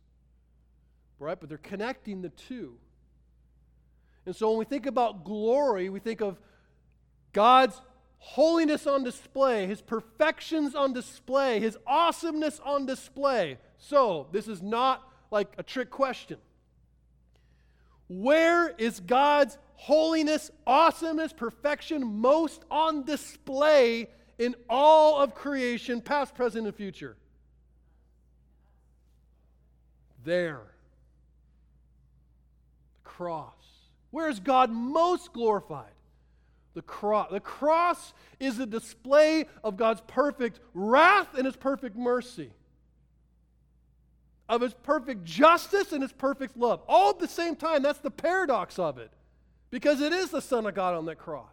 right? 1.19 1.39
But 1.39 1.47
they're 1.47 1.57
connecting 1.57 2.21
the 2.21 2.29
two. 2.29 2.75
And 4.25 4.35
so 4.35 4.49
when 4.49 4.59
we 4.59 4.65
think 4.65 4.85
about 4.85 5.23
glory, 5.23 5.89
we 5.89 5.99
think 5.99 6.21
of 6.21 6.37
God's 7.33 7.81
holiness 8.17 8.85
on 8.85 9.03
display, 9.03 9.65
his 9.65 9.81
perfections 9.81 10.75
on 10.75 10.93
display, 10.93 11.59
his 11.59 11.77
awesomeness 11.87 12.59
on 12.63 12.85
display. 12.85 13.57
So, 13.77 14.27
this 14.31 14.47
is 14.47 14.61
not 14.61 15.07
like 15.31 15.53
a 15.57 15.63
trick 15.63 15.89
question. 15.89 16.37
Where 18.07 18.69
is 18.77 18.99
God's 18.99 19.57
holiness, 19.81 20.51
awesomeness, 20.67 21.33
perfection 21.33 22.05
most 22.05 22.63
on 22.69 23.03
display 23.03 24.07
in 24.37 24.53
all 24.69 25.19
of 25.19 25.33
creation, 25.33 25.99
past, 26.01 26.35
present, 26.35 26.67
and 26.67 26.75
future? 26.75 27.17
There. 30.23 30.61
The 33.03 33.09
cross. 33.09 33.55
Where 34.11 34.29
is 34.29 34.39
God 34.39 34.69
most 34.69 35.33
glorified? 35.33 35.93
The 36.75 36.83
cross. 36.83 37.31
The 37.31 37.39
cross 37.39 38.13
is 38.39 38.59
a 38.59 38.67
display 38.67 39.45
of 39.63 39.77
God's 39.77 40.01
perfect 40.05 40.59
wrath 40.75 41.35
and 41.35 41.47
his 41.47 41.55
perfect 41.55 41.97
mercy 41.97 42.51
of 44.47 44.61
his 44.61 44.75
perfect 44.83 45.23
justice 45.23 45.91
and 45.91 46.03
his 46.03 46.11
perfect 46.11 46.55
love. 46.55 46.81
All 46.87 47.09
at 47.09 47.19
the 47.19 47.27
same 47.27 47.55
time. 47.55 47.81
That's 47.81 47.99
the 47.99 48.11
paradox 48.11 48.77
of 48.77 48.99
it. 48.99 49.09
Because 49.71 50.01
it 50.01 50.13
is 50.13 50.29
the 50.29 50.41
Son 50.41 50.65
of 50.65 50.75
God 50.75 50.93
on 50.93 51.05
that 51.05 51.17
cross. 51.17 51.47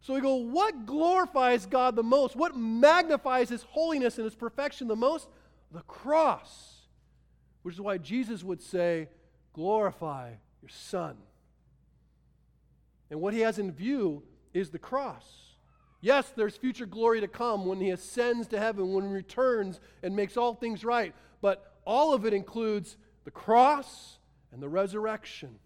So 0.00 0.14
we 0.14 0.20
go, 0.20 0.34
what 0.34 0.84
glorifies 0.84 1.66
God 1.66 1.94
the 1.94 2.02
most? 2.02 2.34
What 2.34 2.56
magnifies 2.56 3.48
his 3.48 3.62
holiness 3.62 4.16
and 4.18 4.24
his 4.24 4.34
perfection 4.34 4.88
the 4.88 4.96
most? 4.96 5.28
The 5.70 5.82
cross. 5.82 6.80
Which 7.62 7.76
is 7.76 7.80
why 7.80 7.98
Jesus 7.98 8.42
would 8.42 8.60
say, 8.60 9.08
glorify 9.52 10.30
your 10.60 10.70
Son. 10.70 11.16
And 13.10 13.20
what 13.20 13.34
he 13.34 13.40
has 13.40 13.58
in 13.58 13.70
view 13.70 14.24
is 14.52 14.70
the 14.70 14.78
cross. 14.78 15.24
Yes, 16.00 16.32
there's 16.34 16.56
future 16.56 16.86
glory 16.86 17.20
to 17.20 17.28
come 17.28 17.66
when 17.66 17.80
he 17.80 17.90
ascends 17.90 18.48
to 18.48 18.58
heaven, 18.58 18.92
when 18.92 19.04
he 19.04 19.12
returns 19.12 19.78
and 20.02 20.16
makes 20.16 20.36
all 20.36 20.54
things 20.54 20.84
right. 20.84 21.14
But 21.40 21.76
all 21.84 22.12
of 22.12 22.24
it 22.24 22.32
includes 22.32 22.96
the 23.24 23.30
cross 23.30 24.18
and 24.50 24.60
the 24.60 24.68
resurrection. 24.68 25.60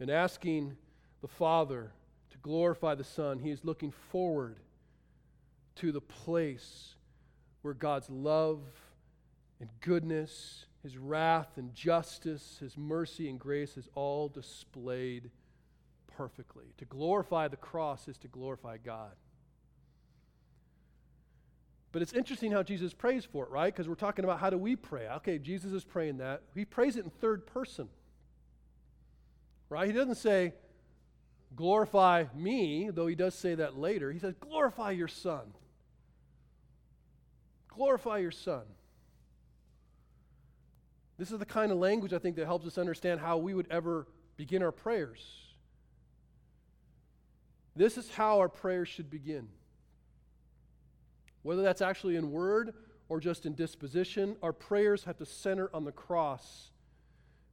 And 0.00 0.10
asking 0.10 0.76
the 1.22 1.28
Father 1.28 1.92
to 2.30 2.38
glorify 2.38 2.94
the 2.94 3.04
Son, 3.04 3.38
he 3.38 3.50
is 3.50 3.64
looking 3.64 3.92
forward 4.10 4.58
to 5.76 5.92
the 5.92 6.00
place 6.00 6.94
where 7.62 7.74
God's 7.74 8.10
love 8.10 8.60
and 9.60 9.68
goodness, 9.80 10.66
his 10.82 10.98
wrath 10.98 11.56
and 11.56 11.74
justice, 11.74 12.58
his 12.60 12.76
mercy 12.76 13.28
and 13.28 13.38
grace 13.38 13.76
is 13.76 13.88
all 13.94 14.28
displayed 14.28 15.30
perfectly. 16.16 16.66
To 16.78 16.84
glorify 16.84 17.48
the 17.48 17.56
cross 17.56 18.08
is 18.08 18.18
to 18.18 18.28
glorify 18.28 18.76
God. 18.76 19.12
But 21.92 22.02
it's 22.02 22.12
interesting 22.12 22.50
how 22.50 22.64
Jesus 22.64 22.92
prays 22.92 23.24
for 23.24 23.44
it, 23.44 23.50
right? 23.50 23.72
Because 23.72 23.88
we're 23.88 23.94
talking 23.94 24.24
about 24.24 24.40
how 24.40 24.50
do 24.50 24.58
we 24.58 24.74
pray. 24.74 25.06
Okay, 25.08 25.38
Jesus 25.38 25.72
is 25.72 25.84
praying 25.84 26.18
that. 26.18 26.42
He 26.54 26.64
prays 26.64 26.96
it 26.96 27.04
in 27.04 27.10
third 27.10 27.46
person. 27.46 27.88
Right? 29.68 29.86
He 29.86 29.92
doesn't 29.92 30.16
say, 30.16 30.54
glorify 31.56 32.24
me, 32.34 32.90
though 32.92 33.06
he 33.06 33.14
does 33.14 33.34
say 33.34 33.54
that 33.54 33.76
later. 33.76 34.12
He 34.12 34.18
says, 34.18 34.34
glorify 34.40 34.92
your 34.92 35.08
son. 35.08 35.52
Glorify 37.68 38.18
your 38.18 38.30
son. 38.30 38.62
This 41.18 41.30
is 41.30 41.38
the 41.38 41.46
kind 41.46 41.70
of 41.70 41.78
language 41.78 42.12
I 42.12 42.18
think 42.18 42.36
that 42.36 42.46
helps 42.46 42.66
us 42.66 42.78
understand 42.78 43.20
how 43.20 43.38
we 43.38 43.54
would 43.54 43.68
ever 43.70 44.06
begin 44.36 44.62
our 44.62 44.72
prayers. 44.72 45.24
This 47.76 47.98
is 47.98 48.10
how 48.10 48.38
our 48.38 48.48
prayers 48.48 48.88
should 48.88 49.10
begin. 49.10 49.48
Whether 51.42 51.62
that's 51.62 51.82
actually 51.82 52.16
in 52.16 52.30
word 52.30 52.74
or 53.08 53.20
just 53.20 53.46
in 53.46 53.54
disposition, 53.54 54.36
our 54.42 54.52
prayers 54.52 55.04
have 55.04 55.18
to 55.18 55.26
center 55.26 55.70
on 55.74 55.84
the 55.84 55.92
cross 55.92 56.70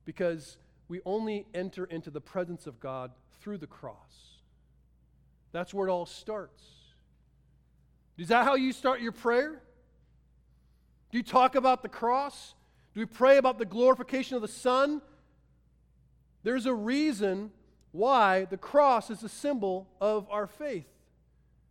because 0.05 0.57
we 0.91 0.99
only 1.05 1.45
enter 1.53 1.85
into 1.85 2.11
the 2.11 2.19
presence 2.19 2.67
of 2.67 2.81
God 2.81 3.11
through 3.39 3.59
the 3.59 3.65
cross. 3.65 4.41
That's 5.53 5.73
where 5.73 5.87
it 5.87 5.89
all 5.89 6.05
starts. 6.05 6.61
Is 8.17 8.27
that 8.27 8.43
how 8.43 8.55
you 8.55 8.73
start 8.73 8.99
your 8.99 9.13
prayer? 9.13 9.61
Do 11.09 11.17
you 11.17 11.23
talk 11.23 11.55
about 11.55 11.81
the 11.81 11.87
cross? 11.87 12.55
Do 12.93 12.99
we 12.99 13.05
pray 13.05 13.37
about 13.37 13.57
the 13.57 13.63
glorification 13.63 14.35
of 14.35 14.41
the 14.41 14.49
Son? 14.49 15.01
There's 16.43 16.65
a 16.65 16.73
reason 16.73 17.51
why 17.93 18.43
the 18.43 18.57
cross 18.57 19.09
is 19.09 19.23
a 19.23 19.29
symbol 19.29 19.87
of 20.01 20.27
our 20.29 20.45
faith. 20.45 20.89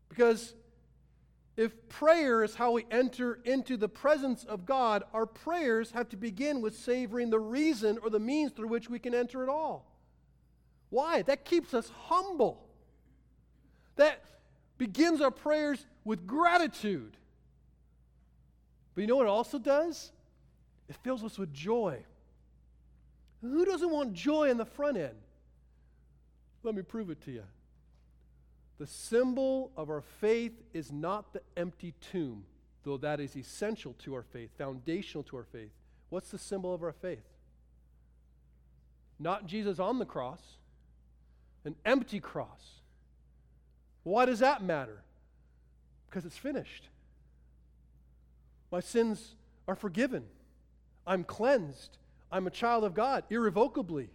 Because 0.09 0.55
if 1.57 1.89
prayer 1.89 2.43
is 2.43 2.55
how 2.55 2.73
we 2.73 2.87
enter 2.91 3.41
into 3.45 3.77
the 3.77 3.89
presence 3.89 4.45
of 4.45 4.65
God, 4.65 5.03
our 5.13 5.27
prayers 5.27 5.91
have 5.91 6.09
to 6.11 6.17
begin 6.17 6.61
with 6.61 6.77
savoring 6.77 7.31
the 7.31 7.41
reason 7.41 7.99
or 8.03 8.11
the 8.11 8.21
means 8.21 8.53
through 8.53 8.69
which 8.69 8.89
we 8.89 8.99
can 8.99 9.15
enter 9.15 9.43
at 9.43 9.49
all. 9.49 9.87
Why? 10.91 11.23
That 11.23 11.45
keeps 11.45 11.75
us 11.75 11.91
humble. 12.07 12.67
That 13.97 14.23
begins 14.79 15.21
our 15.21 15.31
prayers 15.31 15.85
with 16.05 16.27
gratitude. 16.27 17.17
But 18.95 19.03
you 19.03 19.07
know 19.07 19.17
what 19.17 19.27
it 19.27 19.31
also 19.31 19.59
does? 19.59 20.13
It 20.89 20.97
fills 21.03 21.23
us 21.23 21.39
with 21.39 21.53
joy. 21.53 22.03
Who 23.43 23.65
doesn't 23.65 23.91
want 23.91 24.13
joy 24.13 24.51
in 24.51 24.57
the 24.57 24.65
front 24.65 24.97
end? 24.97 25.17
Let 26.63 26.75
me 26.75 26.83
prove 26.83 27.11
it 27.11 27.23
to 27.23 27.31
you. 27.31 27.45
The 28.81 28.87
symbol 28.87 29.73
of 29.77 29.91
our 29.91 30.01
faith 30.01 30.55
is 30.73 30.91
not 30.91 31.35
the 31.35 31.43
empty 31.55 31.93
tomb, 32.01 32.45
though 32.83 32.97
that 32.97 33.21
is 33.21 33.37
essential 33.37 33.95
to 33.99 34.15
our 34.15 34.23
faith, 34.23 34.49
foundational 34.57 35.23
to 35.25 35.37
our 35.37 35.45
faith. 35.45 35.69
What's 36.09 36.31
the 36.31 36.39
symbol 36.39 36.73
of 36.73 36.83
our 36.83 36.95
faith? 36.95 37.29
Not 39.19 39.47
Jesus 39.47 39.79
on 39.79 39.99
the 39.99 40.07
cross, 40.07 40.41
an 41.67 41.77
empty 41.85 42.21
cross. 42.21 42.81
Why 44.03 44.25
does 44.25 44.39
that 44.39 44.63
matter? 44.63 45.03
Because 46.09 46.25
it's 46.25 46.39
finished. 46.39 46.89
My 48.73 48.81
sins 48.81 49.35
are 49.69 49.77
forgiven. 49.77 50.25
I'm 51.07 51.25
cleansed. 51.25 51.99
I'm 52.33 52.47
a 52.47 52.51
child 52.51 52.85
of 52.85 52.95
God 52.95 53.25
irrevocably. 53.29 54.09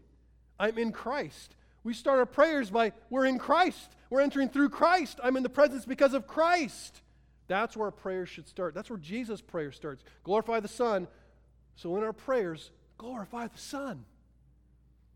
I'm 0.59 0.79
in 0.79 0.91
Christ. 0.91 1.53
We 1.85 1.93
start 1.93 2.17
our 2.17 2.25
prayers 2.25 2.71
by, 2.71 2.93
we're 3.11 3.27
in 3.27 3.37
Christ. 3.37 3.95
We're 4.09 4.21
entering 4.21 4.49
through 4.49 4.69
Christ. 4.69 5.19
I'm 5.23 5.37
in 5.37 5.43
the 5.43 5.49
presence 5.49 5.85
because 5.85 6.15
of 6.15 6.25
Christ. 6.25 7.01
That's 7.47 7.77
where 7.77 7.85
our 7.85 7.91
prayers 7.91 8.27
should 8.27 8.47
start. 8.47 8.73
That's 8.73 8.89
where 8.89 8.97
Jesus' 8.97 9.39
prayer 9.39 9.71
starts. 9.71 10.03
Glorify 10.23 10.61
the 10.61 10.67
Son. 10.67 11.07
So 11.75 11.95
in 11.95 12.03
our 12.03 12.11
prayers, 12.11 12.71
glorify 12.97 13.47
the 13.47 13.59
Son. 13.59 14.03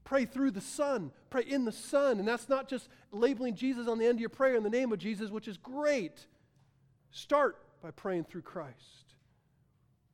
Pray 0.03 0.25
through 0.25 0.51
the 0.51 0.61
Son. 0.61 1.11
Pray 1.31 1.41
in 1.41 1.65
the 1.65 1.71
Son. 1.71 2.19
And 2.19 2.27
that's 2.27 2.47
not 2.47 2.69
just 2.69 2.87
labeling 3.11 3.55
Jesus 3.55 3.87
on 3.87 3.97
the 3.97 4.05
end 4.05 4.17
of 4.17 4.21
your 4.21 4.29
prayer 4.29 4.55
in 4.55 4.61
the 4.61 4.69
name 4.69 4.91
of 4.91 4.99
Jesus, 4.99 5.31
which 5.31 5.47
is 5.47 5.57
great. 5.57 6.27
Start 7.09 7.57
by 7.81 7.89
praying 7.89 8.25
through 8.25 8.43
Christ. 8.43 9.15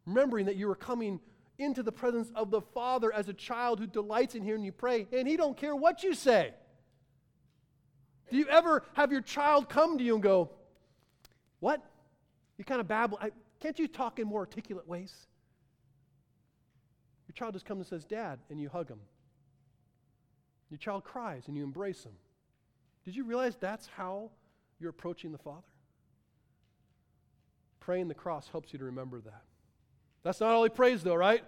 Remembering 0.06 0.46
that 0.46 0.56
you 0.56 0.70
are 0.70 0.76
coming 0.76 1.20
into 1.58 1.84
the 1.84 1.92
presence 1.92 2.32
of 2.36 2.52
the 2.52 2.62
Father 2.62 3.14
as 3.14 3.30
a 3.30 3.34
child 3.34 3.80
who 3.80 3.88
delights 3.88 4.36
in 4.36 4.44
hearing 4.44 4.64
you 4.64 4.72
pray, 4.72 5.08
and 5.12 5.28
He 5.28 5.38
don't 5.38 5.58
care 5.58 5.76
what 5.76 6.04
you 6.04 6.14
say. 6.14 6.54
Do 8.30 8.38
you 8.38 8.48
ever 8.48 8.84
have 8.94 9.12
your 9.12 9.22
child 9.22 9.70
come 9.70 9.98
to 9.98 10.04
you 10.04 10.16
and 10.16 10.24
go, 10.24 10.50
What? 11.60 11.82
You 12.58 12.64
kind 12.66 12.82
of 12.82 12.88
babble. 12.88 13.18
I, 13.22 13.32
can't 13.60 13.78
you 13.78 13.88
talk 13.88 14.20
in 14.20 14.28
more 14.28 14.40
articulate 14.40 14.88
ways? 14.88 15.14
Your 17.28 17.34
child 17.34 17.54
just 17.54 17.66
comes 17.66 17.80
and 17.80 17.88
says, 17.88 18.06
Dad, 18.06 18.40
and 18.50 18.60
you 18.60 18.70
hug 18.70 18.90
him. 18.90 19.00
Your 20.70 20.78
child 20.78 21.04
cries 21.04 21.48
and 21.48 21.58
you 21.58 21.64
embrace 21.64 22.04
him. 22.04 22.14
Did 23.04 23.16
you 23.16 23.24
realize 23.24 23.56
that's 23.56 23.88
how 23.88 24.32
you're 24.80 24.90
approaching 24.90 25.32
the 25.32 25.38
Father? 25.38 25.68
Praying 27.80 28.08
the 28.08 28.16
cross 28.16 28.48
helps 28.48 28.74
you 28.74 28.80
to 28.80 28.86
remember 28.86 29.20
that. 29.22 29.44
That's 30.26 30.40
not 30.40 30.54
all 30.54 30.64
he 30.64 30.70
prays, 30.70 31.04
though, 31.04 31.14
right? 31.14 31.44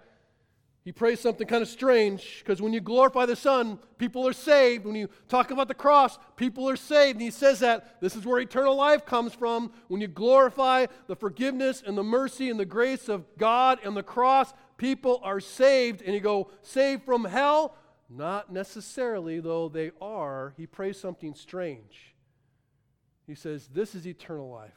He 0.84 0.92
prays 0.92 1.18
something 1.18 1.48
kind 1.48 1.62
of 1.62 1.68
strange 1.68 2.38
because 2.38 2.62
when 2.62 2.72
you 2.72 2.80
glorify 2.80 3.26
the 3.26 3.34
Son, 3.34 3.80
people 3.98 4.26
are 4.26 4.32
saved. 4.32 4.86
When 4.86 4.94
you 4.94 5.10
talk 5.28 5.50
about 5.50 5.66
the 5.66 5.74
cross, 5.74 6.16
people 6.36 6.70
are 6.70 6.76
saved. 6.76 7.16
And 7.16 7.22
he 7.22 7.32
says 7.32 7.58
that 7.58 8.00
this 8.00 8.14
is 8.14 8.24
where 8.24 8.38
eternal 8.38 8.76
life 8.76 9.04
comes 9.04 9.34
from. 9.34 9.72
When 9.88 10.00
you 10.00 10.06
glorify 10.06 10.86
the 11.08 11.16
forgiveness 11.16 11.82
and 11.84 11.98
the 11.98 12.04
mercy 12.04 12.50
and 12.50 12.58
the 12.58 12.64
grace 12.64 13.08
of 13.08 13.26
God 13.36 13.80
and 13.84 13.96
the 13.96 14.02
cross, 14.04 14.54
people 14.76 15.20
are 15.24 15.40
saved. 15.40 16.00
And 16.00 16.14
you 16.14 16.20
go, 16.20 16.48
saved 16.62 17.02
from 17.02 17.24
hell? 17.24 17.74
Not 18.08 18.52
necessarily, 18.52 19.40
though 19.40 19.68
they 19.68 19.90
are. 20.00 20.54
He 20.56 20.68
prays 20.68 21.00
something 21.00 21.34
strange. 21.34 22.14
He 23.26 23.34
says, 23.34 23.66
This 23.66 23.96
is 23.96 24.06
eternal 24.06 24.48
life, 24.48 24.70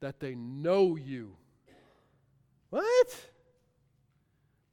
that 0.00 0.20
they 0.20 0.34
know 0.34 0.96
you 0.96 1.36
what? 2.72 3.26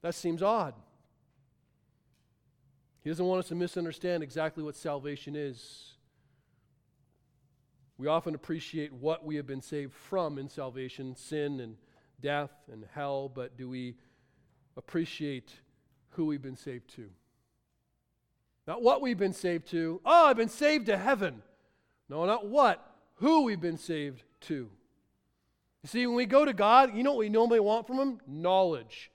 That 0.01 0.15
seems 0.15 0.41
odd. 0.41 0.73
He 3.03 3.09
doesn't 3.09 3.25
want 3.25 3.39
us 3.39 3.49
to 3.49 3.55
misunderstand 3.55 4.23
exactly 4.23 4.63
what 4.63 4.77
salvation 4.77 5.35
is. 5.35 5.95
We 7.97 8.07
often 8.07 8.35
appreciate 8.35 8.93
what 8.93 9.25
we 9.25 9.35
have 9.35 9.45
been 9.45 9.61
saved 9.61 9.93
from 9.93 10.37
in 10.37 10.47
salvation 10.47 11.13
sin 11.17 11.59
and 11.59 11.75
death 12.21 12.53
and 12.71 12.85
hell, 12.93 13.27
but 13.27 13.57
do 13.57 13.67
we 13.67 13.95
appreciate 14.77 15.51
who 16.11 16.25
we've 16.25 16.41
been 16.41 16.55
saved 16.55 16.95
to? 16.95 17.09
Not 18.65 18.81
what 18.81 19.01
we've 19.01 19.19
been 19.19 19.33
saved 19.33 19.67
to. 19.71 19.99
Oh, 20.05 20.27
I've 20.27 20.37
been 20.37 20.47
saved 20.47 20.85
to 20.85 20.97
heaven. 20.97 21.41
No, 22.07 22.25
not 22.25 22.47
what, 22.47 22.95
who 23.15 23.43
we've 23.43 23.59
been 23.59 23.77
saved 23.77 24.23
to. 24.41 24.69
You 25.83 25.87
see, 25.87 26.07
when 26.07 26.15
we 26.15 26.25
go 26.25 26.45
to 26.45 26.53
God, 26.53 26.95
you 26.95 27.03
know 27.03 27.11
what 27.11 27.19
we 27.19 27.29
normally 27.29 27.59
want 27.59 27.87
from 27.87 27.99
Him? 27.99 28.19
Knowledge. 28.27 29.11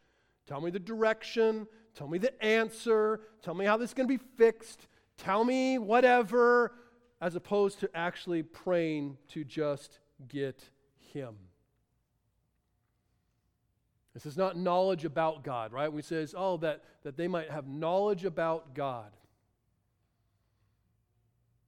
Tell 0.46 0.60
me 0.60 0.70
the 0.70 0.78
direction. 0.78 1.66
Tell 1.94 2.08
me 2.08 2.18
the 2.18 2.42
answer. 2.44 3.20
Tell 3.42 3.54
me 3.54 3.64
how 3.64 3.76
this 3.76 3.90
is 3.90 3.94
going 3.94 4.08
to 4.08 4.18
be 4.18 4.24
fixed. 4.36 4.88
Tell 5.16 5.44
me 5.44 5.78
whatever, 5.78 6.72
as 7.20 7.36
opposed 7.36 7.80
to 7.80 7.90
actually 7.94 8.42
praying 8.42 9.18
to 9.28 9.44
just 9.44 10.00
get 10.28 10.64
Him. 11.12 11.34
This 14.14 14.26
is 14.26 14.36
not 14.36 14.56
knowledge 14.56 15.04
about 15.04 15.42
God, 15.42 15.72
right? 15.72 15.92
We 15.92 16.02
says, 16.02 16.34
oh, 16.36 16.56
that, 16.58 16.82
that 17.02 17.16
they 17.16 17.28
might 17.28 17.50
have 17.50 17.66
knowledge 17.66 18.24
about 18.24 18.74
God. 18.74 19.10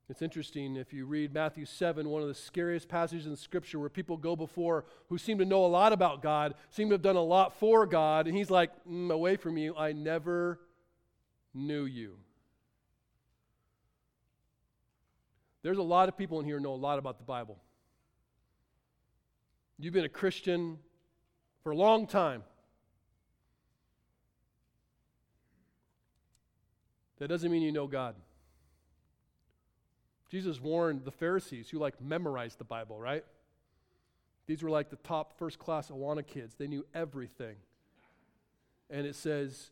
It's 0.09 0.23
interesting 0.23 0.77
if 0.77 0.93
you 0.93 1.05
read 1.05 1.35
Matthew 1.35 1.65
7, 1.65 2.09
one 2.09 2.23
of 2.23 2.29
the 2.29 2.35
scariest 2.35 2.89
passages 2.89 3.27
in 3.27 3.35
Scripture 3.35 3.81
where 3.81 3.89
people 3.89 4.17
go 4.17 4.37
before 4.37 4.85
who 5.09 5.19
seem 5.19 5.39
to 5.39 5.45
know 5.45 5.65
a 5.65 5.67
lot 5.67 5.93
about 5.93 6.23
God, 6.23 6.55
seem 6.71 6.89
to 6.91 6.95
have 6.95 7.03
done 7.03 7.17
a 7.17 7.23
lot 7.23 7.59
for 7.59 7.87
God, 7.87 8.29
and 8.29 8.37
he's 8.37 8.51
like, 8.51 8.71
mm, 8.89 9.11
Away 9.11 9.37
from 9.37 9.57
you, 9.57 9.75
I 9.77 9.93
never 9.93 10.61
knew 11.53 11.85
you. 11.85 12.19
There's 15.63 15.79
a 15.79 15.83
lot 15.83 16.09
of 16.09 16.17
people 16.17 16.39
in 16.39 16.47
here 16.47 16.61
know 16.61 16.75
a 16.75 16.77
lot 16.77 17.01
about 17.01 17.19
the 17.19 17.25
Bible. 17.25 17.59
You've 19.79 19.95
been 19.95 20.05
a 20.05 20.09
Christian 20.09 20.79
for 21.65 21.73
a 21.73 21.77
long 21.77 22.07
time. 22.07 22.45
That 27.19 27.27
doesn't 27.27 27.51
mean 27.51 27.63
you 27.63 27.73
know 27.73 27.89
God. 27.89 28.15
Jesus 30.37 30.61
warned 30.61 31.07
the 31.07 31.11
Pharisees 31.11 31.71
who 31.71 31.79
like 31.79 31.99
memorized 31.99 32.59
the 32.59 32.65
Bible, 32.65 32.99
right? 32.99 33.25
These 34.47 34.63
were 34.63 34.69
like 34.69 34.91
the 34.91 34.97
top 34.97 35.39
first 35.39 35.59
class 35.59 35.89
Awana 35.89 36.27
kids. 36.27 36.55
They 36.59 36.67
knew 36.67 36.85
everything. 36.95 37.57
And 38.91 39.07
it 39.07 39.15
says, 39.15 39.71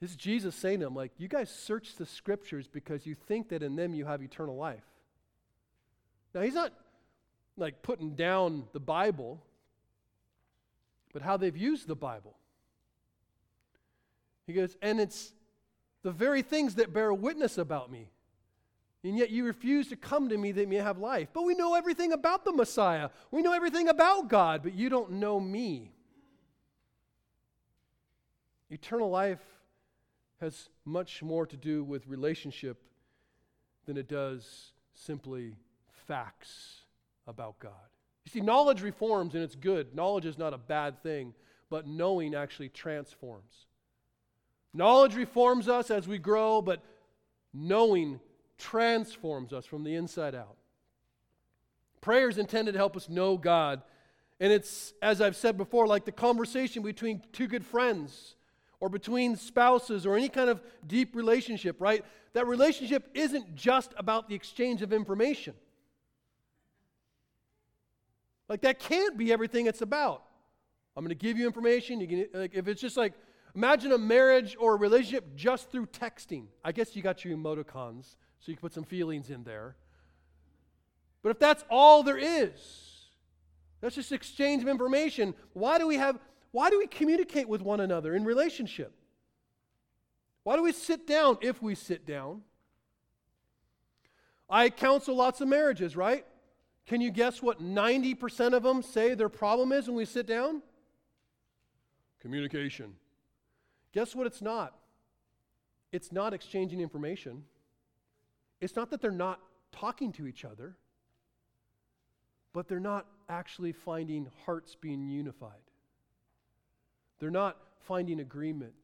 this 0.00 0.10
is 0.10 0.16
Jesus 0.16 0.54
saying 0.54 0.78
to 0.78 0.86
them, 0.86 0.94
like, 0.94 1.10
you 1.18 1.26
guys 1.26 1.50
search 1.50 1.96
the 1.96 2.06
scriptures 2.06 2.68
because 2.68 3.04
you 3.04 3.16
think 3.16 3.48
that 3.48 3.64
in 3.64 3.74
them 3.74 3.94
you 3.94 4.04
have 4.04 4.22
eternal 4.22 4.54
life. 4.54 4.84
Now, 6.32 6.42
he's 6.42 6.54
not 6.54 6.72
like 7.56 7.82
putting 7.82 8.14
down 8.14 8.62
the 8.72 8.78
Bible, 8.78 9.42
but 11.12 11.20
how 11.20 11.36
they've 11.36 11.56
used 11.56 11.88
the 11.88 11.96
Bible. 11.96 12.36
He 14.46 14.52
goes, 14.52 14.76
and 14.80 15.00
it's 15.00 15.32
the 16.04 16.12
very 16.12 16.42
things 16.42 16.76
that 16.76 16.92
bear 16.92 17.12
witness 17.12 17.58
about 17.58 17.90
me 17.90 18.10
and 19.04 19.16
yet 19.16 19.30
you 19.30 19.44
refuse 19.44 19.88
to 19.88 19.96
come 19.96 20.28
to 20.28 20.36
me 20.36 20.52
that 20.52 20.62
you 20.62 20.66
may 20.66 20.76
have 20.76 20.98
life. 20.98 21.28
But 21.32 21.44
we 21.44 21.54
know 21.54 21.74
everything 21.74 22.12
about 22.12 22.44
the 22.44 22.52
Messiah. 22.52 23.10
We 23.30 23.42
know 23.42 23.52
everything 23.52 23.88
about 23.88 24.28
God, 24.28 24.62
but 24.62 24.74
you 24.74 24.88
don't 24.88 25.12
know 25.12 25.38
me. 25.38 25.92
Eternal 28.70 29.08
life 29.08 29.42
has 30.40 30.68
much 30.84 31.22
more 31.22 31.46
to 31.46 31.56
do 31.56 31.84
with 31.84 32.06
relationship 32.08 32.82
than 33.86 33.96
it 33.96 34.08
does 34.08 34.72
simply 34.94 35.56
facts 36.06 36.80
about 37.26 37.58
God. 37.58 37.72
You 38.24 38.30
see, 38.30 38.40
knowledge 38.40 38.82
reforms 38.82 39.34
and 39.34 39.44
it's 39.44 39.54
good. 39.54 39.94
Knowledge 39.94 40.26
is 40.26 40.36
not 40.36 40.52
a 40.52 40.58
bad 40.58 41.02
thing, 41.02 41.32
but 41.70 41.86
knowing 41.86 42.34
actually 42.34 42.70
transforms. 42.70 43.66
Knowledge 44.74 45.14
reforms 45.14 45.68
us 45.68 45.90
as 45.90 46.08
we 46.08 46.18
grow, 46.18 46.60
but 46.60 46.82
knowing 47.54 48.20
transforms 48.58 49.52
us 49.52 49.66
from 49.66 49.84
the 49.84 49.94
inside 49.94 50.34
out. 50.34 50.56
Prayer 52.00 52.28
is 52.28 52.38
intended 52.38 52.72
to 52.72 52.78
help 52.78 52.96
us 52.96 53.08
know 53.08 53.36
God. 53.36 53.82
And 54.38 54.52
it's, 54.52 54.94
as 55.00 55.20
I've 55.20 55.36
said 55.36 55.56
before, 55.56 55.86
like 55.86 56.04
the 56.04 56.12
conversation 56.12 56.82
between 56.82 57.22
two 57.32 57.46
good 57.46 57.64
friends 57.64 58.36
or 58.80 58.88
between 58.88 59.36
spouses 59.36 60.06
or 60.06 60.16
any 60.16 60.28
kind 60.28 60.50
of 60.50 60.60
deep 60.86 61.16
relationship, 61.16 61.80
right? 61.80 62.04
That 62.34 62.46
relationship 62.46 63.08
isn't 63.14 63.54
just 63.56 63.94
about 63.96 64.28
the 64.28 64.34
exchange 64.34 64.82
of 64.82 64.92
information. 64.92 65.54
Like, 68.48 68.60
that 68.60 68.78
can't 68.78 69.16
be 69.16 69.32
everything 69.32 69.66
it's 69.66 69.82
about. 69.82 70.22
I'm 70.96 71.02
going 71.02 71.08
to 71.08 71.14
give 71.14 71.36
you 71.36 71.46
information. 71.46 72.00
You 72.00 72.06
can, 72.06 72.26
like, 72.32 72.54
if 72.54 72.68
it's 72.68 72.80
just 72.80 72.96
like, 72.96 73.14
imagine 73.54 73.90
a 73.92 73.98
marriage 73.98 74.56
or 74.60 74.74
a 74.74 74.76
relationship 74.76 75.34
just 75.34 75.70
through 75.70 75.86
texting. 75.86 76.44
I 76.64 76.72
guess 76.72 76.94
you 76.94 77.02
got 77.02 77.24
your 77.24 77.36
emoticons 77.36 78.14
so 78.40 78.50
you 78.50 78.56
can 78.56 78.60
put 78.60 78.72
some 78.72 78.84
feelings 78.84 79.30
in 79.30 79.44
there. 79.44 79.76
But 81.22 81.30
if 81.30 81.38
that's 81.38 81.64
all 81.70 82.02
there 82.02 82.18
is, 82.18 82.52
that's 83.80 83.94
just 83.94 84.12
exchange 84.12 84.62
of 84.62 84.68
information. 84.68 85.34
Why 85.52 85.78
do 85.78 85.86
we 85.86 85.96
have 85.96 86.18
why 86.52 86.70
do 86.70 86.78
we 86.78 86.86
communicate 86.86 87.48
with 87.48 87.60
one 87.60 87.80
another 87.80 88.14
in 88.14 88.24
relationship? 88.24 88.92
Why 90.42 90.56
do 90.56 90.62
we 90.62 90.72
sit 90.72 91.06
down 91.06 91.36
if 91.42 91.60
we 91.60 91.74
sit 91.74 92.06
down? 92.06 92.42
I 94.48 94.70
counsel 94.70 95.16
lots 95.16 95.40
of 95.40 95.48
marriages, 95.48 95.96
right? 95.96 96.24
Can 96.86 97.00
you 97.00 97.10
guess 97.10 97.42
what 97.42 97.60
90% 97.60 98.54
of 98.54 98.62
them 98.62 98.82
say 98.82 99.14
their 99.14 99.28
problem 99.28 99.72
is 99.72 99.88
when 99.88 99.96
we 99.96 100.04
sit 100.04 100.26
down? 100.26 100.62
Communication. 102.20 102.94
Guess 103.92 104.14
what 104.14 104.26
it's 104.26 104.40
not? 104.40 104.74
It's 105.90 106.12
not 106.12 106.32
exchanging 106.32 106.80
information. 106.80 107.44
It's 108.60 108.76
not 108.76 108.90
that 108.90 109.00
they're 109.00 109.10
not 109.10 109.40
talking 109.72 110.12
to 110.12 110.26
each 110.26 110.44
other, 110.44 110.76
but 112.52 112.68
they're 112.68 112.80
not 112.80 113.06
actually 113.28 113.72
finding 113.72 114.28
hearts 114.44 114.74
being 114.74 115.08
unified. 115.08 115.52
They're 117.18 117.30
not 117.30 117.56
finding 117.80 118.20
agreement. 118.20 118.74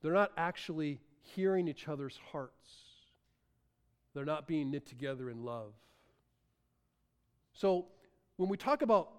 They're 0.00 0.12
not 0.12 0.32
actually 0.36 1.00
hearing 1.22 1.68
each 1.68 1.88
other's 1.88 2.18
hearts. 2.30 2.70
They're 4.14 4.24
not 4.24 4.46
being 4.46 4.70
knit 4.70 4.86
together 4.86 5.30
in 5.30 5.44
love. 5.44 5.72
So, 7.54 7.86
when 8.36 8.48
we 8.48 8.56
talk 8.56 8.82
about 8.82 9.10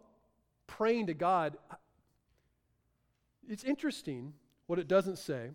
praying 0.68 1.08
to 1.08 1.14
God, 1.14 1.58
it's 3.48 3.64
interesting 3.64 4.34
what 4.68 4.80
it 4.80 4.88
doesn't 4.88 5.18
say. 5.18 5.52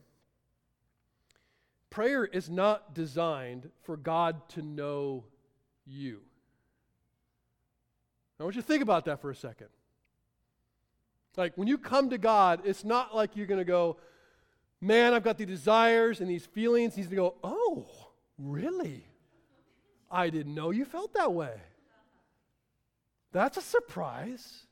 Prayer 1.90 2.24
is 2.24 2.50
not 2.50 2.94
designed 2.94 3.70
for 3.82 3.96
God 3.96 4.48
to 4.50 4.62
know 4.62 5.24
you. 5.86 6.20
I 8.38 8.44
want 8.44 8.56
you 8.56 8.62
to 8.62 8.68
think 8.68 8.82
about 8.82 9.06
that 9.06 9.20
for 9.20 9.30
a 9.30 9.34
second. 9.34 9.68
Like 11.36 11.56
when 11.56 11.68
you 11.68 11.78
come 11.78 12.10
to 12.10 12.18
God, 12.18 12.60
it's 12.64 12.84
not 12.84 13.14
like 13.14 13.36
you're 13.36 13.46
going 13.46 13.58
to 13.58 13.64
go, 13.64 13.96
man, 14.80 15.14
I've 15.14 15.24
got 15.24 15.38
these 15.38 15.46
desires 15.46 16.20
and 16.20 16.28
these 16.28 16.46
feelings. 16.46 16.94
He's 16.94 17.06
going 17.06 17.16
to 17.16 17.22
go, 17.22 17.34
oh, 17.42 17.86
really? 18.38 19.06
I 20.10 20.30
didn't 20.30 20.54
know 20.54 20.70
you 20.70 20.84
felt 20.84 21.14
that 21.14 21.32
way. 21.32 21.54
That's 23.32 23.56
a 23.56 23.62
surprise. 23.62 24.66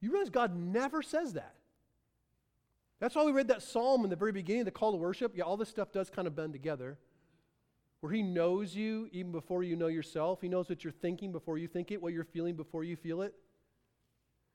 You 0.00 0.12
realize 0.12 0.30
God 0.30 0.56
never 0.56 1.02
says 1.02 1.34
that. 1.34 1.55
That's 2.98 3.14
why 3.14 3.24
we 3.24 3.32
read 3.32 3.48
that 3.48 3.62
psalm 3.62 4.04
in 4.04 4.10
the 4.10 4.16
very 4.16 4.32
beginning, 4.32 4.64
the 4.64 4.70
call 4.70 4.92
to 4.92 4.96
worship. 4.96 5.32
Yeah, 5.36 5.44
all 5.44 5.56
this 5.56 5.68
stuff 5.68 5.92
does 5.92 6.08
kind 6.08 6.26
of 6.26 6.34
bend 6.34 6.52
together. 6.52 6.98
Where 8.00 8.12
he 8.12 8.22
knows 8.22 8.74
you 8.74 9.08
even 9.12 9.32
before 9.32 9.62
you 9.62 9.76
know 9.76 9.88
yourself. 9.88 10.40
He 10.40 10.48
knows 10.48 10.68
what 10.68 10.84
you're 10.84 10.92
thinking 10.92 11.32
before 11.32 11.58
you 11.58 11.68
think 11.68 11.90
it, 11.90 12.00
what 12.00 12.12
you're 12.12 12.24
feeling 12.24 12.56
before 12.56 12.84
you 12.84 12.96
feel 12.96 13.22
it. 13.22 13.34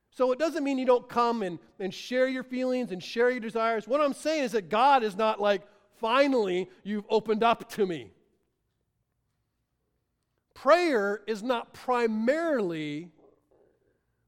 So 0.10 0.32
it 0.32 0.40
doesn't 0.40 0.64
mean 0.64 0.78
you 0.78 0.86
don't 0.86 1.08
come 1.08 1.42
and, 1.42 1.60
and 1.80 1.94
share 1.94 2.28
your 2.28 2.44
feelings 2.44 2.92
and 2.92 3.02
share 3.02 3.30
your 3.32 3.40
desires. 3.40 3.88
What 3.88 4.02
I'm 4.02 4.14
saying 4.14 4.44
is 4.44 4.52
that 4.52 4.70
God 4.70 5.04
is 5.04 5.16
not 5.16 5.40
like, 5.40 5.62
finally, 6.00 6.70
you've 6.84 7.06
opened 7.10 7.44
up 7.44 7.70
to 7.72 7.86
me. 7.86 8.12
Prayer 10.54 11.22
is 11.28 11.42
not 11.42 11.74
primarily 11.74 13.10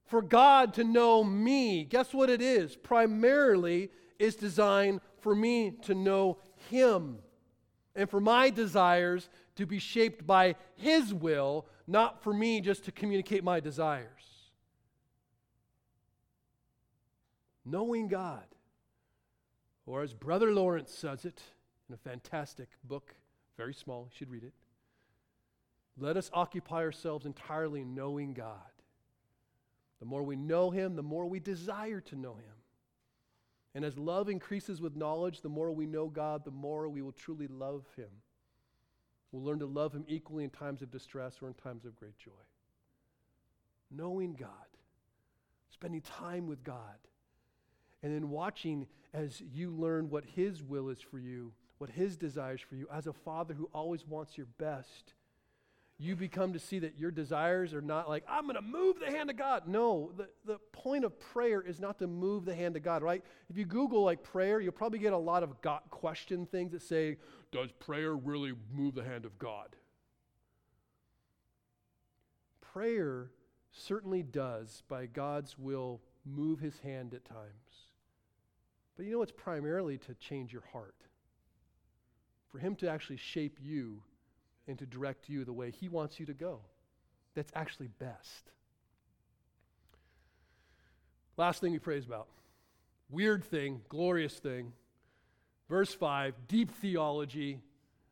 for 0.05 0.21
God 0.21 0.73
to 0.75 0.83
know 0.83 1.23
me. 1.23 1.83
Guess 1.83 2.13
what 2.13 2.29
it 2.29 2.41
is? 2.41 2.75
Primarily, 2.75 3.89
is 4.19 4.35
designed 4.35 5.01
for 5.19 5.35
me 5.35 5.71
to 5.83 5.93
know 5.93 6.37
Him 6.69 7.19
and 7.95 8.09
for 8.09 8.19
my 8.19 8.49
desires 8.49 9.29
to 9.55 9.65
be 9.65 9.79
shaped 9.79 10.25
by 10.25 10.55
His 10.75 11.13
will, 11.13 11.67
not 11.87 12.23
for 12.23 12.33
me 12.33 12.61
just 12.61 12.85
to 12.85 12.91
communicate 12.91 13.43
my 13.43 13.59
desires. 13.59 14.07
Knowing 17.65 18.07
God, 18.07 18.43
or 19.85 20.01
as 20.01 20.13
Brother 20.13 20.51
Lawrence 20.51 20.93
says 20.93 21.25
it, 21.25 21.41
in 21.87 21.95
a 21.95 21.97
fantastic 21.97 22.69
book, 22.83 23.13
very 23.57 23.73
small, 23.73 24.07
you 24.09 24.17
should 24.17 24.29
read 24.29 24.43
it. 24.43 24.53
Let 25.97 26.17
us 26.17 26.31
occupy 26.33 26.77
ourselves 26.77 27.25
entirely 27.25 27.83
knowing 27.83 28.33
God. 28.33 28.57
The 29.99 30.05
more 30.05 30.23
we 30.23 30.35
know 30.35 30.71
Him, 30.71 30.95
the 30.95 31.03
more 31.03 31.25
we 31.25 31.39
desire 31.39 32.01
to 32.01 32.15
know 32.15 32.33
Him. 32.33 32.62
And 33.75 33.83
as 33.83 33.97
love 33.97 34.29
increases 34.29 34.81
with 34.81 34.95
knowledge, 34.95 35.41
the 35.41 35.49
more 35.49 35.71
we 35.71 35.85
know 35.85 36.07
God, 36.07 36.45
the 36.45 36.51
more 36.51 36.87
we 36.87 37.01
will 37.01 37.11
truly 37.11 37.47
love 37.47 37.85
Him. 37.95 38.09
We'll 39.31 39.43
learn 39.43 39.59
to 39.59 39.65
love 39.65 39.93
Him 39.93 40.05
equally 40.07 40.43
in 40.43 40.51
times 40.51 40.81
of 40.81 40.91
distress 40.91 41.37
or 41.41 41.47
in 41.47 41.55
times 41.55 41.85
of 41.85 41.95
great 41.95 42.17
joy. 42.17 42.31
Knowing 43.89 44.33
God, 44.33 44.49
spending 45.71 46.01
time 46.01 46.47
with 46.47 46.63
God, 46.63 46.99
and 48.03 48.13
then 48.13 48.29
watching 48.29 48.85
as 49.13 49.41
you 49.41 49.71
learn 49.71 50.09
what 50.09 50.25
His 50.25 50.61
will 50.61 50.89
is 50.89 51.01
for 51.01 51.17
you, 51.17 51.53
what 51.79 51.89
His 51.89 52.15
desires 52.15 52.61
for 52.61 52.75
you, 52.75 52.87
as 52.93 53.07
a 53.07 53.13
father 53.13 53.55
who 53.55 53.69
always 53.73 54.05
wants 54.05 54.37
your 54.37 54.47
best 54.59 55.13
you 55.99 56.15
become 56.15 56.53
to 56.53 56.59
see 56.59 56.79
that 56.79 56.97
your 56.97 57.11
desires 57.11 57.73
are 57.73 57.81
not 57.81 58.09
like, 58.09 58.23
I'm 58.27 58.43
going 58.43 58.55
to 58.55 58.61
move 58.61 58.99
the 58.99 59.11
hand 59.11 59.29
of 59.29 59.37
God. 59.37 59.67
No, 59.67 60.11
the, 60.17 60.27
the 60.45 60.57
point 60.71 61.05
of 61.05 61.19
prayer 61.19 61.61
is 61.61 61.79
not 61.79 61.99
to 61.99 62.07
move 62.07 62.45
the 62.45 62.55
hand 62.55 62.75
of 62.75 62.83
God, 62.83 63.03
right? 63.03 63.23
If 63.49 63.57
you 63.57 63.65
Google 63.65 64.03
like 64.03 64.23
prayer, 64.23 64.59
you'll 64.59 64.71
probably 64.71 64.99
get 64.99 65.13
a 65.13 65.17
lot 65.17 65.43
of 65.43 65.61
God 65.61 65.81
question 65.89 66.45
things 66.45 66.71
that 66.71 66.81
say, 66.81 67.17
Does 67.51 67.71
prayer 67.71 68.15
really 68.15 68.53
move 68.73 68.95
the 68.95 69.03
hand 69.03 69.25
of 69.25 69.37
God? 69.37 69.75
Prayer 72.59 73.29
certainly 73.71 74.23
does, 74.23 74.81
by 74.87 75.05
God's 75.05 75.57
will, 75.59 76.01
move 76.25 76.59
his 76.59 76.79
hand 76.79 77.13
at 77.13 77.23
times. 77.23 77.87
But 78.97 79.05
you 79.05 79.11
know, 79.11 79.21
it's 79.21 79.31
primarily 79.31 79.97
to 79.99 80.15
change 80.15 80.51
your 80.51 80.63
heart, 80.71 80.95
for 82.51 82.57
him 82.57 82.75
to 82.77 82.89
actually 82.89 83.17
shape 83.17 83.59
you 83.61 84.01
and 84.67 84.77
to 84.79 84.85
direct 84.85 85.29
you 85.29 85.45
the 85.45 85.53
way 85.53 85.71
He 85.71 85.89
wants 85.89 86.19
you 86.19 86.25
to 86.27 86.33
go. 86.33 86.59
That's 87.35 87.51
actually 87.55 87.89
best. 87.99 88.51
Last 91.37 91.61
thing 91.61 91.73
he 91.73 91.79
prays 91.79 92.05
about 92.05 92.27
weird 93.09 93.43
thing, 93.43 93.81
glorious 93.89 94.33
thing. 94.33 94.73
Verse 95.69 95.93
5, 95.93 96.33
deep 96.47 96.71
theology. 96.71 97.59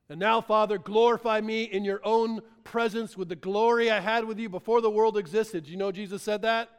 And 0.10 0.20
now, 0.20 0.42
Father, 0.42 0.78
glorify 0.78 1.42
me 1.42 1.64
in 1.64 1.84
your 1.84 2.02
own 2.04 2.42
presence 2.64 3.18
with 3.18 3.30
the 3.30 3.36
glory 3.36 3.90
I 3.90 4.00
had 4.00 4.26
with 4.26 4.40
you 4.40 4.50
before 4.50 4.82
the 4.82 4.90
world 4.90 5.18
existed. 5.18 5.66
Do 5.66 5.72
you 5.72 5.78
know 5.78 5.92
Jesus 5.92 6.22
said 6.22 6.44
that? 6.44 6.70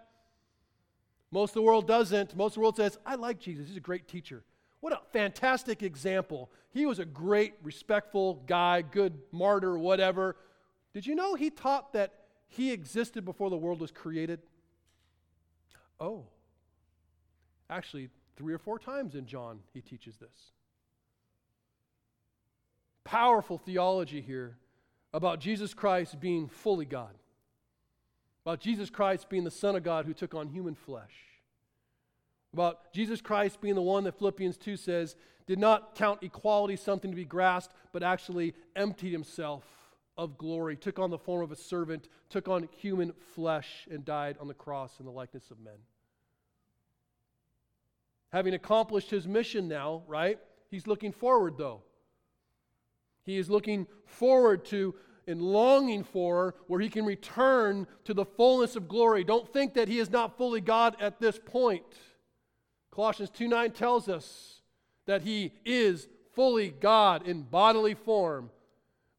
Most 1.31 1.51
of 1.51 1.55
the 1.55 1.63
world 1.63 1.87
doesn't. 1.87 2.37
Most 2.37 2.53
of 2.53 2.55
the 2.55 2.61
world 2.61 2.77
says, 2.77 2.99
I 3.07 3.15
like 3.15 3.39
Jesus. 3.39 3.69
He's 3.69 3.77
a 3.77 3.81
great 3.81 4.07
teacher. 4.07 4.45
What 4.83 4.93
a 4.93 5.01
fantastic 5.13 5.85
example. 5.85 6.51
He 6.71 6.87
was 6.87 6.99
a 6.99 7.05
great, 7.05 7.55
respectful 7.63 8.43
guy, 8.49 8.83
good 8.83 9.17
martyr, 9.31 9.79
whatever. 9.79 10.37
Did 10.93 11.07
you 11.07 11.15
know 11.15 11.37
he 11.37 11.51
taught 11.51 11.93
that 11.93 12.13
he 12.49 12.73
existed 12.73 13.25
before 13.25 13.49
the 13.49 13.57
world 13.57 13.81
was 13.81 13.93
created? 13.93 14.41
Oh. 16.01 16.25
Actually, 17.71 18.09
three 18.37 18.53
or 18.53 18.59
four 18.59 18.77
times 18.77 19.15
in 19.15 19.25
John, 19.25 19.61
he 19.73 19.81
teaches 19.81 20.17
this. 20.17 20.51
Powerful 23.05 23.59
theology 23.59 24.21
here 24.21 24.57
about 25.15 25.39
Jesus 25.39 25.75
Christ 25.75 26.19
being 26.19 26.49
fully 26.49 26.87
God, 26.87 27.15
about 28.45 28.59
Jesus 28.59 28.91
Christ 28.91 29.29
being 29.29 29.45
the 29.45 29.51
Son 29.53 29.77
of 29.77 29.85
God 29.85 30.07
who 30.07 30.13
took 30.13 30.35
on 30.35 30.49
human 30.49 30.75
flesh 30.75 31.32
about 32.53 32.93
Jesus 32.93 33.21
Christ 33.21 33.61
being 33.61 33.75
the 33.75 33.83
one 33.83 34.05
that 34.05 34.19
Philippians 34.19 34.57
2 34.59 34.77
says 34.77 35.17
did 35.47 35.59
not 35.59 35.95
count 35.95 36.23
equality 36.23 36.77
something 36.77 37.11
to 37.11 37.17
be 37.17 37.25
grasped, 37.25 37.75
but 37.93 38.03
actually 38.03 38.55
emptied 38.77 39.13
himself 39.13 39.65
of 40.17 40.37
glory, 40.37 40.77
took 40.77 40.99
on 40.99 41.11
the 41.11 41.19
form 41.19 41.43
of 41.43 41.51
a 41.51 41.57
servant, 41.57 42.09
took 42.29 42.49
on 42.49 42.69
human 42.77 43.13
flesh, 43.35 43.89
and 43.91 44.05
died 44.05 44.37
on 44.41 44.49
the 44.49 44.55
cross 44.55 45.01
in 45.01 45.07
the 45.07 45.13
likeness 45.13 45.51
of 45.51 45.59
men. 45.61 45.79
Having 48.31 48.55
accomplished 48.55 49.11
his 49.11 49.27
mission 49.27 49.69
now, 49.69 50.03
right? 50.07 50.39
He's 50.71 50.87
looking 50.87 51.13
forward, 51.13 51.55
though. 51.59 51.83
He 53.25 53.37
is 53.37 53.51
looking 53.51 53.87
forward 54.05 54.65
to 54.67 54.95
and 55.27 55.41
longing 55.41 56.03
for 56.03 56.55
where 56.67 56.81
he 56.81 56.89
can 56.89 57.05
return 57.05 57.87
to 58.05 58.13
the 58.13 58.25
fullness 58.25 58.75
of 58.75 58.89
glory. 58.89 59.23
Don't 59.23 59.51
think 59.53 59.75
that 59.75 59.89
he 59.89 59.99
is 59.99 60.11
not 60.11 60.37
fully 60.37 60.61
God 60.61 60.97
at 61.01 61.21
this 61.21 61.39
point. 61.39 61.85
Colossians 62.95 63.31
2 63.31 63.49
9 63.49 63.71
tells 63.73 64.09
us 64.09 64.61
that 65.07 65.23
he 65.23 65.53
is 65.65 66.09
fully 66.35 66.71
God 66.71 67.27
in 67.27 67.43
bodily 67.43 67.95
form, 67.95 68.51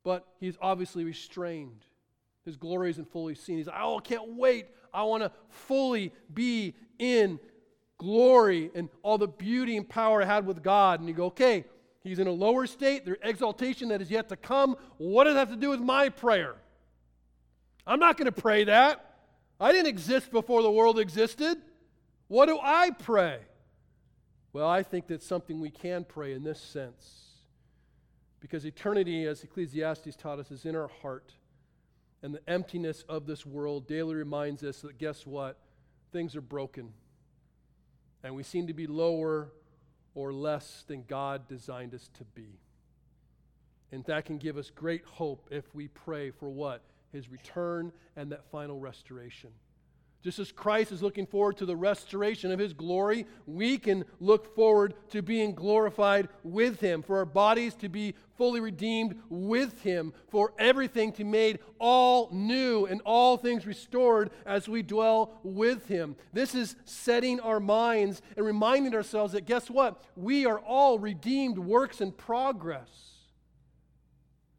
but 0.03 0.25
he's 0.39 0.57
obviously 0.61 1.03
restrained. 1.03 1.85
His 2.45 2.55
glory 2.55 2.89
isn't 2.91 3.11
fully 3.11 3.35
seen. 3.35 3.57
He's 3.57 3.67
like, 3.67 3.75
oh, 3.79 3.97
I 3.97 4.01
can't 4.01 4.35
wait. 4.35 4.67
I 4.93 5.03
want 5.03 5.23
to 5.23 5.31
fully 5.49 6.11
be 6.33 6.75
in 6.99 7.39
glory 7.97 8.69
and 8.75 8.89
all 9.01 9.17
the 9.17 9.27
beauty 9.27 9.77
and 9.77 9.87
power 9.87 10.21
I 10.21 10.25
had 10.25 10.45
with 10.45 10.61
God. 10.61 10.99
And 10.99 11.07
you 11.07 11.15
go, 11.15 11.25
okay, 11.27 11.65
he's 12.01 12.19
in 12.19 12.27
a 12.27 12.31
lower 12.31 12.67
state. 12.67 13.05
There's 13.05 13.17
exaltation 13.23 13.89
that 13.89 14.01
is 14.01 14.11
yet 14.11 14.29
to 14.29 14.35
come. 14.35 14.75
What 14.97 15.23
does 15.23 15.33
that 15.33 15.39
have 15.39 15.49
to 15.51 15.55
do 15.55 15.69
with 15.69 15.79
my 15.79 16.09
prayer? 16.09 16.55
I'm 17.87 17.99
not 17.99 18.17
going 18.17 18.25
to 18.25 18.41
pray 18.41 18.65
that. 18.65 19.15
I 19.59 19.71
didn't 19.71 19.87
exist 19.87 20.31
before 20.31 20.61
the 20.61 20.71
world 20.71 20.99
existed. 20.99 21.57
What 22.27 22.47
do 22.47 22.59
I 22.61 22.91
pray? 22.91 23.39
Well, 24.53 24.69
I 24.69 24.83
think 24.83 25.07
that's 25.07 25.25
something 25.25 25.59
we 25.59 25.71
can 25.71 26.05
pray 26.05 26.33
in 26.33 26.43
this 26.43 26.61
sense. 26.61 27.31
Because 28.39 28.65
eternity, 28.65 29.25
as 29.25 29.43
Ecclesiastes 29.43 30.15
taught 30.15 30.37
us, 30.37 30.51
is 30.51 30.65
in 30.65 30.75
our 30.75 30.89
heart. 31.01 31.33
And 32.21 32.35
the 32.35 32.49
emptiness 32.49 33.03
of 33.09 33.25
this 33.25 33.45
world 33.45 33.87
daily 33.87 34.15
reminds 34.15 34.63
us 34.63 34.81
that 34.81 34.99
guess 34.99 35.25
what? 35.25 35.57
Things 36.11 36.35
are 36.35 36.41
broken. 36.41 36.93
And 38.23 38.35
we 38.35 38.43
seem 38.43 38.67
to 38.67 38.73
be 38.73 38.85
lower 38.85 39.51
or 40.13 40.31
less 40.31 40.83
than 40.87 41.03
God 41.07 41.47
designed 41.47 41.95
us 41.95 42.09
to 42.13 42.23
be. 42.23 42.59
And 43.91 44.05
that 44.05 44.25
can 44.25 44.37
give 44.37 44.57
us 44.57 44.69
great 44.69 45.03
hope 45.05 45.47
if 45.51 45.73
we 45.73 45.87
pray 45.87 46.29
for 46.31 46.49
what? 46.49 46.83
His 47.11 47.29
return 47.29 47.91
and 48.15 48.31
that 48.31 48.45
final 48.51 48.79
restoration. 48.79 49.49
Just 50.23 50.39
as 50.39 50.53
Christ 50.53 50.93
is 50.93 51.03
looking 51.03 51.25
forward 51.25 51.57
to 51.57 51.65
the 51.65 51.75
restoration 51.75 52.49
of 52.49 52.57
his 52.57 52.71
glory, 52.71 53.27
we 53.45 53.77
can 53.77 54.05
look 54.21 54.55
forward 54.55 54.93
to 55.09 55.21
being 55.21 55.53
glorified 55.53 56.29
with 56.43 56.79
him, 56.79 57.03
for 57.03 57.17
our 57.17 57.25
bodies 57.25 57.75
to 57.75 57.89
be 57.89 58.15
fully 58.37 58.61
redeemed 58.61 59.19
with 59.29 59.81
him, 59.81 60.13
for 60.29 60.53
everything 60.57 61.11
to 61.11 61.25
be 61.25 61.29
made 61.29 61.59
all 61.77 62.29
new 62.31 62.85
and 62.85 63.01
all 63.03 63.35
things 63.35 63.67
restored 63.67 64.31
as 64.45 64.69
we 64.69 64.81
dwell 64.81 65.41
with 65.43 65.89
him. 65.89 66.15
This 66.31 66.55
is 66.55 66.77
setting 66.85 67.41
our 67.41 67.59
minds 67.59 68.21
and 68.37 68.45
reminding 68.45 68.95
ourselves 68.95 69.33
that 69.33 69.45
guess 69.45 69.69
what? 69.69 70.01
We 70.15 70.45
are 70.45 70.59
all 70.59 70.99
redeemed 70.99 71.59
works 71.59 71.99
in 71.99 72.13
progress. 72.13 73.12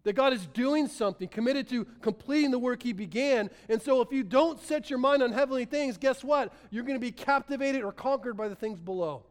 That 0.04 0.12
God 0.12 0.32
is 0.32 0.46
doing 0.48 0.86
something, 0.86 1.28
committed 1.28 1.68
to 1.70 1.86
completing 2.02 2.50
the 2.50 2.58
work 2.58 2.82
He 2.82 2.92
began. 2.92 3.50
And 3.68 3.80
so, 3.80 4.00
if 4.02 4.12
you 4.12 4.22
don't 4.22 4.60
set 4.60 4.90
your 4.90 4.98
mind 4.98 5.22
on 5.22 5.32
heavenly 5.32 5.64
things, 5.64 5.96
guess 5.96 6.22
what? 6.22 6.52
You're 6.70 6.84
going 6.84 6.96
to 6.96 7.00
be 7.00 7.12
captivated 7.12 7.82
or 7.82 7.92
conquered 7.92 8.36
by 8.36 8.48
the 8.48 8.54
things 8.54 8.78
below. 8.78 9.24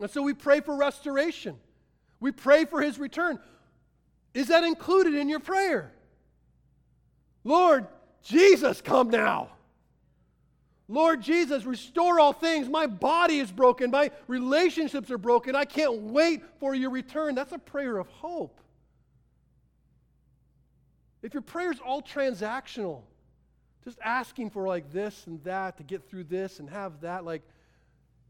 And 0.00 0.10
so, 0.10 0.22
we 0.22 0.34
pray 0.34 0.60
for 0.60 0.76
restoration, 0.76 1.56
we 2.20 2.32
pray 2.32 2.64
for 2.64 2.80
His 2.80 2.98
return. 2.98 3.38
Is 4.34 4.48
that 4.48 4.64
included 4.64 5.14
in 5.14 5.28
your 5.28 5.40
prayer? 5.40 5.92
Lord, 7.44 7.86
Jesus, 8.22 8.80
come 8.80 9.10
now. 9.10 9.50
Lord 10.88 11.20
Jesus, 11.20 11.64
restore 11.64 12.18
all 12.18 12.32
things. 12.32 12.68
My 12.68 12.86
body 12.86 13.38
is 13.38 13.52
broken. 13.52 13.90
My 13.90 14.10
relationships 14.26 15.10
are 15.10 15.18
broken. 15.18 15.54
I 15.54 15.66
can't 15.66 16.00
wait 16.00 16.42
for 16.58 16.74
your 16.74 16.90
return. 16.90 17.34
That's 17.34 17.52
a 17.52 17.58
prayer 17.58 17.98
of 17.98 18.08
hope. 18.08 18.60
If 21.22 21.34
your 21.34 21.42
prayer 21.42 21.70
is 21.70 21.80
all 21.80 22.02
transactional, 22.02 23.02
just 23.84 23.98
asking 24.04 24.50
for 24.50 24.66
like 24.66 24.92
this 24.92 25.26
and 25.26 25.42
that 25.44 25.76
to 25.78 25.82
get 25.82 26.08
through 26.08 26.24
this 26.24 26.60
and 26.60 26.68
have 26.70 27.00
that, 27.00 27.24
like, 27.24 27.42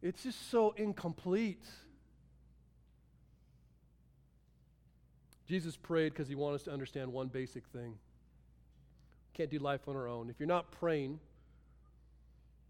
it's 0.03 0.23
just 0.23 0.51
so 0.51 0.75
incomplete. 0.77 1.65
Jesus 5.49 5.77
prayed 5.77 6.13
because 6.13 6.29
he 6.29 6.35
wanted 6.35 6.57
us 6.57 6.63
to 6.65 6.73
understand 6.73 7.13
one 7.13 7.29
basic 7.29 7.67
thing. 7.69 7.95
Can't 9.35 9.51
do 9.51 9.59
life 9.59 9.89
on 9.89 9.97
our 9.97 10.07
own. 10.07 10.31
If 10.31 10.39
you're 10.39 10.47
not 10.47 10.71
praying, 10.73 11.19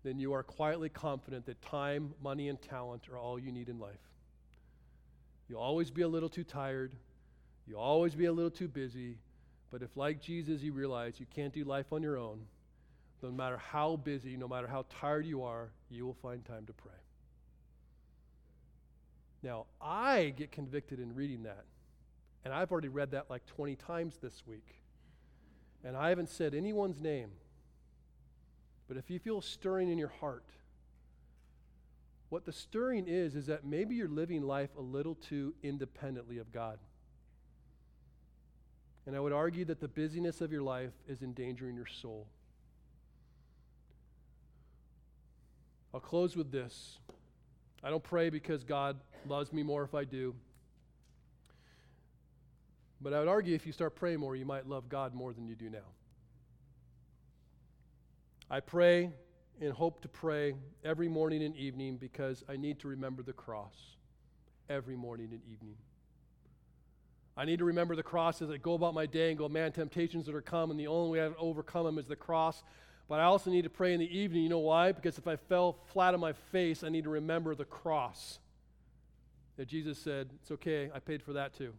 then 0.04 0.18
you 0.18 0.32
are 0.32 0.42
quietly 0.42 0.88
confident 0.88 1.46
that 1.46 1.60
time, 1.60 2.14
money, 2.22 2.48
and 2.48 2.60
talent 2.60 3.08
are 3.10 3.18
all 3.18 3.38
you 3.38 3.50
need 3.50 3.68
in 3.68 3.78
life. 3.78 3.98
You'll 5.48 5.60
always 5.60 5.90
be 5.90 6.02
a 6.02 6.08
little 6.08 6.28
too 6.28 6.44
tired. 6.44 6.92
You'll 7.66 7.80
always 7.80 8.14
be 8.14 8.26
a 8.26 8.32
little 8.32 8.50
too 8.50 8.68
busy. 8.68 9.18
But 9.70 9.82
if, 9.82 9.96
like 9.96 10.20
Jesus, 10.20 10.62
you 10.62 10.72
realize 10.72 11.20
you 11.20 11.26
can't 11.34 11.52
do 11.52 11.64
life 11.64 11.92
on 11.92 12.02
your 12.02 12.16
own, 12.16 12.40
no 13.22 13.30
matter 13.30 13.58
how 13.58 13.96
busy, 13.96 14.36
no 14.36 14.48
matter 14.48 14.66
how 14.66 14.86
tired 15.00 15.26
you 15.26 15.42
are, 15.42 15.70
you 15.90 16.06
will 16.06 16.16
find 16.22 16.44
time 16.44 16.66
to 16.66 16.72
pray. 16.72 16.92
Now, 19.42 19.66
I 19.80 20.32
get 20.36 20.52
convicted 20.52 21.00
in 21.00 21.14
reading 21.14 21.44
that. 21.44 21.64
And 22.44 22.54
I've 22.54 22.72
already 22.72 22.88
read 22.88 23.10
that 23.10 23.28
like 23.28 23.44
20 23.46 23.76
times 23.76 24.18
this 24.22 24.42
week. 24.46 24.76
And 25.84 25.96
I 25.96 26.08
haven't 26.08 26.28
said 26.28 26.54
anyone's 26.54 27.00
name. 27.00 27.30
But 28.88 28.96
if 28.96 29.10
you 29.10 29.18
feel 29.18 29.40
stirring 29.40 29.90
in 29.90 29.98
your 29.98 30.12
heart, 30.20 30.46
what 32.30 32.44
the 32.44 32.52
stirring 32.52 33.06
is, 33.06 33.34
is 33.34 33.46
that 33.46 33.64
maybe 33.64 33.94
you're 33.94 34.08
living 34.08 34.42
life 34.42 34.70
a 34.76 34.80
little 34.80 35.14
too 35.14 35.54
independently 35.62 36.38
of 36.38 36.52
God. 36.52 36.78
And 39.08 39.16
I 39.16 39.20
would 39.20 39.32
argue 39.32 39.64
that 39.64 39.80
the 39.80 39.88
busyness 39.88 40.42
of 40.42 40.52
your 40.52 40.60
life 40.60 40.92
is 41.08 41.22
endangering 41.22 41.74
your 41.74 41.86
soul. 41.86 42.26
I'll 45.94 46.00
close 46.00 46.36
with 46.36 46.52
this. 46.52 46.98
I 47.82 47.88
don't 47.88 48.02
pray 48.02 48.28
because 48.28 48.64
God 48.64 49.00
loves 49.26 49.50
me 49.50 49.62
more 49.62 49.82
if 49.82 49.94
I 49.94 50.04
do. 50.04 50.34
But 53.00 53.14
I 53.14 53.20
would 53.20 53.28
argue 53.28 53.54
if 53.54 53.64
you 53.64 53.72
start 53.72 53.96
praying 53.96 54.20
more, 54.20 54.36
you 54.36 54.44
might 54.44 54.68
love 54.68 54.90
God 54.90 55.14
more 55.14 55.32
than 55.32 55.48
you 55.48 55.54
do 55.54 55.70
now. 55.70 55.88
I 58.50 58.60
pray 58.60 59.10
and 59.58 59.72
hope 59.72 60.02
to 60.02 60.08
pray 60.08 60.54
every 60.84 61.08
morning 61.08 61.42
and 61.42 61.56
evening 61.56 61.96
because 61.96 62.44
I 62.46 62.58
need 62.58 62.78
to 62.80 62.88
remember 62.88 63.22
the 63.22 63.32
cross 63.32 63.96
every 64.68 64.96
morning 64.96 65.28
and 65.32 65.40
evening. 65.50 65.76
I 67.38 67.44
need 67.44 67.60
to 67.60 67.64
remember 67.64 67.94
the 67.94 68.02
cross 68.02 68.42
as 68.42 68.50
I 68.50 68.56
go 68.56 68.74
about 68.74 68.94
my 68.94 69.06
day 69.06 69.28
and 69.28 69.38
go, 69.38 69.48
man, 69.48 69.70
temptations 69.70 70.26
that 70.26 70.34
are 70.34 70.42
coming, 70.42 70.76
the 70.76 70.88
only 70.88 71.16
way 71.16 71.24
I 71.24 71.30
overcome 71.38 71.86
them 71.86 71.96
is 71.96 72.06
the 72.06 72.16
cross. 72.16 72.64
But 73.08 73.20
I 73.20 73.24
also 73.24 73.48
need 73.48 73.62
to 73.62 73.70
pray 73.70 73.94
in 73.94 74.00
the 74.00 74.18
evening. 74.18 74.42
You 74.42 74.48
know 74.48 74.58
why? 74.58 74.90
Because 74.90 75.18
if 75.18 75.28
I 75.28 75.36
fell 75.36 75.78
flat 75.92 76.14
on 76.14 76.20
my 76.20 76.32
face, 76.32 76.82
I 76.82 76.88
need 76.88 77.04
to 77.04 77.10
remember 77.10 77.54
the 77.54 77.64
cross. 77.64 78.40
That 79.56 79.68
Jesus 79.68 79.98
said, 79.98 80.30
It's 80.42 80.50
okay, 80.50 80.90
I 80.92 80.98
paid 80.98 81.22
for 81.22 81.34
that 81.34 81.54
too. 81.54 81.74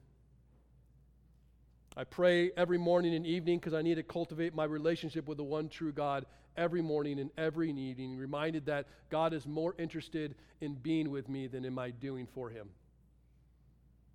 I 1.98 2.06
pray 2.06 2.52
every 2.56 2.78
morning 2.78 3.14
and 3.14 3.28
evening 3.28 3.60
because 3.60 3.74
I 3.74 3.82
need 3.82 3.96
to 3.96 4.04
cultivate 4.04 4.56
my 4.56 4.64
relationship 4.64 5.28
with 5.28 5.38
the 5.38 5.44
one 5.44 5.68
true 5.68 5.92
God 5.92 6.26
every 6.56 6.82
morning 6.82 7.20
and 7.20 7.32
every 7.38 7.70
evening, 7.70 8.18
reminded 8.18 8.66
that 8.68 8.88
God 9.10 9.34
is 9.34 9.46
more 9.46 9.76
interested 9.78 10.36
in 10.62 10.76
being 10.76 11.10
with 11.10 11.28
me 11.28 11.48
than 11.48 11.66
in 11.66 11.74
my 11.74 11.90
doing 11.90 12.28
for 12.34 12.50
him. 12.50 12.70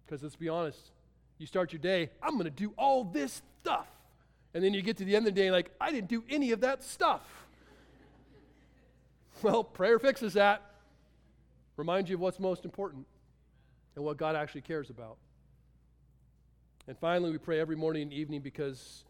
Because 0.04 0.22
let's 0.22 0.36
be 0.36 0.48
honest, 0.48 0.92
you 1.38 1.46
start 1.46 1.72
your 1.72 1.80
day, 1.80 2.10
I'm 2.22 2.32
going 2.32 2.44
to 2.44 2.50
do 2.50 2.72
all 2.76 3.04
this 3.04 3.42
stuff. 3.60 3.86
And 4.54 4.62
then 4.62 4.72
you 4.72 4.82
get 4.82 4.96
to 4.98 5.04
the 5.04 5.16
end 5.16 5.26
of 5.26 5.34
the 5.34 5.40
day, 5.40 5.50
like, 5.50 5.70
I 5.80 5.90
didn't 5.90 6.08
do 6.08 6.22
any 6.30 6.52
of 6.52 6.60
that 6.60 6.84
stuff. 6.84 7.22
well, 9.42 9.64
prayer 9.64 9.98
fixes 9.98 10.34
that. 10.34 10.62
Reminds 11.76 12.08
you 12.08 12.16
of 12.16 12.20
what's 12.20 12.38
most 12.38 12.64
important 12.64 13.06
and 13.96 14.04
what 14.04 14.16
God 14.16 14.36
actually 14.36 14.60
cares 14.60 14.90
about. 14.90 15.16
And 16.86 16.96
finally, 16.98 17.32
we 17.32 17.38
pray 17.38 17.58
every 17.58 17.76
morning 17.76 18.02
and 18.02 18.12
evening 18.12 18.42
because 18.42 19.04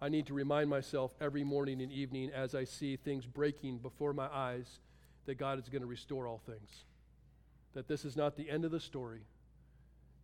I 0.00 0.08
need 0.08 0.26
to 0.26 0.34
remind 0.34 0.70
myself 0.70 1.14
every 1.20 1.44
morning 1.44 1.82
and 1.82 1.92
evening 1.92 2.30
as 2.34 2.54
I 2.54 2.64
see 2.64 2.96
things 2.96 3.26
breaking 3.26 3.78
before 3.78 4.12
my 4.12 4.26
eyes 4.32 4.80
that 5.26 5.36
God 5.36 5.58
is 5.58 5.68
going 5.68 5.82
to 5.82 5.86
restore 5.86 6.26
all 6.26 6.40
things. 6.46 6.84
That 7.74 7.86
this 7.86 8.04
is 8.04 8.16
not 8.16 8.36
the 8.36 8.48
end 8.50 8.64
of 8.64 8.70
the 8.70 8.80
story, 8.80 9.20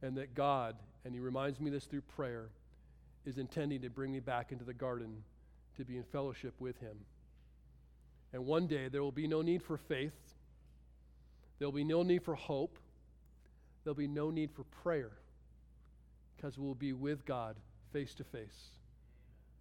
and 0.03 0.17
that 0.17 0.35
God, 0.35 0.77
and 1.05 1.15
He 1.15 1.21
reminds 1.21 1.61
me 1.61 1.71
this 1.71 1.85
through 1.85 2.03
prayer, 2.03 2.51
is 3.25 3.39
intending 3.39 3.83
to 3.83 3.91
bring 3.91 4.13
me 4.13 4.21
back 4.21 4.53
into 4.53 4.65
the 4.65 4.75
garden 4.75 5.23
to 5.77 5.85
be 5.85 5.97
in 5.97 6.05
fellowship 6.05 6.55
with 6.59 6.79
Him. 6.79 6.97
And 8.33 8.47
one 8.47 8.67
day 8.67 8.89
there 8.89 9.03
will 9.03 9.13
be 9.13 9.27
no 9.27 9.43
need 9.43 9.63
for 9.63 9.77
faith, 9.77 10.35
there 11.59 11.67
will 11.67 11.73
be 11.73 11.85
no 11.85 12.03
need 12.03 12.23
for 12.23 12.35
hope, 12.35 12.79
there 13.85 13.93
will 13.93 13.99
be 13.99 14.09
no 14.09 14.31
need 14.31 14.51
for 14.53 14.65
prayer, 14.83 15.13
because 16.37 16.59
we'll 16.59 16.75
be 16.75 16.93
with 16.93 17.25
God 17.25 17.57
face 17.93 18.15
to 18.15 18.25
face, 18.25 18.71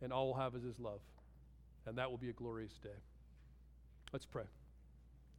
and 0.01 0.11
all 0.11 0.27
we'll 0.27 0.41
have 0.41 0.55
is 0.55 0.63
His 0.63 0.79
love. 0.79 0.99
And 1.87 1.99
that 1.99 2.09
will 2.09 2.17
be 2.17 2.29
a 2.29 2.33
glorious 2.33 2.73
day. 2.81 2.89
Let's 4.11 4.25
pray. 4.25 4.45